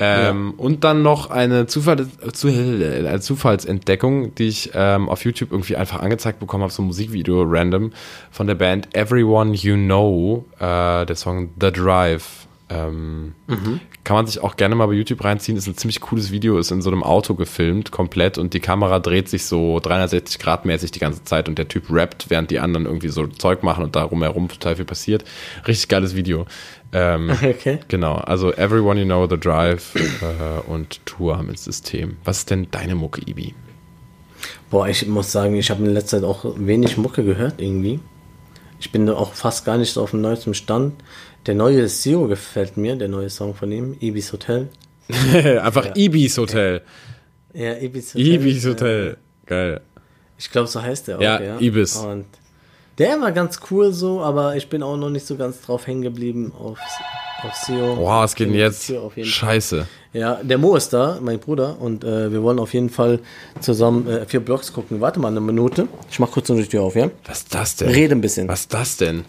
Ähm, 0.00 0.54
Und 0.56 0.84
dann 0.84 1.02
noch 1.02 1.30
eine, 1.30 1.66
Zufall, 1.66 2.06
zu, 2.32 2.46
eine 2.48 3.20
Zufallsentdeckung, 3.20 4.32
die 4.36 4.46
ich 4.46 4.70
ähm, 4.74 5.08
auf 5.08 5.24
YouTube 5.24 5.50
irgendwie 5.50 5.74
einfach 5.74 6.00
angezeigt 6.00 6.38
bekommen 6.38 6.62
habe, 6.62 6.72
so 6.72 6.82
ein 6.82 6.86
Musikvideo 6.86 7.42
random 7.42 7.90
von 8.30 8.46
der 8.46 8.54
Band 8.54 8.94
Everyone 8.94 9.54
You 9.54 9.74
Know, 9.74 10.44
äh, 10.60 11.04
der 11.04 11.16
Song 11.16 11.50
The 11.60 11.72
Drive. 11.72 12.47
Ähm, 12.70 13.34
Kann 14.04 14.16
man 14.16 14.26
sich 14.26 14.40
auch 14.40 14.56
gerne 14.56 14.74
mal 14.74 14.86
bei 14.86 14.92
YouTube 14.92 15.24
reinziehen. 15.24 15.56
Ist 15.56 15.66
ein 15.66 15.76
ziemlich 15.76 16.00
cooles 16.00 16.30
Video, 16.30 16.58
ist 16.58 16.70
in 16.70 16.82
so 16.82 16.90
einem 16.90 17.02
Auto 17.02 17.34
gefilmt, 17.34 17.90
komplett, 17.90 18.36
und 18.36 18.52
die 18.52 18.60
Kamera 18.60 18.98
dreht 18.98 19.28
sich 19.28 19.46
so 19.46 19.80
360 19.80 20.38
Grad 20.38 20.64
mäßig 20.64 20.90
die 20.90 20.98
ganze 20.98 21.24
Zeit 21.24 21.48
und 21.48 21.58
der 21.58 21.68
Typ 21.68 21.90
rappt, 21.90 22.28
während 22.28 22.50
die 22.50 22.58
anderen 22.58 22.86
irgendwie 22.86 23.08
so 23.08 23.26
Zeug 23.26 23.62
machen 23.62 23.84
und 23.84 23.96
darum 23.96 24.22
herum 24.22 24.48
total 24.48 24.76
viel 24.76 24.84
passiert. 24.84 25.24
Richtig 25.66 25.88
geiles 25.88 26.14
Video. 26.14 26.46
Ähm, 26.92 27.30
Okay. 27.42 27.78
Genau, 27.88 28.16
also 28.16 28.52
Everyone 28.52 29.00
You 29.00 29.06
Know, 29.06 29.26
The 29.28 29.38
Drive 29.38 29.94
äh, 29.94 30.70
und 30.70 31.04
Tour 31.06 31.42
mit 31.42 31.58
System. 31.58 32.16
Was 32.24 32.38
ist 32.38 32.50
denn 32.50 32.68
deine 32.70 32.94
Mucke, 32.94 33.22
Ibi? 33.24 33.54
Boah, 34.70 34.88
ich 34.88 35.06
muss 35.06 35.32
sagen, 35.32 35.56
ich 35.56 35.70
habe 35.70 35.84
in 35.84 35.92
letzter 35.92 36.18
Zeit 36.18 36.28
auch 36.28 36.44
wenig 36.56 36.96
Mucke 36.98 37.24
gehört 37.24 37.60
irgendwie. 37.60 38.00
Ich 38.80 38.92
bin 38.92 39.06
da 39.06 39.14
auch 39.14 39.32
fast 39.32 39.64
gar 39.64 39.76
nicht 39.76 39.92
so 39.92 40.02
auf 40.02 40.10
dem 40.12 40.20
neuesten 40.20 40.54
Stand. 40.54 40.94
Der 41.48 41.54
neue 41.54 41.86
CEO 41.86 42.28
gefällt 42.28 42.76
mir, 42.76 42.94
der 42.94 43.08
neue 43.08 43.30
Song 43.30 43.54
von 43.54 43.72
ihm, 43.72 43.96
Ibis 44.00 44.34
Hotel. 44.34 44.68
Einfach 45.62 45.96
Ibis 45.96 46.36
Hotel. 46.36 46.82
Ja, 47.54 47.74
Ibis 47.78 48.12
Hotel. 48.14 48.26
Ibis 48.34 48.66
Hotel. 48.66 49.16
Geil. 49.46 49.80
Ich 50.36 50.50
glaube, 50.50 50.68
so 50.68 50.82
heißt 50.82 51.08
der 51.08 51.16
auch, 51.16 51.22
Ja, 51.22 51.40
ja. 51.40 51.58
Ibis. 51.58 51.96
Und 51.96 52.26
der 52.98 53.18
war 53.22 53.32
ganz 53.32 53.60
cool 53.70 53.94
so, 53.94 54.20
aber 54.20 54.56
ich 54.56 54.68
bin 54.68 54.82
auch 54.82 54.98
noch 54.98 55.08
nicht 55.08 55.26
so 55.26 55.36
ganz 55.36 55.62
drauf 55.62 55.86
hängen 55.86 56.02
geblieben 56.02 56.52
auf, 56.52 56.78
auf 57.42 57.54
CEO. 57.54 57.96
Wow, 57.96 58.24
was 58.24 58.34
geht 58.34 58.50
jetzt? 58.50 58.86
Jeden 58.90 59.10
Fall. 59.10 59.24
Scheiße. 59.24 59.86
Ja, 60.12 60.42
der 60.42 60.58
Mo 60.58 60.76
ist 60.76 60.92
da, 60.92 61.18
mein 61.22 61.38
Bruder, 61.38 61.80
und 61.80 62.04
äh, 62.04 62.30
wir 62.30 62.42
wollen 62.42 62.58
auf 62.58 62.74
jeden 62.74 62.90
Fall 62.90 63.20
zusammen 63.60 64.06
äh, 64.06 64.26
vier 64.26 64.40
Blogs 64.40 64.70
gucken. 64.70 65.00
Warte 65.00 65.18
mal 65.18 65.28
eine 65.28 65.40
Minute. 65.40 65.88
Ich 66.10 66.18
mach 66.18 66.30
kurz 66.30 66.50
noch 66.50 66.56
die 66.56 66.66
Tür 66.66 66.82
auf, 66.82 66.94
ja? 66.94 67.10
Was 67.24 67.38
ist 67.38 67.54
das 67.54 67.76
denn? 67.76 67.88
Rede 67.88 68.14
ein 68.14 68.20
bisschen. 68.20 68.48
Was 68.48 68.60
ist 68.60 68.74
das 68.74 68.98
denn? 68.98 69.24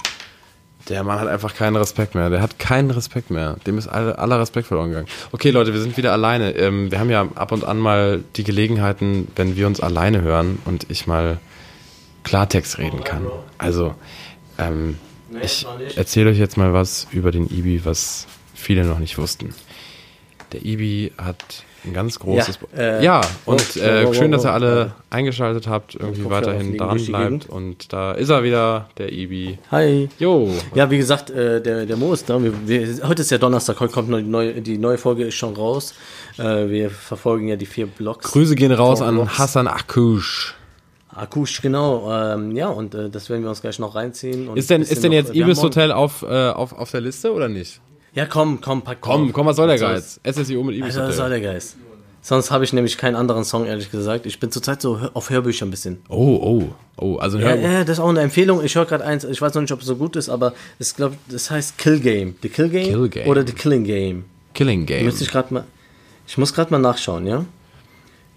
Der 0.89 1.03
Mann 1.03 1.19
hat 1.19 1.27
einfach 1.27 1.53
keinen 1.53 1.75
Respekt 1.75 2.15
mehr. 2.15 2.29
Der 2.29 2.41
hat 2.41 2.57
keinen 2.57 2.89
Respekt 2.89 3.29
mehr. 3.29 3.57
Dem 3.67 3.77
ist 3.77 3.87
alle, 3.87 4.17
aller 4.17 4.39
Respekt 4.39 4.67
verloren 4.67 4.89
gegangen. 4.89 5.07
Okay, 5.31 5.51
Leute, 5.51 5.71
wir 5.71 5.79
sind 5.79 5.97
wieder 5.97 6.11
alleine. 6.11 6.55
Ähm, 6.55 6.91
wir 6.91 6.99
haben 6.99 7.11
ja 7.11 7.27
ab 7.35 7.51
und 7.51 7.63
an 7.63 7.77
mal 7.77 8.23
die 8.35 8.43
Gelegenheiten, 8.43 9.27
wenn 9.35 9.55
wir 9.55 9.67
uns 9.67 9.79
alleine 9.79 10.21
hören 10.21 10.59
und 10.65 10.87
ich 10.89 11.05
mal 11.05 11.39
Klartext 12.23 12.79
reden 12.79 13.03
kann. 13.03 13.27
Also, 13.57 13.93
ähm, 14.57 14.97
ich 15.41 15.65
erzähle 15.95 16.31
euch 16.31 16.39
jetzt 16.39 16.57
mal 16.57 16.73
was 16.73 17.07
über 17.11 17.31
den 17.31 17.45
Ibi, 17.45 17.85
was 17.85 18.25
viele 18.55 18.83
noch 18.83 18.99
nicht 18.99 19.17
wussten. 19.19 19.53
Der 20.51 20.65
Ibi 20.65 21.13
hat 21.17 21.63
Ein 21.85 21.93
ganz 21.93 22.19
großes. 22.19 22.59
Ja, 22.75 22.81
äh, 22.81 23.03
ja 23.03 23.21
und 23.45 23.77
äh, 23.77 24.13
schön, 24.13 24.31
dass 24.31 24.45
ihr 24.45 24.51
alle 24.51 24.91
eingeschaltet 25.09 25.67
habt, 25.67 25.95
irgendwie 25.95 26.29
weiterhin 26.29 26.77
dran 26.77 27.03
bleibt. 27.05 27.49
Und 27.49 27.93
da 27.93 28.11
ist 28.11 28.29
er 28.29 28.43
wieder, 28.43 28.89
der 28.97 29.11
Ibi. 29.11 29.57
Hi. 29.71 30.09
Jo. 30.19 30.49
Ja, 30.75 30.91
wie 30.91 30.97
gesagt, 30.97 31.29
äh, 31.29 31.61
der, 31.61 31.85
der 31.85 31.97
Mo 31.97 32.13
ist 32.13 32.29
da. 32.29 32.41
Wir, 32.43 32.53
wir, 32.65 33.07
heute 33.07 33.21
ist 33.21 33.31
ja 33.31 33.37
Donnerstag, 33.37 33.79
heute 33.79 33.93
kommt 33.93 34.09
noch 34.09 34.17
die 34.17 34.23
neue, 34.23 34.61
die 34.61 34.77
neue 34.77 34.97
Folge 34.97 35.25
ist 35.25 35.35
schon 35.35 35.55
raus. 35.55 35.93
Äh, 36.37 36.69
wir 36.69 36.89
verfolgen 36.89 37.47
ja 37.47 37.55
die 37.55 37.65
vier 37.65 37.87
Blogs. 37.87 38.31
Grüße 38.31 38.55
gehen 38.55 38.71
raus 38.71 39.01
an 39.01 39.15
Blocks. 39.15 39.37
Hassan 39.37 39.67
Akush. 39.67 40.55
Akush, 41.15 41.61
genau. 41.61 42.11
Ähm, 42.11 42.55
ja, 42.55 42.67
und 42.67 42.93
äh, 42.93 43.09
das 43.09 43.29
werden 43.29 43.43
wir 43.43 43.49
uns 43.49 43.61
gleich 43.61 43.79
noch 43.79 43.95
reinziehen. 43.95 44.55
Ist 44.55 44.69
denn, 44.69 44.81
ist 44.81 45.03
denn 45.03 45.11
noch- 45.11 45.17
jetzt 45.17 45.33
Ibis 45.35 45.61
Hotel 45.61 45.91
auf, 45.91 46.23
äh, 46.23 46.49
auf, 46.49 46.73
auf 46.73 46.91
der 46.91 47.01
Liste 47.01 47.33
oder 47.33 47.49
nicht? 47.49 47.81
Ja, 48.13 48.25
komm, 48.25 48.59
komm, 48.61 48.81
pack 48.81 49.01
Komm, 49.01 49.31
komm, 49.33 49.47
was 49.47 49.55
soll 49.55 49.67
der 49.67 49.77
Geiz? 49.77 50.19
SSIO 50.23 50.63
mit 50.63 50.75
Ibis 50.75 50.95
Alter, 50.95 51.09
was 51.09 51.17
soll 51.17 51.29
der 51.29 51.41
Geist? 51.41 51.75
Sonst 52.21 52.51
habe 52.51 52.63
ich 52.63 52.73
nämlich 52.73 52.97
keinen 52.97 53.15
anderen 53.15 53.45
Song, 53.45 53.65
ehrlich 53.65 53.91
gesagt. 53.91 54.25
Ich 54.25 54.39
bin 54.39 54.51
zurzeit 54.51 54.81
so 54.81 54.99
auf 55.13 55.29
Hörbücher 55.29 55.65
ein 55.65 55.71
bisschen. 55.71 56.01
Oh, 56.09 56.15
oh, 56.41 56.73
oh. 56.97 57.15
Also 57.17 57.39
Ja, 57.39 57.55
ja, 57.55 57.83
das 57.83 57.97
ist 57.97 57.99
auch 58.03 58.09
eine 58.09 58.19
Empfehlung. 58.19 58.63
Ich 58.63 58.75
höre 58.75 58.85
gerade 58.85 59.05
eins, 59.05 59.23
ich 59.23 59.41
weiß 59.41 59.53
noch 59.53 59.61
nicht, 59.61 59.71
ob 59.71 59.79
es 59.79 59.85
so 59.87 59.95
gut 59.95 60.15
ist, 60.15 60.27
aber 60.27 60.53
es 60.79 60.95
glaub, 60.95 61.13
das 61.29 61.49
heißt 61.49 61.77
Kill 61.77 61.99
Game. 61.99 62.35
The 62.41 62.49
Kill 62.49 62.69
Game, 62.69 62.89
Kill 62.89 63.09
Game. 63.09 63.27
oder 63.27 63.45
The 63.47 63.53
Killing 63.53 63.85
Game. 63.85 64.25
Killing 64.53 64.85
Game. 64.85 65.05
Müsste 65.05 65.23
ich 65.23 65.31
gerade 65.31 65.53
mal. 65.53 65.63
Ich 66.27 66.37
muss 66.37 66.53
gerade 66.53 66.71
mal 66.71 66.79
nachschauen, 66.79 67.25
ja? 67.25 67.45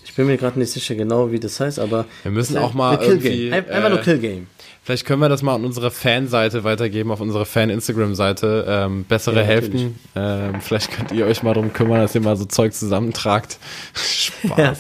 Ich 0.05 0.15
bin 0.15 0.27
mir 0.27 0.37
gerade 0.37 0.59
nicht 0.59 0.71
sicher 0.73 0.95
genau, 0.95 1.31
wie 1.33 1.41
das 1.41 1.59
heißt, 1.61 1.79
aber. 1.79 2.07
Wir 2.23 2.33
müssen 2.33 2.57
auch 2.59 2.75
mal 2.75 2.99
irgendwie. 3.03 3.53
Ein- 3.53 3.69
Einfach 3.69 3.89
nur 3.91 4.01
äh, 4.01 4.03
Kill 4.03 4.19
Game. 4.19 4.47
Vielleicht 4.85 5.07
können 5.07 5.21
wir 5.21 5.29
das 5.29 5.43
mal 5.43 5.55
an 5.55 5.65
unsere 5.65 5.93
Fanseite 5.93 6.65
weitergeben, 6.65 7.13
auf 7.13 7.21
unsere 7.21 7.47
Fan-Instagram-Seite. 7.47 8.65
Ähm, 8.69 9.05
bessere 9.05 9.37
Ja, 9.37 9.43
Hälften. 9.43 9.99
Ähm, 10.17 10.61
vielleicht 10.61 10.91
könnt 10.91 11.13
ihr 11.13 11.25
euch 11.27 11.45
mal 11.45 11.55
darum 11.55 11.73
kümmern, 11.73 12.01
dass 12.01 12.15
ihr 12.17 12.21
mal 12.21 12.37
so 12.37 12.45
Zeug 12.47 12.75
zusammentragt. 12.75 13.59
Spaß. 13.95 14.59
Ja, 14.59 14.73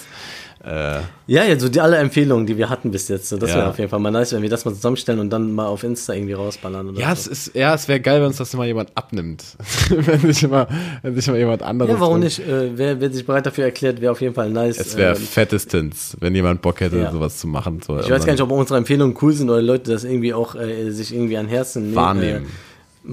ja, 1.26 1.58
so 1.58 1.68
die 1.68 1.80
alle 1.80 1.96
Empfehlungen, 1.96 2.46
die 2.46 2.56
wir 2.56 2.70
hatten 2.70 2.92
bis 2.92 3.08
jetzt. 3.08 3.28
So, 3.28 3.36
das 3.36 3.50
Ja. 3.50 3.56
wäre 3.56 3.68
auf 3.70 3.78
jeden 3.78 3.90
Fall 3.90 3.98
mal 3.98 4.12
nice, 4.12 4.32
wenn 4.32 4.42
wir 4.42 4.48
das 4.48 4.64
mal 4.64 4.72
zusammenstellen 4.72 5.18
und 5.18 5.30
dann 5.30 5.52
mal 5.52 5.66
auf 5.66 5.82
Insta 5.82 6.12
irgendwie 6.14 6.34
rausballern. 6.34 6.94
Ja, 6.94 7.14
so. 7.16 7.30
es 7.32 7.46
ist, 7.48 7.54
ja, 7.56 7.74
es 7.74 7.88
wäre 7.88 7.98
geil, 8.00 8.20
wenn 8.20 8.28
uns 8.28 8.36
das 8.36 8.54
mal 8.54 8.66
jemand 8.66 8.90
abnimmt. 8.96 9.42
wenn 9.90 10.20
sich 10.20 10.44
immer, 10.44 10.68
wenn 11.02 11.16
sich 11.16 11.26
mal 11.26 11.36
jemand 11.38 11.62
anderes. 11.62 11.90
ja, 11.92 11.98
warum 12.00 12.14
drum- 12.14 12.24
nicht? 12.24 12.38
Äh, 12.38 12.78
wer, 12.78 13.00
wer 13.00 13.10
sich 13.12 13.26
bereit 13.26 13.44
dafür 13.44 13.64
erklärt, 13.64 14.00
wäre 14.00 14.12
auf 14.12 14.20
jeden 14.20 14.34
Fall 14.34 14.50
nice. 14.50 14.78
Es 14.78 14.96
wäre 14.96 15.16
Ähm, 15.16 15.22
fettestens, 15.22 16.16
wenn 16.20 16.34
jemand 16.34 16.62
Bock 16.62 16.80
hätte, 16.80 16.98
Ja. 16.98 17.10
sowas 17.10 17.38
zu 17.38 17.48
machen. 17.48 17.80
So, 17.84 17.98
ich 17.98 18.08
weiß 18.08 18.24
gar 18.24 18.32
nicht, 18.32 18.42
ob 18.42 18.52
unsere 18.52 18.78
Empfehlungen 18.78 19.16
cool 19.20 19.32
sind 19.32 19.50
oder 19.50 19.62
Leute 19.62 19.90
das 19.90 20.04
irgendwie 20.04 20.32
auch 20.32 20.54
äh, 20.54 20.90
sich 20.92 21.12
irgendwie 21.12 21.36
an 21.38 21.48
Herzen 21.48 21.82
nehmen, 21.86 21.96
Wahrnehmen. 21.96 22.44
Äh, 22.44 22.48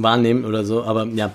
wahrnehmen 0.03 0.45
oder 0.45 0.63
so, 0.65 0.83
aber 0.83 1.05
ja. 1.05 1.31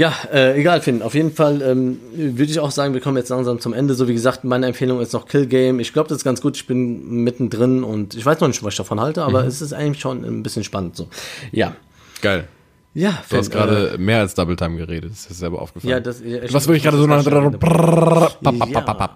Ja, 0.00 0.14
äh, 0.32 0.58
egal, 0.58 0.80
Finn. 0.80 1.02
Auf 1.02 1.14
jeden 1.14 1.30
Fall 1.30 1.60
ähm, 1.60 1.98
würde 2.14 2.50
ich 2.50 2.58
auch 2.58 2.70
sagen, 2.70 2.94
wir 2.94 3.02
kommen 3.02 3.18
jetzt 3.18 3.28
langsam 3.28 3.60
zum 3.60 3.74
Ende. 3.74 3.92
So 3.92 4.08
wie 4.08 4.14
gesagt, 4.14 4.44
meine 4.44 4.66
Empfehlung 4.66 4.98
ist 5.02 5.12
noch 5.12 5.26
Kill 5.26 5.44
Game. 5.46 5.78
Ich 5.78 5.92
glaube, 5.92 6.08
das 6.08 6.16
ist 6.18 6.24
ganz 6.24 6.40
gut. 6.40 6.56
Ich 6.56 6.66
bin 6.66 7.22
mittendrin 7.22 7.84
und 7.84 8.14
ich 8.14 8.24
weiß 8.24 8.40
noch 8.40 8.48
nicht, 8.48 8.62
was 8.62 8.72
ich 8.72 8.78
davon 8.78 8.98
halte, 8.98 9.20
Mhm. 9.20 9.26
aber 9.26 9.44
es 9.44 9.60
ist 9.60 9.74
eigentlich 9.74 10.00
schon 10.00 10.24
ein 10.24 10.42
bisschen 10.42 10.64
spannend. 10.64 10.96
So, 10.96 11.08
ja, 11.52 11.76
Geil. 12.22 12.48
ja. 12.94 13.10
Du 13.28 13.36
hast 13.36 13.52
Finn, 13.52 13.60
gerade 13.60 13.98
mehr 13.98 14.20
als 14.20 14.34
Double 14.34 14.56
Time 14.56 14.78
geredet. 14.78 15.10
Das 15.12 15.26
ist 15.26 15.38
selber 15.38 15.60
aufgefallen. 15.60 15.90
ja, 15.90 16.00
das. 16.00 16.22
Ich, 16.22 16.50
Was 16.54 16.66
würde 16.66 16.78
ich 16.78 16.82
gerade 16.82 16.96
so 16.96 17.06
nach. 17.06 17.22
Ja. 18.42 19.10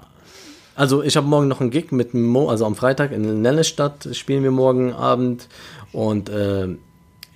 Also 0.76 1.03
ich 1.03 1.16
habe 1.16 1.26
morgen 1.26 1.49
noch 1.49 1.61
einen 1.62 1.70
Gig 1.70 1.93
mit 1.93 2.12
Mo, 2.12 2.49
also 2.51 2.66
am 2.66 2.74
Freitag 2.74 3.12
in 3.12 3.41
Nennestadt 3.43 4.09
spielen 4.12 4.43
wir 4.43 4.51
morgen 4.51 4.93
Abend 4.93 5.49
und 5.93 6.28
äh, 6.28 6.68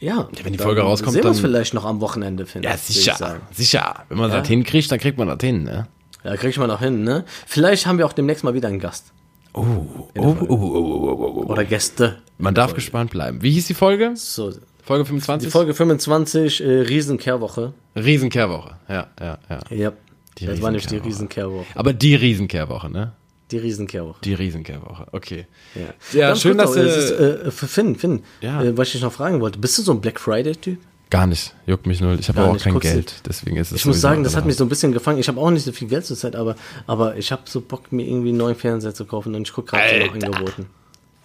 ja, 0.01 0.28
wenn 0.42 0.53
die 0.53 0.59
dann 0.59 0.66
Folge 0.66 0.80
rauskommt, 0.82 1.12
sehen 1.14 1.22
wir 1.24 1.28
uns 1.30 1.38
dann- 1.42 1.51
vielleicht 1.51 1.74
noch 1.74 1.84
am 1.84 2.01
Wochenende 2.01 2.46
finden. 2.46 2.66
Ja, 2.68 2.76
sicher. 2.76 3.40
Sicher. 3.53 4.05
Wenn 4.09 4.18
man 4.18 4.30
Ja. 4.30 4.38
das 4.40 4.49
hinkriegt, 4.49 4.90
dann 4.92 4.99
kriegt 4.99 5.18
man 5.18 5.28
das 5.28 5.38
hin, 5.40 5.64
ne? 5.64 5.86
Ja, 6.24 6.36
krieg 6.36 6.51
ich 6.51 6.59
mal 6.59 6.66
noch 6.66 6.80
hin, 6.80 7.05
ne? 7.05 7.24
Vielleicht 7.46 7.86
haben 7.86 7.99
wir 7.99 8.07
auch 8.07 8.12
demnächst 8.12 8.44
mal 8.44 8.55
wieder 8.55 8.68
einen 8.68 8.80
Gast 8.80 9.12
Oh, 9.55 9.64
oh, 9.64 10.09
oh, 10.18 10.36
oh, 10.40 10.46
oh, 10.49 10.55
oh, 10.55 11.42
oh. 11.46 11.51
oder 11.51 11.64
Gäste. 11.64 12.18
Man 12.38 12.55
darf 12.55 12.74
gespannt 12.74 13.11
bleiben. 13.11 13.42
Wie 13.42 13.51
hieß 13.51 13.66
die 13.66 13.74
Folge? 13.74 14.12
So, 14.14 14.53
Folge 14.84 15.05
die 15.05 15.09
25? 15.09 15.51
Folge 15.51 15.74
25 15.74 16.61
äh, 16.62 16.64
Riesenkehrwoche. 16.82 17.72
Riesenkehrwoche. 17.96 18.76
Ja, 18.88 19.07
ja, 19.20 19.38
ja. 19.49 19.61
Ja, 19.70 19.92
Die 20.38 20.46
das 20.46 20.62
war 20.62 20.70
nicht 20.70 20.90
die. 20.90 20.99
Riesenkehrwoche. 20.99 21.64
Aber 21.74 21.92
die 21.92 22.14
Riesenkehrwoche, 22.14 22.90
ne? 22.90 23.12
Die 23.51 23.59
Riesenkehrwoche. 23.59 24.20
Die 24.24 24.34
Riesenkehrwoche. 24.34 25.07
Okay. 25.12 25.46
Ja, 25.74 25.94
Ja, 26.30 26.36
schön, 26.36 26.59
dass 26.59 26.70
noch, 26.70 26.82
du- 26.82 27.44
äh, 27.46 27.51
für 27.51 27.66
Finn, 27.66 27.96
Finn, 27.96 28.22
Ja. 28.40 28.62
äh, 28.62 28.76
was 28.76 28.94
ich 28.94 29.01
noch 29.01 29.12
fragen 29.12 29.40
wollte, 29.40 29.59
bist 29.59 29.78
du 29.78 29.82
so 29.82 29.92
ein 29.92 30.01
Black 30.01 30.20
Friday-Typ? 30.20 30.78
Gar 31.11 31.26
nicht. 31.26 31.55
Juckt 31.66 31.86
mich 31.86 32.03
null. 32.03 32.18
Ich 32.20 32.28
habe 32.28 32.42
auch 32.42 32.53
nicht. 32.53 32.62
kein 32.64 32.74
Guckst 32.74 32.92
Geld. 32.92 33.14
Deswegen 33.26 33.57
ist 33.57 33.72
es 33.72 33.78
Ich 33.78 33.86
muss 33.86 33.99
sagen, 33.99 34.22
das 34.24 34.36
hat 34.36 34.44
mich 34.44 34.57
so 34.57 34.64
ein 34.64 34.68
bisschen 34.68 34.92
gefangen. 34.92 35.18
Ich 35.18 35.28
habe 35.28 35.40
auch 35.40 35.51
nicht 35.51 35.64
so 35.64 35.72
viel 35.72 35.88
Geld 35.88 36.05
zur 36.05 36.18
Zeit, 36.18 36.36
aber, 36.36 36.55
aber 36.86 37.16
ich 37.16 37.32
habe 37.32 37.42
so 37.46 37.62
Bock, 37.62 37.90
mir 37.90 38.07
irgendwie 38.07 38.28
einen 38.28 38.36
neuen 38.36 38.55
Fernseher 38.57 38.92
zu 38.92 39.07
kaufen 39.07 39.34
und 39.34 39.49
ich 39.49 39.55
gucke 39.55 39.70
gerade 39.70 39.88
so 39.88 40.05
nach. 40.18 40.26
Angeboten. 40.36 40.66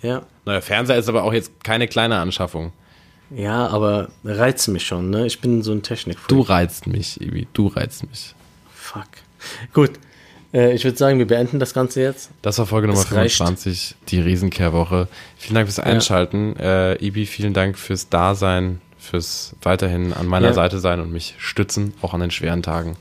Ja, 0.01 0.23
Neuer 0.45 0.61
Fernseher 0.61 0.97
ist 0.97 1.09
aber 1.09 1.23
auch 1.23 1.33
jetzt 1.33 1.51
keine 1.65 1.89
kleine 1.89 2.17
Anschaffung. 2.19 2.71
ja, 3.29 3.67
aber 3.67 4.07
reizt 4.23 4.69
mich 4.69 4.85
schon, 4.85 5.09
ne? 5.09 5.25
Ich 5.25 5.41
bin 5.41 5.61
so 5.63 5.73
ein 5.73 5.81
technik 5.81 6.17
Du 6.29 6.39
reizt 6.41 6.87
mich, 6.87 7.19
Ibi. 7.19 7.47
Du 7.51 7.67
reizt 7.67 8.09
mich. 8.09 8.35
Fuck. 8.73 9.07
Gut. 9.73 9.91
Äh, 10.53 10.73
ich 10.75 10.83
würde 10.83 10.97
sagen, 10.97 11.17
wir 11.19 11.27
beenden 11.27 11.59
das 11.59 11.73
Ganze 11.73 12.01
jetzt. 12.01 12.29
Das 12.41 12.57
war 12.59 12.65
Folge 12.65 12.87
Nummer 12.87 12.99
Es 12.99 13.11
reicht. 13.11 13.37
25, 13.37 13.95
die 14.09 14.19
Riesenkehrwoche. 14.19 15.07
Vielen 15.37 15.55
Dank 15.55 15.67
fürs 15.67 15.79
Einschalten. 15.79 16.55
Äh, 16.57 16.95
Ibi, 17.03 17.25
vielen 17.25 17.53
Dank 17.53 17.77
fürs 17.77 18.09
Dasein, 18.09 18.79
fürs 18.99 19.55
weiterhin 19.63 20.13
an 20.13 20.27
meiner 20.27 20.47
Ja. 20.47 20.53
Seite 20.53 20.79
sein 20.79 20.99
und 20.99 21.11
mich 21.11 21.35
stützen, 21.39 21.93
auch 22.01 22.13
an 22.13 22.19
den 22.19 22.31
schweren 22.31 22.61
Tagen. 22.61 22.95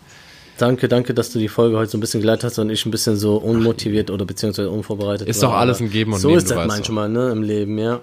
Danke, 0.58 0.86
danke, 0.88 1.12
dass 1.14 1.30
du 1.32 1.38
die 1.38 1.48
Folge 1.48 1.76
heute 1.76 1.90
so 1.90 1.98
ein 1.98 2.00
bisschen 2.00 2.20
geleitet 2.20 2.44
hast 2.44 2.58
und 2.58 2.70
ich 2.70 2.84
ein 2.86 2.90
bisschen 2.90 3.16
so 3.16 3.36
unmotiviert 3.36 4.10
oder 4.10 4.24
beziehungsweise 4.24 4.70
unvorbereitet 4.70 5.26
Ist 5.28 5.42
war. 5.42 5.50
doch 5.50 5.56
alles 5.56 5.80
ein 5.80 5.90
Geben 5.90 6.12
und 6.12 6.20
so 6.20 6.28
Nehmen, 6.28 6.38
ist 6.38 6.50
du 6.50 6.54
das 6.54 6.58
weißt 6.58 6.68
manchmal, 6.68 7.08
ne, 7.08 7.30
im 7.32 7.42
Leben, 7.42 7.78
ja. 7.78 8.00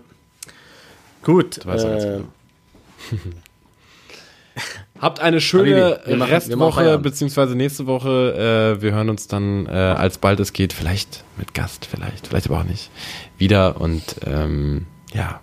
Gut. 1.23 1.65
weißt 1.65 1.83
ja 1.85 1.89
ganz 1.91 2.03
äh, 2.03 2.07
genau. 2.07 3.21
Habt 5.01 5.19
eine 5.19 5.39
schöne 5.41 5.99
machen- 6.07 6.21
Restwoche, 6.23 6.97
beziehungsweise 6.99 7.55
nächste 7.55 7.87
Woche. 7.87 8.75
Äh, 8.77 8.81
wir 8.81 8.91
hören 8.91 9.09
uns 9.09 9.27
dann, 9.27 9.65
äh, 9.65 9.69
als 9.71 10.17
bald 10.17 10.39
es 10.39 10.53
geht, 10.53 10.73
vielleicht 10.73 11.23
mit 11.37 11.53
Gast, 11.53 11.85
vielleicht, 11.85 12.27
vielleicht 12.27 12.47
aber 12.47 12.59
auch 12.59 12.63
nicht, 12.65 12.89
wieder. 13.37 13.79
Und 13.79 14.03
ähm, 14.25 14.85
ja, 15.13 15.39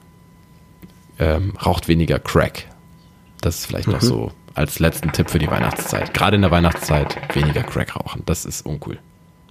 ähm, 1.18 1.54
raucht 1.64 1.88
weniger 1.88 2.18
Crack. 2.18 2.66
Das 3.40 3.56
ist 3.60 3.66
vielleicht 3.66 3.88
noch 3.88 4.02
Mhm. 4.02 4.06
so 4.06 4.32
als 4.54 4.78
letzten 4.78 5.12
Tipp 5.12 5.30
für 5.30 5.38
die 5.38 5.50
Weihnachtszeit. 5.50 6.12
Gerade 6.14 6.36
in 6.36 6.42
der 6.42 6.50
Weihnachtszeit 6.50 7.16
weniger 7.34 7.62
Crack 7.62 7.96
rauchen. 7.96 8.22
Das 8.26 8.44
ist 8.44 8.64
uncool. 8.64 8.98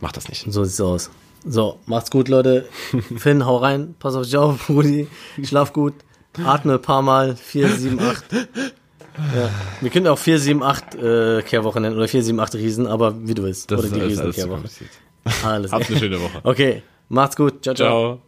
Macht 0.02 0.18
das 0.18 0.30
nicht. 0.30 0.46
So 0.52 0.64
sieht's 0.64 0.82
aus. 0.82 1.10
So, 1.48 1.80
macht's 1.86 2.10
gut, 2.10 2.28
Leute. 2.28 2.68
Finn, 3.18 3.46
hau 3.46 3.58
rein. 3.58 3.96
Pass 4.00 4.16
auf 4.16 4.24
dich 4.26 4.36
auf, 4.38 4.68
Rudi. 4.70 5.08
Schlaf 5.44 5.74
gut. 5.74 5.94
Atme 6.44 6.74
ein 6.74 6.82
paar 6.82 7.02
Mal. 7.04 7.36
4, 7.36 7.70
7, 7.70 8.00
8. 8.00 8.24
Ja. 9.18 9.50
Wir 9.82 9.90
können 9.90 10.08
auch 10.08 10.18
4, 10.18 10.40
7, 10.40 10.64
8 10.64 10.96
äh, 10.96 11.42
Kehrwoche 11.44 11.80
nennen 11.80 11.96
oder 11.96 12.08
4, 12.08 12.24
7, 12.24 12.40
8 12.40 12.56
Riesen, 12.56 12.88
aber 12.88 13.16
wie 13.28 13.34
du 13.34 13.44
willst. 13.44 13.72
Das 13.72 13.80
oder 13.80 13.88
ist 13.88 13.96
die 13.96 14.02
alles, 14.02 14.20
alles 14.20 14.36
Riesenkehrwoche. 14.36 14.62
kompliziert. 14.62 14.90
Alles. 15.44 15.72
Habt 15.72 15.90
eine 15.90 16.00
schöne 16.00 16.22
Woche. 16.22 16.40
Okay, 16.44 16.84
macht's 17.10 17.36
gut. 17.36 17.64
Ciao, 17.64 17.74
ciao. 17.76 17.90
Ciao. 17.90 18.22